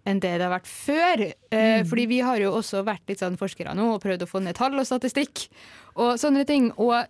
enn 0.08 0.20
det 0.20 0.38
det 0.38 0.46
har 0.46 0.54
vært 0.54 0.70
før. 0.70 1.22
Eh, 1.52 1.84
Fordi 1.84 2.06
vi 2.08 2.20
har 2.24 2.40
jo 2.40 2.54
også 2.56 2.82
vært 2.86 3.04
litt 3.08 3.20
sånn 3.20 3.38
forskere 3.40 3.74
nå 3.76 3.94
og 3.94 4.02
prøvd 4.02 4.24
å 4.24 4.30
få 4.30 4.40
ned 4.40 4.56
tall 4.56 4.78
og 4.78 4.86
statistikk 4.88 5.48
og 5.96 6.16
sånne 6.20 6.46
ting. 6.48 6.70
Og 6.80 7.04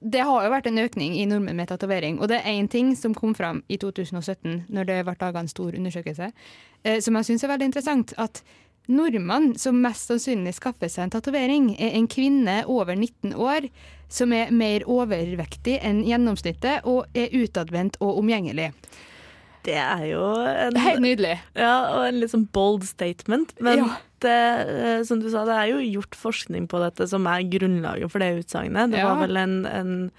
det 0.00 0.20
har 0.28 0.44
jo 0.44 0.52
vært 0.52 0.68
en 0.68 0.78
økning 0.82 1.16
i 1.16 1.24
nordmenn 1.26 1.56
med 1.56 1.70
tatovering. 1.70 2.20
Og 2.20 2.28
det 2.28 2.42
er 2.42 2.52
én 2.52 2.68
ting 2.68 2.94
som 2.96 3.14
kom 3.16 3.34
fram 3.34 3.62
i 3.72 3.78
2017, 3.80 4.66
når 4.68 4.88
det 4.90 4.98
ble 5.06 5.16
laga 5.20 5.40
en 5.40 5.48
stor 5.48 5.72
undersøkelse, 5.72 6.30
eh, 6.84 7.00
som 7.00 7.16
jeg 7.16 7.30
syns 7.30 7.44
er 7.44 7.54
veldig 7.54 7.70
interessant. 7.70 8.12
At 8.20 8.42
nordmann 8.88 9.54
som 9.58 9.80
mest 9.82 10.06
sannsynlig 10.10 10.54
skaffer 10.58 10.88
seg 10.92 11.04
en 11.08 11.10
tatovering, 11.16 11.70
er 11.80 11.96
en 11.98 12.06
kvinne 12.08 12.60
over 12.70 12.94
19 12.96 13.34
år 13.34 13.68
som 14.08 14.32
er 14.32 14.52
mer 14.54 14.84
overvektig 14.86 15.80
enn 15.82 16.04
gjennomsnittet 16.06 16.84
og 16.86 17.06
er 17.18 17.32
utadvendt 17.34 17.96
og 18.00 18.20
omgjengelig. 18.22 18.70
Det 19.66 19.74
er 19.74 20.04
jo 20.12 20.22
en, 20.46 20.76
Helt 20.78 21.02
nydelig. 21.02 21.40
ja, 21.58 21.72
og 21.96 22.04
en 22.06 22.20
litt 22.20 22.30
sånn 22.30 22.46
bold 22.54 22.84
statement. 22.86 23.52
Men 23.60 23.78
Ja. 23.82 23.96
det, 24.22 24.36
eh, 24.68 25.02
som 25.02 25.18
du 25.18 25.28
sa, 25.30 25.44
det 25.44 25.56
er 25.58 25.72
jo 25.72 26.00
gjort 26.00 26.14
forskning 26.14 26.68
på 26.70 26.78
dette 26.84 27.08
som 27.10 27.26
er 27.26 27.42
grunnlaget 27.50 28.08
for 28.10 28.20
det 28.22 28.44
utsagnet. 28.44 28.92
Det 28.92 28.98
Ja. 29.02 29.08
var 29.14 29.26
vel 29.26 29.36
en, 29.36 29.66
en 29.66 30.12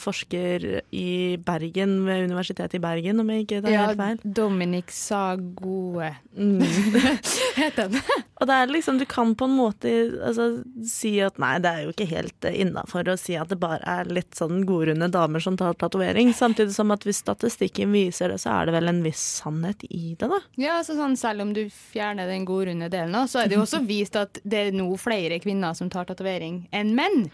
forsker 0.00 0.64
i 0.96 1.36
Bergen, 1.44 1.98
ved 2.06 2.24
Universitetet 2.30 2.78
i 2.78 2.82
Bergen, 2.82 3.20
om 3.20 3.28
jeg 3.34 3.44
ikke 3.44 3.62
tar 3.66 3.74
Ja, 3.74 3.86
helt 3.90 4.00
feil. 4.00 4.20
Dominic 4.24 4.94
Sagoe 4.94 6.14
Mm. 6.38 6.60
heter 7.56 7.88
den. 7.88 7.98
Og 8.38 8.46
det 8.46 8.54
er 8.54 8.70
liksom, 8.70 8.98
du 9.00 9.04
kan 9.10 9.32
på 9.34 9.48
en 9.48 9.56
måte 9.58 9.90
altså, 10.22 10.62
si 10.86 11.16
at 11.24 11.40
nei, 11.42 11.56
det 11.62 11.72
er 11.72 11.80
jo 11.82 11.90
ikke 11.94 12.06
helt 12.06 12.46
innafor 12.52 13.10
å 13.10 13.16
si 13.18 13.34
at 13.38 13.50
det 13.50 13.58
bare 13.58 13.82
er 13.82 14.10
litt 14.12 14.38
sånn 14.38 14.62
godrunde 14.68 15.08
damer 15.10 15.42
som 15.42 15.58
tar 15.58 15.74
tatovering. 15.80 16.30
Samtidig 16.36 16.76
som 16.76 16.94
at 16.94 17.02
hvis 17.06 17.24
statistikken 17.24 17.90
viser 17.94 18.30
det, 18.30 18.38
så 18.44 18.54
er 18.60 18.68
det 18.70 18.76
vel 18.78 18.92
en 18.92 19.02
viss 19.02 19.24
sannhet 19.42 19.82
i 19.90 20.14
det, 20.14 20.30
da. 20.30 20.38
Ja, 20.60 20.78
altså 20.78 20.94
sånn, 20.98 21.18
Selv 21.18 21.42
om 21.42 21.52
du 21.56 21.64
fjerner 21.72 22.30
den 22.30 22.46
godrunde 22.46 22.86
delen, 22.92 23.18
så 23.28 23.42
er 23.42 23.50
det 23.50 23.58
jo 23.58 23.64
også 23.66 23.82
vist 23.88 24.14
at 24.20 24.38
det 24.46 24.68
er 24.68 24.76
nå 24.76 24.86
flere 25.00 25.40
kvinner 25.42 25.74
som 25.74 25.90
tar 25.90 26.06
tatovering 26.06 26.68
enn 26.70 26.94
menn. 26.94 27.24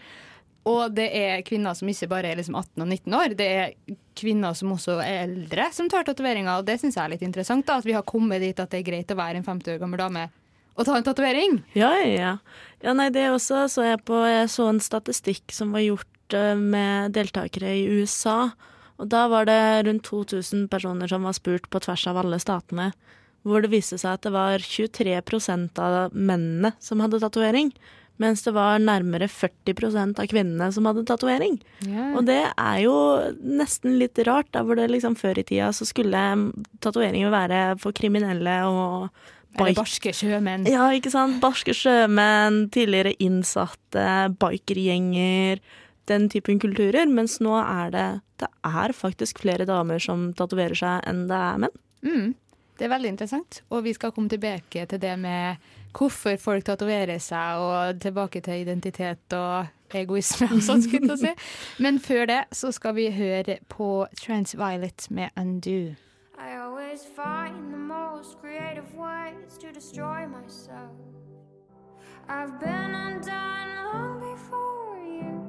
Og 0.65 0.95
det 0.97 1.11
er 1.13 1.43
kvinner 1.45 1.75
som 1.77 1.89
ikke 1.91 2.09
bare 2.09 2.31
er 2.31 2.39
liksom 2.39 2.55
18 2.57 2.81
og 2.81 2.87
19 2.87 3.17
år, 3.19 3.35
det 3.37 3.49
er 3.53 3.97
kvinner 4.17 4.55
som 4.57 4.71
også 4.73 4.95
er 5.03 5.27
eldre 5.27 5.67
som 5.75 5.89
tar 5.91 6.07
tatoveringer. 6.07 6.57
Og 6.57 6.65
det 6.65 6.79
syns 6.81 6.97
jeg 6.97 7.03
er 7.03 7.13
litt 7.13 7.25
interessant, 7.25 7.67
da, 7.67 7.77
at 7.77 7.85
vi 7.85 7.93
har 7.93 8.07
kommet 8.07 8.41
dit 8.41 8.57
at 8.57 8.71
det 8.71 8.81
er 8.81 8.87
greit 8.87 9.13
å 9.13 9.19
være 9.19 9.41
en 9.41 9.45
50 9.45 9.75
år 9.75 9.83
gammel 9.83 10.01
dame 10.01 10.25
og 10.75 10.83
ta 10.87 10.97
en 10.97 11.05
tatovering. 11.07 11.59
Ja, 11.75 11.93
ja, 12.03 12.35
ja. 12.83 12.93
Nei, 12.95 13.07
det 13.13 13.29
også 13.31 13.65
så 13.71 13.85
jeg 13.85 14.01
på 14.07 14.19
Jeg 14.27 14.49
så 14.51 14.67
en 14.69 14.81
statistikk 14.83 15.53
som 15.55 15.71
var 15.75 15.85
gjort 15.85 16.35
eh, 16.35 16.55
med 16.59 17.15
deltakere 17.15 17.71
i 17.79 17.85
USA. 17.87 18.51
Og 18.99 19.09
da 19.11 19.25
var 19.31 19.47
det 19.47 19.87
rundt 19.87 20.07
2000 20.07 20.67
personer 20.71 21.11
som 21.11 21.23
var 21.27 21.35
spurt 21.35 21.69
på 21.71 21.81
tvers 21.83 22.05
av 22.11 22.19
alle 22.19 22.39
statene. 22.43 22.91
Hvor 23.45 23.63
det 23.63 23.71
viste 23.71 23.99
seg 24.01 24.17
at 24.17 24.25
det 24.25 24.33
var 24.35 24.63
23% 24.63 25.79
av 25.79 26.15
mennene 26.15 26.73
som 26.83 27.03
hadde 27.03 27.21
tatovering. 27.23 27.71
Mens 28.17 28.43
det 28.45 28.53
var 28.55 28.79
nærmere 28.79 29.27
40% 29.27 30.19
av 30.23 30.27
kvinnene 30.31 30.69
som 30.71 30.85
hadde 30.87 31.03
tatovering. 31.09 31.57
Og 32.15 32.21
det 32.25 32.37
er 32.55 32.77
jo 32.85 32.93
nesten 33.43 33.97
litt 33.99 34.17
rart, 34.27 34.47
da 34.55 34.61
hvor 34.63 34.77
det 34.79 34.85
liksom 34.93 35.17
før 35.19 35.41
i 35.41 35.43
tida 35.43 35.71
så 35.75 35.83
skulle 35.89 36.21
tatoveringer 36.79 37.33
være 37.33 37.63
for 37.83 37.91
kriminelle 37.91 38.53
og 38.69 39.09
Eller 39.55 39.71
bike- 39.73 39.81
barske 39.81 40.13
sjømenn. 40.15 40.65
ja, 40.67 40.87
ikke 40.95 41.11
sant. 41.11 41.41
Barske 41.43 41.75
sjømenn, 41.75 42.69
tidligere 42.71 43.15
innsatte, 43.19 44.07
bikergjenger. 44.39 45.59
Den 46.07 46.29
typen 46.29 46.59
kulturer. 46.61 47.07
Mens 47.09 47.39
nå 47.41 47.55
er 47.59 47.91
det 47.91 48.21
Det 48.37 48.47
er 48.67 48.91
faktisk 48.91 49.39
flere 49.39 49.65
damer 49.65 49.97
som 50.03 50.33
tatoverer 50.33 50.75
seg 50.75 51.05
enn 51.07 51.21
det 51.29 51.35
er 51.39 51.57
menn. 51.63 51.75
Mm. 52.03 52.33
Det 52.77 52.83
er 52.83 52.89
veldig 52.91 53.07
interessant, 53.13 53.61
og 53.71 53.85
vi 53.85 53.93
skal 53.95 54.11
komme 54.11 54.27
tilbake 54.27 54.83
til 54.91 54.99
det 54.99 55.13
med 55.17 55.55
hvorfor 55.95 56.37
folk 56.41 56.65
tatoverer 56.67 57.19
seg, 57.23 57.61
og 57.61 58.01
tilbake 58.03 58.41
til 58.43 58.65
identitet 58.65 59.35
og 59.37 59.95
egoisme 59.95 60.49
og 60.51 60.63
sånn, 60.65 60.83
skulle 60.83 61.15
jeg 61.15 61.21
si. 61.23 61.33
Men 61.83 61.99
før 62.03 62.25
det 62.31 62.41
så 62.55 62.71
skal 62.75 62.97
vi 62.97 63.09
høre 63.15 63.59
på 63.71 64.07
Transviolet 64.19 65.07
med 65.09 65.29
Undo. 65.39 65.95
I 66.35 66.51
always 66.59 67.05
find 67.15 67.71
the 67.71 67.79
most 67.79 68.39
creative 68.41 68.93
ways 68.95 69.57
to 69.59 69.71
destroy 69.71 70.27
myself. 70.27 70.91
I've 72.27 72.59
been 72.59 72.95
undone 72.95 73.69
long 73.93 74.19
before 74.19 74.99
you. 74.99 75.45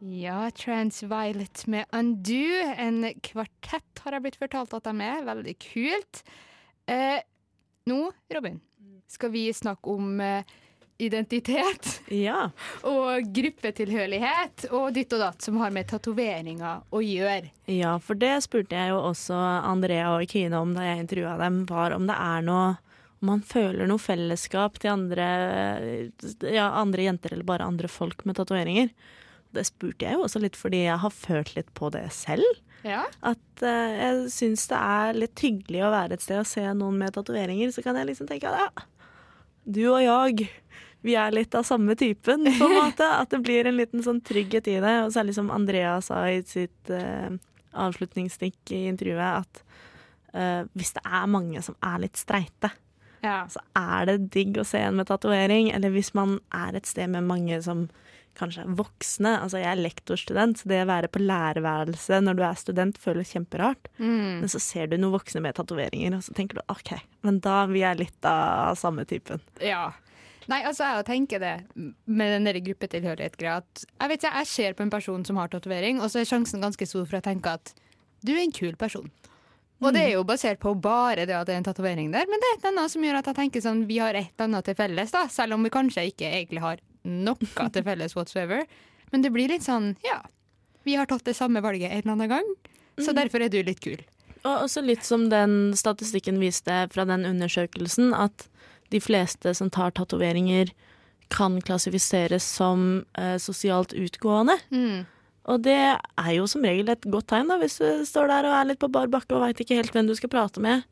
Ja, 0.00 0.50
Transviolet 0.50 1.66
med 1.66 1.84
Undo. 1.92 2.46
En 2.78 3.04
kvartett 3.22 4.04
har 4.04 4.16
jeg 4.16 4.22
blitt 4.22 4.38
fortalt 4.40 4.74
at 4.74 4.88
de 4.88 5.04
er. 5.04 5.26
Veldig 5.26 5.56
kult. 5.66 6.22
Eh, 6.90 7.20
nå, 7.88 8.00
Robin, 8.34 8.60
skal 9.10 9.32
vi 9.34 9.46
snakke 9.54 9.90
om 9.90 10.20
eh, 10.20 10.44
identitet. 11.02 12.00
Ja. 12.06 12.50
Og 12.92 13.26
gruppetilhørighet 13.34 14.68
og 14.70 14.92
ditt 14.94 15.12
og 15.16 15.22
datt 15.24 15.42
som 15.42 15.58
har 15.62 15.72
med 15.74 15.88
tatoveringer 15.90 16.84
å 16.90 17.02
gjøre. 17.02 17.50
Ja, 17.70 17.96
for 18.02 18.18
det 18.18 18.36
spurte 18.46 18.78
jeg 18.78 18.92
jo 18.92 19.00
også 19.02 19.36
Andrea 19.36 20.12
og 20.14 20.26
Kine 20.30 20.60
om 20.62 20.74
da 20.76 20.86
jeg 20.86 21.04
intervjua 21.04 21.36
dem, 21.42 21.62
var 21.70 21.96
om 21.96 22.08
det 22.10 22.18
er 22.18 22.46
noe 22.46 22.72
om 23.22 23.28
man 23.30 23.42
føler 23.46 23.86
noe 23.86 24.02
fellesskap 24.02 24.80
til 24.82 24.96
andre, 24.96 25.26
ja, 26.42 26.64
andre 26.74 27.04
jenter 27.06 27.36
eller 27.36 27.46
bare 27.46 27.68
andre 27.70 27.86
folk 27.86 28.24
med 28.26 28.34
tatoveringer. 28.34 28.88
Det 29.54 29.62
spurte 29.68 30.08
jeg 30.08 30.18
jo 30.18 30.24
også 30.26 30.42
litt 30.42 30.58
fordi 30.58 30.80
jeg 30.88 30.98
har 30.98 31.14
følt 31.14 31.52
litt 31.54 31.70
på 31.78 31.92
det 31.94 32.08
selv. 32.16 32.42
Ja. 32.86 33.04
At 33.22 33.62
uh, 33.62 33.92
jeg 33.94 34.30
syns 34.34 34.64
det 34.70 34.78
er 34.78 35.18
litt 35.24 35.42
hyggelig 35.44 35.84
å 35.86 35.92
være 35.94 36.16
et 36.18 36.24
sted 36.24 36.40
og 36.42 36.48
se 36.50 36.64
noen 36.74 36.98
med 36.98 37.14
tatoveringer. 37.14 37.70
Så 37.74 37.84
kan 37.84 37.98
jeg 38.00 38.08
liksom 38.10 38.28
tenke 38.30 38.50
at 38.50 38.58
ja, 38.66 38.86
du 39.64 39.84
og 39.92 40.00
jeg, 40.02 40.48
vi 41.06 41.14
er 41.18 41.34
litt 41.34 41.54
av 41.58 41.66
samme 41.66 41.94
typen, 41.98 42.46
på 42.58 42.68
en 42.68 42.76
måte. 42.82 43.06
At 43.06 43.30
det 43.34 43.42
blir 43.46 43.68
en 43.70 43.78
liten 43.78 44.02
sånn 44.02 44.20
trygghet 44.26 44.70
i 44.72 44.78
det. 44.82 44.94
Og 45.06 45.14
særlig 45.14 45.36
som 45.38 45.50
Andrea 45.54 45.96
sa 46.02 46.24
i 46.30 46.40
sitt 46.46 46.90
uh, 46.90 47.30
avslutningsstikk 47.72 48.74
i 48.74 48.84
intervjuet, 48.90 49.42
at 49.46 49.62
uh, 50.34 50.62
hvis 50.76 50.94
det 50.98 51.04
er 51.06 51.30
mange 51.30 51.62
som 51.64 51.78
er 51.82 52.02
litt 52.06 52.18
streite, 52.20 52.72
Ja. 53.22 53.44
så 53.46 53.60
er 53.78 54.08
det 54.10 54.30
digg 54.34 54.56
å 54.58 54.66
se 54.66 54.80
en 54.82 54.96
med 54.98 55.06
tatovering. 55.06 55.70
Eller 55.70 55.94
hvis 55.94 56.10
man 56.18 56.40
er 56.50 56.74
et 56.74 56.90
sted 56.90 57.06
med 57.14 57.28
mange 57.30 57.60
som 57.62 57.86
kanskje 58.38 58.64
er 58.64 58.76
voksne. 58.78 59.32
Altså 59.44 59.60
jeg 59.60 59.70
er 59.70 59.80
lektorstudent, 59.80 60.60
så 60.60 60.70
det 60.70 60.82
å 60.84 60.90
være 60.90 61.10
på 61.12 61.22
lærerværelset 61.22 62.24
når 62.24 62.38
du 62.38 62.44
er 62.46 62.60
student 62.60 63.00
føles 63.00 63.32
kjemperart. 63.34 63.90
Mm. 63.98 64.42
Men 64.44 64.52
så 64.52 64.60
ser 64.62 64.90
du 64.90 64.98
noen 64.98 65.16
voksne 65.16 65.42
med 65.44 65.56
tatoveringer, 65.58 66.16
og 66.16 66.24
så 66.26 66.36
tenker 66.36 66.60
du 66.60 66.64
OK, 66.72 66.94
men 67.26 67.42
da 67.44 67.64
vi 67.70 67.84
er 67.86 68.00
litt 68.00 68.28
av 68.28 68.78
samme 68.80 69.06
typen. 69.08 69.42
Ja. 69.62 69.90
Nei, 70.50 70.58
altså 70.66 70.88
jeg 70.88 71.06
tenker 71.06 71.42
det 71.42 71.54
med 71.76 72.32
den 72.34 72.48
der 72.48 72.58
gruppetilhørighet-greia 72.66 73.60
at 73.60 73.84
jeg 73.86 74.10
vet 74.10 74.24
ikke, 74.24 74.38
jeg 74.40 74.50
ser 74.50 74.74
på 74.78 74.82
en 74.82 74.90
person 74.90 75.26
som 75.28 75.38
har 75.38 75.52
tatovering, 75.52 76.00
og 76.02 76.10
så 76.10 76.22
er 76.22 76.28
sjansen 76.28 76.64
ganske 76.64 76.88
stor 76.88 77.06
for 77.06 77.20
å 77.20 77.24
tenke 77.24 77.52
at 77.60 77.74
du 78.26 78.34
er 78.34 78.42
en 78.42 78.54
kul 78.54 78.74
person. 78.78 79.10
Og 79.82 79.90
det 79.94 80.02
er 80.04 80.12
jo 80.14 80.22
basert 80.26 80.60
på 80.62 80.76
bare 80.78 81.24
det 81.26 81.34
at 81.34 81.48
det 81.48 81.56
er 81.56 81.60
en 81.60 81.66
tatovering 81.66 82.12
der, 82.14 82.28
men 82.30 82.42
det 82.42 82.48
er 82.48 82.56
et 82.56 82.64
eller 82.64 82.72
annet 82.76 82.92
som 82.92 83.02
gjør 83.06 83.18
at 83.18 83.28
jeg 83.30 83.38
tenker 83.38 83.64
sånn, 83.64 83.84
vi 83.88 83.98
har 83.98 84.14
et 84.14 84.30
eller 84.30 84.48
annet 84.48 84.68
til 84.68 84.78
felles, 84.78 85.14
da, 85.14 85.24
selv 85.30 85.56
om 85.56 85.66
vi 85.66 85.72
kanskje 85.74 86.04
ikke 86.12 86.28
egentlig 86.28 86.62
har 86.62 86.82
noe 87.02 87.68
til 87.74 87.86
felles 87.86 88.16
whatsoever. 88.18 88.64
Men 89.12 89.24
det 89.24 89.32
blir 89.34 89.52
litt 89.52 89.66
sånn, 89.66 89.92
ja, 90.06 90.20
vi 90.86 90.96
har 90.98 91.08
tatt 91.10 91.26
det 91.28 91.36
samme 91.38 91.62
valget 91.64 91.90
en 91.90 92.02
eller 92.02 92.16
annen 92.16 92.32
gang, 92.32 92.52
så 93.00 93.14
derfor 93.16 93.44
er 93.44 93.52
du 93.52 93.60
litt 93.64 93.82
kul. 93.84 94.00
Og 94.42 94.64
også 94.66 94.82
litt 94.82 95.04
som 95.06 95.28
den 95.30 95.74
statistikken 95.78 96.40
viste 96.42 96.86
fra 96.92 97.06
den 97.08 97.26
undersøkelsen, 97.28 98.10
at 98.14 98.48
de 98.92 99.00
fleste 99.00 99.54
som 99.56 99.70
tar 99.72 99.94
tatoveringer, 99.96 100.72
kan 101.32 101.54
klassifiseres 101.64 102.44
som 102.44 103.06
eh, 103.16 103.38
sosialt 103.40 103.94
utgående. 103.96 104.58
Mm. 104.68 105.06
Og 105.48 105.62
det 105.64 105.78
er 105.96 106.32
jo 106.36 106.44
som 106.50 106.64
regel 106.66 106.92
et 106.92 107.06
godt 107.08 107.30
tegn, 107.32 107.48
da, 107.48 107.56
hvis 107.62 107.78
du 107.80 108.04
står 108.04 108.28
der 108.28 108.48
og 108.50 108.56
er 108.58 108.68
litt 108.68 108.82
på 108.82 108.90
bar 108.92 109.08
bakke 109.10 109.32
og 109.38 109.46
veit 109.46 109.62
ikke 109.62 109.78
helt 109.78 109.94
hvem 109.94 110.10
du 110.10 110.14
skal 110.18 110.30
prate 110.32 110.60
med. 110.62 110.84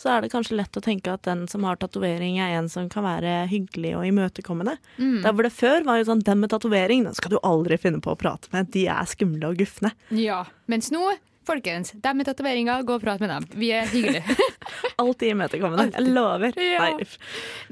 Så 0.00 0.10
er 0.10 0.22
det 0.24 0.32
kanskje 0.32 0.56
lett 0.58 0.76
å 0.76 0.82
tenke 0.82 1.12
at 1.12 1.24
den 1.28 1.44
som 1.50 1.64
har 1.68 1.78
tatovering, 1.80 2.38
er 2.42 2.56
en 2.58 2.70
som 2.72 2.88
kan 2.90 3.04
være 3.06 3.42
hyggelig 3.50 3.92
og 3.98 4.06
imøtekommende. 4.08 4.76
Mm. 4.96 5.20
Der 5.24 5.34
hvor 5.34 5.46
det 5.46 5.52
før 5.54 5.84
var 5.86 6.00
jo 6.00 6.08
sånn 6.08 6.24
den 6.26 6.40
med 6.42 6.52
tatovering, 6.54 7.04
den 7.06 7.18
skal 7.18 7.34
du 7.34 7.42
aldri 7.46 7.78
finne 7.80 8.02
på 8.02 8.14
å 8.14 8.18
prate 8.18 8.50
med. 8.54 8.72
De 8.74 8.88
er 8.90 9.10
skumle 9.10 9.52
og 9.52 9.60
gufne. 9.62 9.92
Ja, 10.16 10.42
mens 10.70 10.90
nå, 10.94 11.04
folkens, 11.46 11.92
dem 12.02 12.18
med 12.18 12.26
tatoveringer, 12.26 12.82
gå 12.86 12.96
og 12.96 13.04
prat 13.04 13.22
med 13.22 13.30
dem. 13.30 13.46
Vi 13.58 13.70
er 13.74 13.86
hyggelige. 13.92 14.36
Alltid 15.02 15.36
imøtekommende. 15.36 15.88
Jeg 15.94 16.14
lover. 16.16 16.58
Ja. 16.58 16.88
Nei. 16.88 17.06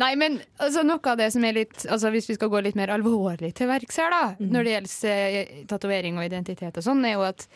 Nei, 0.03 0.13
men 0.21 0.39
altså, 0.59 0.85
noe 0.87 1.03
av 1.13 1.19
det 1.21 1.31
som 1.35 1.45
er 1.47 1.57
litt 1.57 1.85
altså, 1.87 2.11
Hvis 2.15 2.31
vi 2.31 2.37
skal 2.39 2.51
gå 2.53 2.63
litt 2.65 2.79
mer 2.79 2.93
alvorlig 2.95 3.53
til 3.59 3.71
verks 3.71 4.01
her, 4.03 4.15
da, 4.15 4.23
mm. 4.39 4.49
når 4.55 4.67
det 4.67 4.77
gjelder 4.77 5.35
eh, 5.43 5.53
tatovering 5.71 6.19
og 6.19 6.27
identitet 6.27 6.79
og 6.79 6.87
sånn, 6.87 7.05
er 7.07 7.17
jo 7.17 7.27
at 7.27 7.47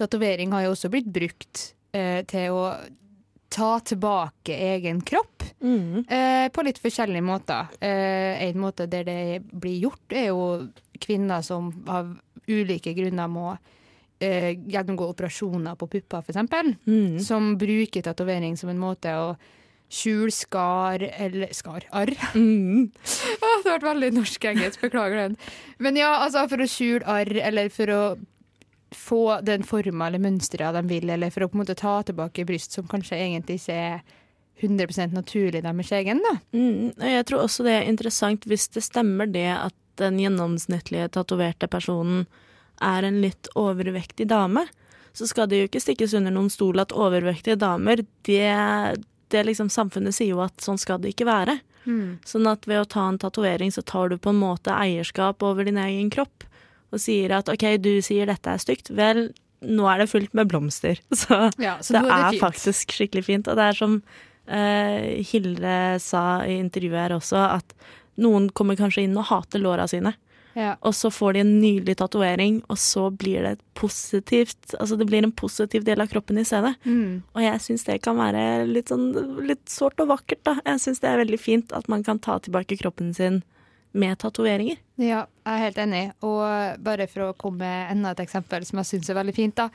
tatovering 0.00 0.52
har 0.56 0.66
jo 0.66 0.74
også 0.74 0.92
blitt 0.92 1.08
brukt 1.12 1.68
eh, 1.96 2.20
til 2.28 2.56
å 2.56 2.66
ta 3.52 3.80
tilbake 3.80 4.56
egen 4.72 5.00
kropp. 5.00 5.42
mm. 5.60 6.04
Eh, 6.08 6.48
på 6.48 6.62
litt 6.64 6.80
forskjellige 6.82 7.22
måter. 7.22 7.68
Eh, 7.80 8.48
en 8.48 8.58
måte 8.60 8.86
der 8.86 9.04
det 9.04 9.42
blir 9.52 9.78
gjort, 9.86 10.12
er 10.12 10.30
jo 10.30 10.68
kvinner 11.00 11.42
som 11.42 11.70
av 11.86 12.14
ulike 12.48 12.94
grunner 12.96 13.28
må 13.30 13.52
eh, 14.22 14.52
gjennomgå 14.56 15.08
operasjoner 15.12 15.76
på 15.78 15.88
pupper, 15.96 16.24
f.eks. 16.24 16.78
Mm. 16.86 17.18
Som 17.20 17.56
bruker 17.58 18.02
tatovering 18.02 18.56
som 18.56 18.72
en 18.72 18.80
måte 18.80 19.12
å 19.18 19.34
skjule 19.92 20.32
skar 20.32 21.02
eller 21.04 21.52
skar, 21.52 21.84
arr. 21.92 22.14
Mm. 22.34 22.88
Åh, 23.44 23.56
det 23.64 23.76
ble 23.76 23.90
veldig 23.90 24.12
norsk-engelsk, 24.16 24.80
beklager 24.86 25.26
den. 25.26 25.36
Men 25.82 25.98
ja, 26.00 26.14
altså 26.24 26.46
for 26.48 26.64
å 26.64 26.70
skjule 26.70 27.04
arr, 27.04 27.34
eller 27.44 27.68
for 27.74 27.92
å 27.92 28.02
få 28.96 29.40
den 29.46 29.64
forma 29.66 30.08
eller 30.08 30.22
mønsteret 30.22 30.76
de 30.76 30.82
vil, 30.90 31.10
eller 31.10 31.32
for 31.32 31.44
å 31.44 31.50
på 31.50 31.58
en 31.58 31.62
måte 31.64 31.78
ta 31.78 31.98
tilbake 32.06 32.46
bryst 32.48 32.76
som 32.76 32.88
kanskje 32.90 33.18
egentlig 33.18 33.60
ikke 33.60 33.78
er 33.78 34.02
100% 34.62 35.14
naturlig 35.16 35.62
deres 35.64 35.92
egen, 35.96 36.20
da. 36.22 36.36
Mm, 36.54 36.92
jeg 37.00 37.26
tror 37.26 37.44
også 37.46 37.66
det 37.66 37.76
er 37.78 37.88
interessant 37.90 38.46
hvis 38.46 38.68
det 38.74 38.84
stemmer 38.84 39.30
det 39.30 39.48
at 39.54 39.76
den 40.00 40.20
gjennomsnittlige 40.22 41.10
tatoverte 41.16 41.68
personen 41.70 42.26
er 42.82 43.06
en 43.06 43.20
litt 43.22 43.50
overvektig 43.58 44.28
dame. 44.30 44.64
Så 45.12 45.28
skal 45.28 45.48
det 45.50 45.58
jo 45.58 45.68
ikke 45.68 45.82
stikkes 45.82 46.14
under 46.16 46.32
noen 46.34 46.50
stol 46.52 46.80
at 46.80 46.94
overvektige 46.96 47.58
damer, 47.60 48.04
det, 48.28 48.54
det 49.34 49.44
liksom 49.44 49.68
Samfunnet 49.72 50.16
sier 50.16 50.32
jo 50.32 50.40
at 50.44 50.62
sånn 50.64 50.80
skal 50.80 51.02
det 51.02 51.12
ikke 51.12 51.28
være. 51.28 51.58
Sånn 52.28 52.46
at 52.48 52.66
ved 52.70 52.80
å 52.80 52.88
ta 52.88 53.08
en 53.08 53.18
tatovering, 53.20 53.72
så 53.74 53.82
tar 53.82 54.12
du 54.12 54.16
på 54.18 54.32
en 54.32 54.40
måte 54.40 54.74
eierskap 54.74 55.42
over 55.44 55.66
din 55.68 55.80
egen 55.82 56.10
kropp. 56.14 56.46
Og 56.92 57.00
sier 57.00 57.32
at 57.38 57.48
OK, 57.48 57.64
du 57.80 57.94
sier 58.04 58.28
dette 58.28 58.52
er 58.52 58.60
stygt. 58.60 58.90
Vel, 58.94 59.30
nå 59.64 59.86
er 59.88 60.02
det 60.02 60.10
fullt 60.12 60.34
med 60.36 60.50
blomster. 60.52 61.00
Så, 61.22 61.46
Ja, 61.62 61.78
så 61.80 61.96
det 61.98 62.04
er 62.04 62.28
fint. 62.34 62.42
faktisk 62.42 62.92
skikkelig 62.98 63.24
fint. 63.30 63.48
Og 63.48 63.56
det 63.56 63.70
er 63.70 63.78
som 63.78 64.00
uh, 64.02 65.06
Hilde 65.32 65.78
sa 66.02 66.24
i 66.44 66.58
intervjuet 66.60 67.00
her 67.06 67.16
også, 67.16 67.46
at 67.60 67.72
noen 68.20 68.50
kommer 68.52 68.76
kanskje 68.76 69.06
inn 69.06 69.16
og 69.16 69.30
hater 69.30 69.62
låra 69.62 69.88
sine. 69.88 70.12
Ja. 70.52 70.74
Og 70.84 70.92
så 70.92 71.08
får 71.08 71.32
de 71.32 71.40
en 71.40 71.52
nydelig 71.62 71.94
tatovering, 71.96 72.58
og 72.68 72.76
så 72.76 73.06
blir 73.08 73.40
det 73.46 73.54
positivt 73.78 74.74
Altså 74.76 74.98
det 75.00 75.06
blir 75.08 75.24
en 75.24 75.32
positiv 75.32 75.86
del 75.86 76.02
av 76.04 76.10
kroppen 76.12 76.36
i 76.36 76.44
stedet. 76.44 76.74
Mm. 76.84 77.22
Og 77.32 77.40
jeg 77.40 77.62
syns 77.64 77.86
det 77.88 77.96
kan 78.04 78.18
være 78.20 78.66
litt 78.68 78.92
sånn 78.92 79.06
litt 79.48 79.64
sårt 79.72 80.00
og 80.04 80.10
vakkert, 80.12 80.42
da. 80.44 80.58
Jeg 80.68 80.82
syns 80.84 81.00
det 81.00 81.08
er 81.08 81.22
veldig 81.22 81.40
fint 81.40 81.72
at 81.72 81.88
man 81.88 82.04
kan 82.04 82.20
ta 82.20 82.36
tilbake 82.44 82.76
kroppen 82.82 83.14
sin 83.16 83.40
med 83.92 84.18
tatoveringer. 84.22 84.80
Ja, 85.00 85.24
jeg 85.44 85.52
er 85.52 85.62
helt 85.66 85.78
enig. 85.82 86.02
Og 86.24 86.82
bare 86.84 87.06
for 87.10 87.28
å 87.28 87.36
komme 87.38 87.62
med 87.64 87.92
enda 87.96 88.14
et 88.14 88.24
eksempel 88.24 88.64
som 88.68 88.80
jeg 88.80 88.90
syns 88.90 89.10
er 89.12 89.18
veldig 89.18 89.36
fint, 89.36 89.56
da, 89.58 89.68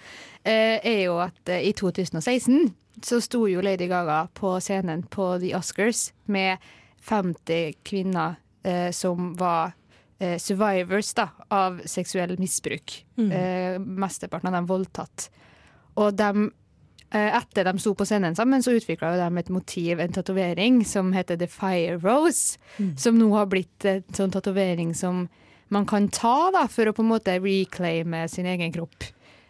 eh, 0.43 0.77
er 0.81 1.01
jo 1.05 1.17
at 1.23 1.53
eh, 1.53 1.67
i 1.69 1.73
2016 1.77 2.73
så 3.05 3.19
sto 3.21 3.43
jo 3.49 3.61
Lady 3.61 3.87
Gaga 3.87 4.27
på 4.33 4.55
scenen 4.63 5.03
på 5.03 5.35
The 5.41 5.53
Oscars 5.57 6.11
med 6.25 6.57
50 7.05 7.77
kvinner 7.85 8.39
eh, 8.63 8.89
som 8.91 9.35
var 9.37 9.75
eh, 10.19 10.37
survivors 10.41 11.13
da, 11.13 11.29
av 11.53 11.81
seksuell 11.85 12.37
misbruk. 12.41 13.05
Mm. 13.17 13.31
Eh, 13.31 13.79
mesteparten 13.79 14.49
av 14.49 14.57
dem 14.57 14.69
voldtatt. 14.69 15.29
Og 15.97 16.21
eh, 16.21 16.47
etter 17.11 17.63
de 17.63 17.79
sto 17.79 17.93
på 17.95 18.05
scenen 18.05 18.35
sammen, 18.35 18.63
så 18.63 18.73
utvikla 18.75 19.13
de 19.15 19.39
et 19.39 19.49
motiv, 19.53 19.99
en 19.99 20.13
tatovering, 20.13 20.81
som 20.85 21.13
heter 21.15 21.37
The 21.39 21.47
Fire 21.47 21.97
Rose. 22.03 22.57
Som 22.99 23.19
nå 23.19 23.29
har 23.35 23.47
blitt 23.51 23.85
en 23.87 24.03
sånn 24.13 24.33
tatovering 24.33 24.91
som 24.95 25.27
man 25.71 25.85
kan 25.87 26.09
ta 26.09 26.51
da, 26.55 26.65
for 26.71 26.87
å 26.87 26.95
på 26.95 27.03
en 27.03 27.11
måte 27.11 27.37
reclaime 27.39 28.27
sin 28.31 28.47
egen 28.47 28.73
kropp. 28.75 29.07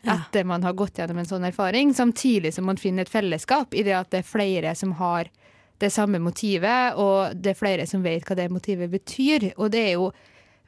Etter 0.08 0.46
man 0.48 0.64
har 0.64 0.74
gått 0.78 1.02
gjennom 1.02 1.18
en 1.20 1.28
sånn 1.28 1.46
erfaring, 1.50 1.94
samtidig 1.94 2.54
som 2.56 2.66
man 2.70 2.78
finner 2.80 3.04
et 3.04 3.12
fellesskap 3.12 3.74
i 3.76 3.84
det 3.84 3.96
at 3.98 4.12
det 4.14 4.22
er 4.22 4.30
flere 4.30 4.76
som 4.78 4.94
har 5.02 5.28
det 5.82 5.90
samme 5.94 6.20
motivet, 6.24 6.96
og 6.98 7.36
det 7.36 7.54
er 7.54 7.60
flere 7.60 7.88
som 7.90 8.06
vet 8.06 8.26
hva 8.26 8.38
det 8.38 8.48
motivet 8.54 8.90
betyr. 8.90 9.52
Og 9.58 9.74
det 9.74 9.84
er 9.90 9.98
jo 9.98 10.12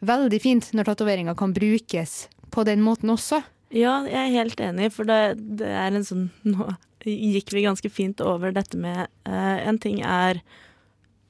veldig 0.06 0.42
fint 0.44 0.68
når 0.76 0.92
tatoveringer 0.92 1.38
kan 1.40 1.56
brukes 1.56 2.28
på 2.52 2.66
den 2.68 2.84
måten 2.86 3.14
også. 3.14 3.42
Ja, 3.70 4.02
jeg 4.10 4.18
er 4.18 4.38
helt 4.38 4.62
enig, 4.64 4.92
for 4.96 5.10
det, 5.10 5.38
det 5.60 5.70
er 5.70 5.94
en 5.94 6.06
sånn 6.06 6.30
Nå 6.50 6.72
gikk 7.06 7.54
vi 7.56 7.64
ganske 7.64 7.90
fint 7.90 8.20
over 8.20 8.52
dette 8.52 8.76
med 8.78 9.06
eh, 9.24 9.58
En 9.64 9.78
ting 9.80 10.02
er 10.04 10.42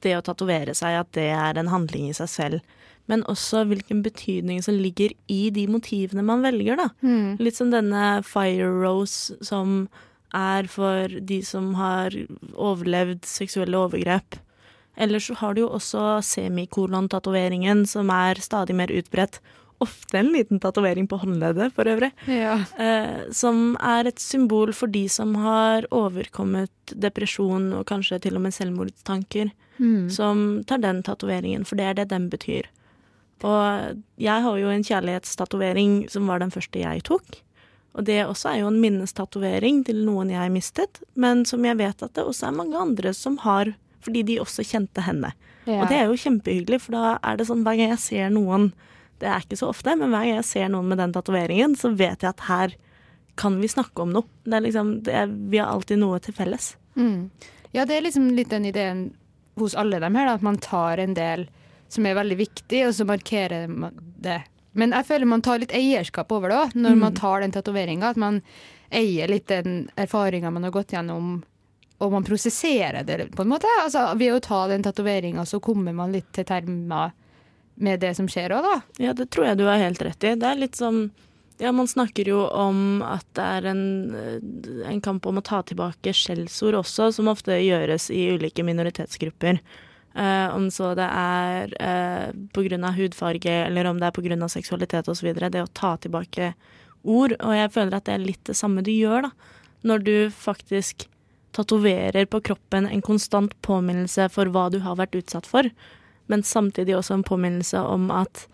det 0.00 0.16
å 0.16 0.24
tatovere 0.24 0.72
seg, 0.74 0.96
at 0.96 1.10
det 1.12 1.28
er 1.36 1.58
en 1.60 1.68
handling 1.68 2.08
i 2.08 2.14
seg 2.16 2.30
selv. 2.32 2.76
Men 3.10 3.20
også 3.28 3.66
hvilken 3.68 4.00
betydning 4.00 4.62
som 4.64 4.78
ligger 4.80 5.12
i 5.28 5.50
de 5.52 5.66
motivene 5.68 6.24
man 6.24 6.40
velger, 6.40 6.78
da. 6.80 6.86
Mm. 7.04 7.36
Litt 7.36 7.58
som 7.58 7.68
denne 7.68 8.22
Fire 8.24 8.70
Rose, 8.72 9.36
som 9.44 9.90
er 10.32 10.70
for 10.72 11.12
de 11.20 11.42
som 11.44 11.74
har 11.76 12.16
overlevd 12.54 13.28
seksuelle 13.28 13.76
overgrep. 13.76 14.40
Ellers 14.96 15.28
så 15.28 15.36
har 15.42 15.54
du 15.54 15.66
jo 15.66 15.70
også 15.76 16.22
semikolon-tatoveringen, 16.24 17.84
som 17.88 18.08
er 18.14 18.40
stadig 18.40 18.76
mer 18.80 18.92
utbredt. 18.94 19.40
Ofte 19.80 20.18
en 20.20 20.32
liten 20.34 20.60
tatovering 20.60 21.06
på 21.08 21.16
håndleddet, 21.22 21.72
for 21.76 21.88
øvrig. 21.88 22.10
Ja. 22.28 22.58
Eh, 22.76 23.30
som 23.32 23.78
er 23.80 24.10
et 24.10 24.20
symbol 24.20 24.74
for 24.76 24.92
de 24.92 25.06
som 25.08 25.32
har 25.40 25.88
overkommet 25.94 26.92
depresjon 26.92 27.70
og 27.78 27.86
kanskje 27.88 28.20
til 28.26 28.36
og 28.36 28.44
med 28.44 28.56
selvmordstanker. 28.56 29.54
Mm. 29.80 30.10
Som 30.12 30.62
tar 30.68 30.82
den 30.84 31.00
tatoveringen, 31.06 31.64
for 31.64 31.80
det 31.80 31.88
er 31.88 31.96
det 31.96 32.10
den 32.12 32.28
betyr. 32.28 32.68
Og 33.40 34.00
jeg 34.20 34.44
har 34.44 34.58
jo 34.60 34.68
en 34.68 34.84
kjærlighetstatovering 34.84 36.02
som 36.12 36.28
var 36.28 36.42
den 36.42 36.52
første 36.52 36.82
jeg 36.82 37.04
tok. 37.08 37.40
Og 37.96 38.04
det 38.06 38.20
også 38.26 38.52
er 38.52 38.60
jo 38.60 38.70
en 38.70 38.80
minnestatovering 38.82 39.82
til 39.86 40.04
noen 40.06 40.30
jeg 40.30 40.52
mistet, 40.54 41.00
men 41.18 41.46
som 41.48 41.64
jeg 41.66 41.78
vet 41.80 42.04
at 42.04 42.12
det 42.14 42.26
også 42.26 42.50
er 42.50 42.58
mange 42.60 42.78
andre 42.78 43.14
som 43.16 43.40
har, 43.42 43.72
fordi 44.04 44.22
de 44.28 44.38
også 44.42 44.64
kjente 44.66 45.02
henne. 45.04 45.32
Ja. 45.66 45.82
Og 45.82 45.90
det 45.90 45.98
er 45.98 46.06
jo 46.08 46.20
kjempehyggelig, 46.20 46.80
for 46.84 46.96
da 46.96 47.16
er 47.26 47.40
det 47.40 47.48
sånn 47.48 47.64
hver 47.66 47.80
gang 47.80 47.94
jeg 47.94 48.04
ser 48.04 48.30
noen 48.34 48.70
Det 49.20 49.28
er 49.28 49.42
ikke 49.44 49.58
så 49.60 49.68
ofte, 49.70 49.92
men 50.00 50.08
hver 50.12 50.24
gang 50.24 50.34
jeg 50.40 50.46
ser 50.48 50.68
noen 50.72 50.88
med 50.88 50.98
den 51.02 51.12
tatoveringen, 51.12 51.74
så 51.76 51.90
vet 51.96 52.22
jeg 52.24 52.30
at 52.32 52.44
her 52.48 52.74
kan 53.40 53.58
vi 53.60 53.68
snakke 53.68 54.02
om 54.04 54.12
noe. 54.16 54.26
Det 54.44 54.56
er 54.58 54.64
liksom, 54.66 54.94
det 55.06 55.14
er, 55.14 55.26
vi 55.52 55.60
har 55.60 55.70
alltid 55.74 56.00
noe 56.00 56.18
til 56.24 56.34
felles. 56.36 56.72
Mm. 56.96 57.30
Ja, 57.76 57.84
det 57.86 57.96
er 57.98 58.06
liksom 58.08 58.30
litt 58.36 58.50
den 58.52 58.66
ideen 58.68 59.02
hos 59.60 59.76
alle 59.78 60.00
dem 60.02 60.16
her, 60.16 60.26
da, 60.30 60.34
at 60.40 60.42
man 60.46 60.58
tar 60.58 60.98
en 61.04 61.14
del 61.16 61.46
som 61.90 62.06
er 62.06 62.16
veldig 62.18 62.36
viktig, 62.40 62.80
og 62.88 62.94
så 62.96 63.04
markerer 63.08 63.68
man 63.70 63.96
det. 64.22 64.40
Men 64.78 64.92
jeg 64.94 65.06
føler 65.08 65.26
man 65.26 65.42
tar 65.42 65.58
litt 65.62 65.72
eierskap 65.74 66.30
over 66.32 66.48
det 66.52 66.56
òg, 66.62 66.74
når 66.78 66.94
Mm. 66.96 67.00
man 67.04 67.14
tar 67.18 67.40
den 67.42 67.52
tatoveringa. 67.52 68.10
At 68.10 68.16
man 68.16 68.40
eier 68.92 69.28
litt 69.28 69.46
den 69.50 69.90
erfaringa 69.98 70.50
man 70.52 70.62
har 70.64 70.70
gått 70.74 70.92
gjennom, 70.94 71.42
og 72.00 72.12
man 72.12 72.24
prosesserer 72.24 73.04
det 73.04 73.30
på 73.34 73.42
en 73.42 73.48
måte. 73.50 73.66
Altså, 73.82 74.16
ved 74.16 74.32
å 74.32 74.40
ta 74.40 74.66
den 74.70 74.82
tatoveringa, 74.82 75.42
så 75.46 75.60
kommer 75.60 75.92
man 75.94 76.12
litt 76.12 76.30
til 76.32 76.44
termer 76.44 77.12
med 77.80 78.00
det 78.02 78.14
som 78.18 78.28
skjer 78.30 78.54
òg, 78.56 78.66
da. 78.66 78.76
Ja, 79.02 79.16
det 79.16 79.30
tror 79.32 79.48
jeg 79.48 79.60
du 79.60 79.66
har 79.68 79.80
helt 79.80 80.02
rett 80.04 80.24
i. 80.24 80.36
Det 80.38 80.48
er 80.48 80.60
litt 80.60 80.78
som 80.78 81.08
Ja, 81.60 81.74
man 81.76 81.88
snakker 81.88 82.24
jo 82.24 82.46
om 82.56 83.02
at 83.04 83.26
det 83.36 83.44
er 83.44 83.66
en, 83.68 83.82
en 84.88 85.00
kamp 85.04 85.26
om 85.28 85.36
å 85.36 85.44
ta 85.44 85.58
tilbake 85.68 86.14
skjellsord 86.16 86.78
også, 86.78 87.10
som 87.12 87.28
ofte 87.28 87.58
gjøres 87.60 88.08
i 88.08 88.30
ulike 88.32 88.64
minoritetsgrupper. 88.64 89.60
Eh, 90.14 90.56
om 90.56 90.70
så 90.72 90.94
det 90.96 91.04
er 91.04 91.74
eh, 91.76 92.78
av 92.80 92.96
hudfarge, 92.96 93.52
eller 93.66 93.90
om 93.90 94.00
det 94.00 94.08
er 94.08 94.42
av 94.42 94.48
seksualitet 94.48 95.08
osv. 95.12 95.34
Det 95.36 95.62
å 95.62 95.68
ta 95.76 95.96
tilbake 96.00 96.54
ord. 97.02 97.36
Og 97.38 97.54
jeg 97.54 97.72
føler 97.76 97.96
at 97.96 98.08
det 98.08 98.16
er 98.16 98.24
litt 98.24 98.44
det 98.48 98.56
samme 98.56 98.82
du 98.82 98.90
gjør, 98.92 99.28
da. 99.28 99.30
Når 99.84 99.98
du 100.04 100.16
faktisk 100.32 101.06
tatoverer 101.56 102.26
på 102.26 102.40
kroppen 102.40 102.86
en 102.86 103.02
konstant 103.02 103.54
påminnelse 103.62 104.28
for 104.32 104.50
hva 104.52 104.68
du 104.70 104.80
har 104.84 104.98
vært 105.00 105.16
utsatt 105.18 105.48
for, 105.48 105.66
men 106.30 106.44
samtidig 106.46 106.94
også 106.96 107.18
en 107.18 107.26
påminnelse 107.26 107.82
om 107.82 108.10
at 108.14 108.46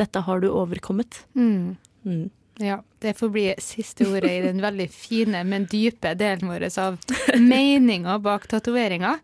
dette 0.00 0.22
har 0.26 0.42
du 0.42 0.48
overkommet. 0.50 1.22
Mm. 1.38 1.76
Mm. 2.02 2.30
Ja, 2.60 2.82
det 2.98 3.14
får 3.18 3.28
bli 3.32 3.46
siste 3.62 4.08
ordet 4.08 4.30
i 4.32 4.42
den 4.44 4.60
veldig 4.62 4.88
fine, 5.04 5.44
men 5.46 5.68
dype 5.70 6.14
delen 6.18 6.50
vår 6.50 6.66
av 6.82 6.98
meninga 7.38 8.18
bak 8.18 8.48
tatoveringa. 8.50 9.18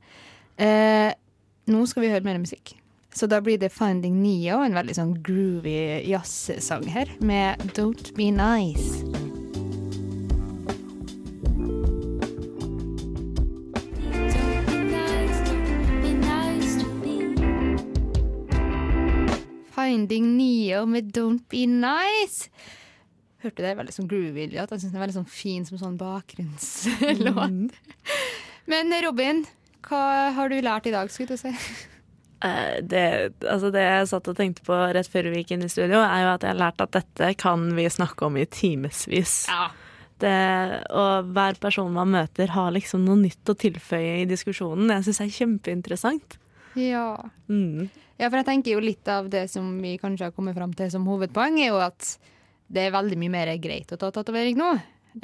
Eh, 0.57 1.13
nå 1.67 1.87
skal 1.91 2.07
vi 2.07 2.13
høre 2.15 2.25
mer 2.25 2.41
musikk. 2.41 2.77
Så 3.17 3.27
da 3.27 3.41
blir 3.41 3.59
det 3.59 3.73
'Finding 3.73 4.21
Neo', 4.23 4.61
en 4.63 4.77
veldig 4.77 4.95
sånn 4.95 5.15
groovy 5.25 6.05
jazzsang 6.07 6.85
her, 6.93 7.11
med 7.21 7.73
'Don't 7.75 8.13
Be 8.15 8.31
Nice'. 8.31 9.36
Finding 19.87 20.33
Neo 20.37 20.83
med 20.91 21.13
Don't 21.15 21.45
Be 21.53 21.63
Nice. 21.71 22.51
Hørte 23.45 23.63
det 23.63 23.77
veldig 23.79 23.95
sånn 23.95 24.09
groovy. 24.11 24.49
At 24.59 24.73
jeg 24.75 24.81
synes 24.83 24.91
den 24.93 24.99
er 24.99 25.05
veldig 25.05 25.19
sånn 25.21 25.29
fin 25.31 25.67
som 25.69 25.79
sånn 25.79 25.99
bakgrunnslåt. 26.01 27.77
Men 28.73 28.95
Robin, 29.05 29.45
hva 29.87 30.01
har 30.35 30.51
du 30.51 30.57
lært 30.65 30.89
i 30.91 30.95
dag, 30.95 31.13
skulle 31.15 31.37
du 31.37 31.39
si? 31.39 31.53
Eh, 32.43 32.81
Det, 32.83 33.05
altså 33.47 33.71
det 33.73 33.85
jeg 33.85 34.09
satt 34.11 34.27
og 34.33 34.37
tenkte 34.41 34.65
på 34.67 34.77
rett 34.97 35.09
før 35.13 35.31
vi 35.31 35.45
gikk 35.45 35.55
inn 35.55 35.63
i 35.69 35.71
studio, 35.73 36.03
er 36.03 36.25
jo 36.25 36.33
at 36.35 36.43
jeg 36.49 36.51
har 36.53 36.59
lært 36.65 36.83
at 36.83 36.97
dette 36.99 37.31
kan 37.41 37.69
vi 37.79 37.87
snakke 37.93 38.27
om 38.27 38.37
i 38.37 38.47
timevis. 38.51 39.45
Det, 40.19 40.35
og 40.97 41.31
hver 41.37 41.59
person 41.61 41.93
man 41.95 42.11
møter, 42.13 42.51
har 42.57 42.75
liksom 42.75 43.05
noe 43.07 43.21
nytt 43.21 43.53
å 43.53 43.57
tilføye 43.57 44.23
i 44.25 44.27
diskusjonen. 44.29 44.91
Jeg 44.97 45.07
syns 45.07 45.23
det 45.23 45.27
er 45.29 45.39
kjempeinteressant. 45.39 46.39
Ja. 46.77 47.11
Mm. 47.49 47.89
ja, 48.19 48.29
for 48.29 48.39
jeg 48.41 48.49
tenker 48.49 48.75
jo 48.77 48.83
litt 48.85 49.09
av 49.09 49.31
det 49.33 49.47
som 49.53 49.71
vi 49.83 49.97
kanskje 50.01 50.29
har 50.29 50.37
kommet 50.37 50.57
fram 50.59 50.75
til 50.77 50.91
som 50.93 51.07
hovedpoeng, 51.09 51.61
er 51.63 51.73
jo 51.73 51.81
at 51.81 52.17
det 52.73 52.87
er 52.87 52.95
veldig 52.97 53.19
mye 53.21 53.33
mer 53.33 53.53
greit 53.63 53.93
å 53.95 53.99
ta 54.01 54.11
tatovering 54.15 54.59
nå 54.59 54.75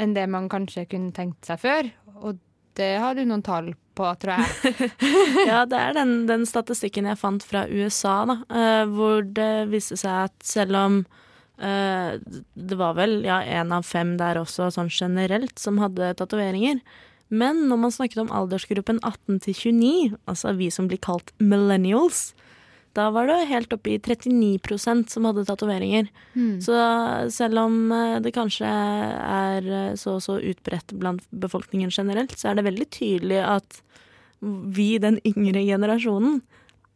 enn 0.01 0.15
det 0.17 0.25
man 0.31 0.49
kanskje 0.49 0.87
kunne 0.89 1.13
tenkt 1.13 1.45
seg 1.45 1.61
før. 1.61 1.89
Og 2.23 2.39
det 2.79 2.95
har 3.03 3.17
du 3.17 3.25
noen 3.29 3.43
tall 3.45 3.73
på, 3.97 4.07
tror 4.21 4.41
jeg. 4.41 4.89
ja, 5.51 5.65
det 5.69 5.79
er 5.79 5.97
den, 5.99 6.15
den 6.31 6.47
statistikken 6.49 7.09
jeg 7.11 7.21
fant 7.21 7.45
fra 7.45 7.67
USA, 7.69 8.23
da, 8.29 8.39
eh, 8.49 8.85
hvor 8.89 9.27
det 9.27 9.69
viste 9.73 9.99
seg 10.01 10.31
at 10.31 10.37
selv 10.47 10.79
om 10.81 10.99
eh, 11.61 12.17
det 12.55 12.79
var 12.81 12.97
vel 12.97 13.21
ja, 13.27 13.43
én 13.45 13.75
av 13.77 13.85
fem 13.85 14.17
der 14.21 14.41
også, 14.41 14.71
sånn 14.73 14.93
generelt, 14.93 15.59
som 15.61 15.81
hadde 15.83 16.15
tatoveringer. 16.21 16.81
Men 17.33 17.65
når 17.71 17.81
man 17.81 17.95
snakket 17.95 18.21
om 18.27 18.33
aldersgruppen 18.35 19.01
18 19.01 19.41
til 19.47 19.57
29, 19.57 20.17
altså 20.29 20.53
vi 20.59 20.69
som 20.75 20.89
blir 20.91 21.01
kalt 21.01 21.33
millennials, 21.41 22.33
da 22.93 23.07
var 23.09 23.29
det 23.31 23.49
helt 23.49 23.73
oppe 23.73 23.95
i 23.95 24.01
39% 24.01 25.09
som 25.09 25.25
hadde 25.25 25.47
tatoveringer. 25.49 26.11
Mm. 26.37 26.59
Så 26.61 26.77
selv 27.33 27.63
om 27.63 27.77
eh, 27.97 28.19
det 28.25 28.35
kanskje 28.37 28.69
er 28.69 29.65
eh, 29.65 29.95
så 29.97 30.19
og 30.19 30.25
så 30.27 30.37
utbredt 30.37 30.93
blant 31.01 31.25
befolkningen 31.33 31.93
generelt, 31.95 32.37
så 32.37 32.51
er 32.51 32.61
det 32.61 32.67
veldig 32.69 32.89
tydelig 32.93 33.41
at 33.41 33.81
vi, 34.43 34.99
den 35.01 35.21
yngre 35.25 35.63
generasjonen, 35.65 36.43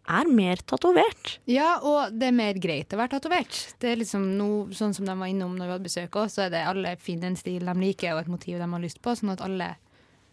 er 0.06 0.28
mer 0.30 0.60
tatovert. 0.68 1.38
Ja, 1.50 1.78
og 1.82 2.14
det 2.14 2.28
er 2.28 2.36
mer 2.36 2.58
greit 2.62 2.92
å 2.94 3.00
være 3.00 3.16
tatovert. 3.16 3.56
Det 3.82 3.90
er 3.90 3.98
liksom 3.98 4.28
noe, 4.38 4.68
sånn 4.76 4.94
som 4.94 5.08
de 5.08 5.16
var 5.18 5.30
innom 5.30 5.56
når 5.56 5.66
vi 5.66 5.74
hadde 5.74 5.88
besøk 5.88 6.20
òg, 6.20 6.30
så 6.30 6.44
er 6.44 6.52
det 6.52 6.62
alle 6.68 6.94
finner 7.02 7.32
en 7.32 7.40
stil 7.40 7.66
de 7.66 7.74
liker 7.80 8.14
og 8.14 8.22
et 8.22 8.30
motiv 8.30 8.60
de 8.60 8.68
har 8.70 8.84
lyst 8.84 9.00
på, 9.02 9.16
sånn 9.18 9.34
at 9.34 9.42
alle 9.42 9.72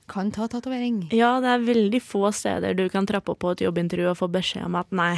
kan 0.10 0.32
ta 0.32 0.48
tatovering. 0.52 1.06
Ja, 1.16 1.38
det 1.44 1.54
er 1.54 1.64
veldig 1.70 2.02
få 2.04 2.28
steder 2.36 2.76
du 2.78 2.88
kan 2.92 3.08
trappe 3.10 3.34
opp 3.34 3.44
på 3.44 3.54
et 3.56 3.64
jobbintervju 3.66 4.12
og 4.12 4.20
få 4.20 4.30
beskjed 4.34 4.68
om 4.68 4.76
at 4.82 4.92
nei, 4.96 5.16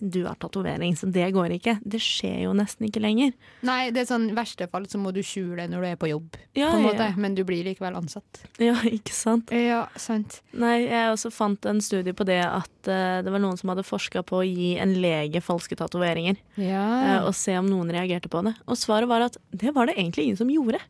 du 0.00 0.26
har 0.26 0.34
tatovering, 0.36 0.92
så 0.96 1.06
det 1.08 1.30
går 1.32 1.54
ikke. 1.56 1.78
Det 1.80 1.96
skjer 2.04 2.42
jo 2.44 2.50
nesten 2.56 2.84
ikke 2.88 3.00
lenger. 3.00 3.30
Nei, 3.64 3.90
det 3.94 4.02
er 4.02 4.08
sånn 4.10 4.26
verste 4.36 4.66
fall 4.68 4.84
så 4.92 5.00
må 5.00 5.12
du 5.14 5.22
skjule 5.24 5.62
det 5.62 5.70
når 5.72 5.80
du 5.84 5.88
er 5.88 5.96
på 6.00 6.10
jobb, 6.10 6.36
Ja, 6.52 6.68
på 6.72 6.80
en 6.82 6.84
måte. 6.84 7.06
ja. 7.08 7.16
Men 7.16 7.34
du 7.38 7.44
blir 7.48 7.64
likevel 7.64 7.96
ansatt. 7.96 8.42
Ja, 8.60 8.76
ikke 8.98 9.14
sant? 9.16 9.52
Ja, 9.56 9.86
sant. 9.96 10.42
Nei, 10.52 10.82
jeg 10.84 11.14
også 11.14 11.32
fant 11.32 11.64
en 11.70 11.80
studie 11.84 12.12
på 12.16 12.28
det 12.28 12.42
at 12.44 12.90
uh, 12.90 13.22
det 13.24 13.32
var 13.32 13.40
noen 13.40 13.56
som 13.56 13.72
hadde 13.72 13.86
forska 13.88 14.20
på 14.26 14.42
å 14.42 14.46
gi 14.46 14.74
en 14.82 14.92
lege 15.00 15.40
falske 15.44 15.78
tatoveringer. 15.80 16.36
Ja. 16.60 16.84
Uh, 16.84 17.18
og 17.30 17.34
se 17.38 17.56
om 17.56 17.68
noen 17.70 17.92
reagerte 17.96 18.28
på 18.32 18.44
det. 18.44 18.52
Og 18.68 18.76
svaret 18.76 19.08
var 19.08 19.24
at 19.30 19.40
det 19.50 19.72
var 19.76 19.88
det 19.88 19.96
egentlig 19.96 20.28
ingen 20.28 20.42
som 20.44 20.52
gjorde. 20.52 20.82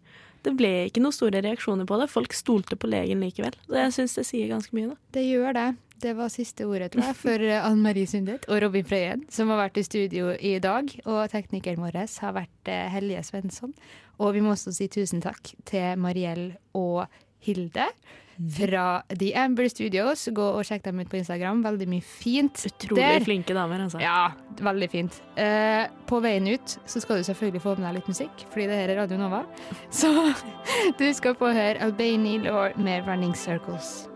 Det 0.45 0.53
ble 0.59 0.71
ikke 0.89 1.03
noen 1.03 1.15
store 1.15 1.43
reaksjoner 1.45 1.89
på 1.89 1.99
det. 2.01 2.11
Folk 2.13 2.37
stolte 2.37 2.79
på 2.79 2.91
legen 2.91 3.25
likevel. 3.25 3.57
Så 3.67 3.81
jeg 3.81 3.95
syns 3.97 4.17
det 4.19 4.27
sier 4.29 4.53
ganske 4.53 4.77
mye, 4.77 4.93
da. 4.93 4.99
Det 5.17 5.25
gjør 5.27 5.57
det. 5.57 5.67
Det 6.05 6.13
var 6.19 6.29
siste 6.29 6.67
ordet, 6.69 6.91
tror 6.93 7.07
jeg, 7.07 7.17
for 7.17 7.45
eh, 7.47 7.63
Anne 7.65 7.81
Marie 7.81 8.09
Sundet 8.11 8.45
og 8.53 8.61
Robin 8.61 8.85
Frøyen, 8.85 9.23
som 9.33 9.49
har 9.49 9.63
vært 9.63 9.81
i 9.81 9.87
studio 9.87 10.35
i 10.37 10.59
dag. 10.61 10.93
Og 11.09 11.23
teknikeren 11.33 11.81
vår 11.81 12.03
har 12.21 12.37
vært 12.37 12.73
eh, 12.73 12.85
Helje 12.93 13.23
Svensson. 13.31 13.73
Og 14.21 14.37
vi 14.37 14.45
må 14.45 14.53
også 14.53 14.75
si 14.77 14.91
tusen 14.93 15.25
takk 15.25 15.55
til 15.69 15.97
Mariell 16.01 16.51
og 16.77 17.07
Hilde 17.47 17.89
fra 18.37 19.03
The 19.13 19.33
Amber 19.39 19.69
Studios. 19.73 20.29
Gå 20.35 20.47
og 20.59 20.65
sjekk 20.69 20.85
dem 20.87 21.01
ut 21.01 21.11
på 21.13 21.19
Instagram. 21.21 21.63
Veldig 21.67 21.89
mye 21.91 22.05
fint 22.05 22.67
Utrolig 22.69 23.03
der. 23.03 23.25
flinke 23.25 23.57
damer, 23.57 23.87
altså. 23.87 24.01
Ja, 24.03 24.33
veldig 24.61 24.91
fint. 24.93 25.21
Eh, 25.37 25.87
på 26.09 26.21
veien 26.25 26.49
ut 26.49 26.77
så 26.87 27.01
skal 27.03 27.21
du 27.21 27.29
selvfølgelig 27.29 27.63
få 27.65 27.77
med 27.77 27.87
deg 27.89 28.01
litt 28.01 28.11
musikk, 28.13 28.47
fordi 28.53 28.69
det 28.71 28.81
her 28.83 28.95
er 28.95 29.03
Radio 29.03 29.21
Nova. 29.21 29.45
Så 29.91 30.13
du 31.01 31.07
skal 31.17 31.39
få 31.39 31.53
høre 31.57 31.81
Albany 31.81 32.39
Law 32.45 32.71
med 32.77 33.05
'Running 33.07 33.35
Circles'. 33.35 34.16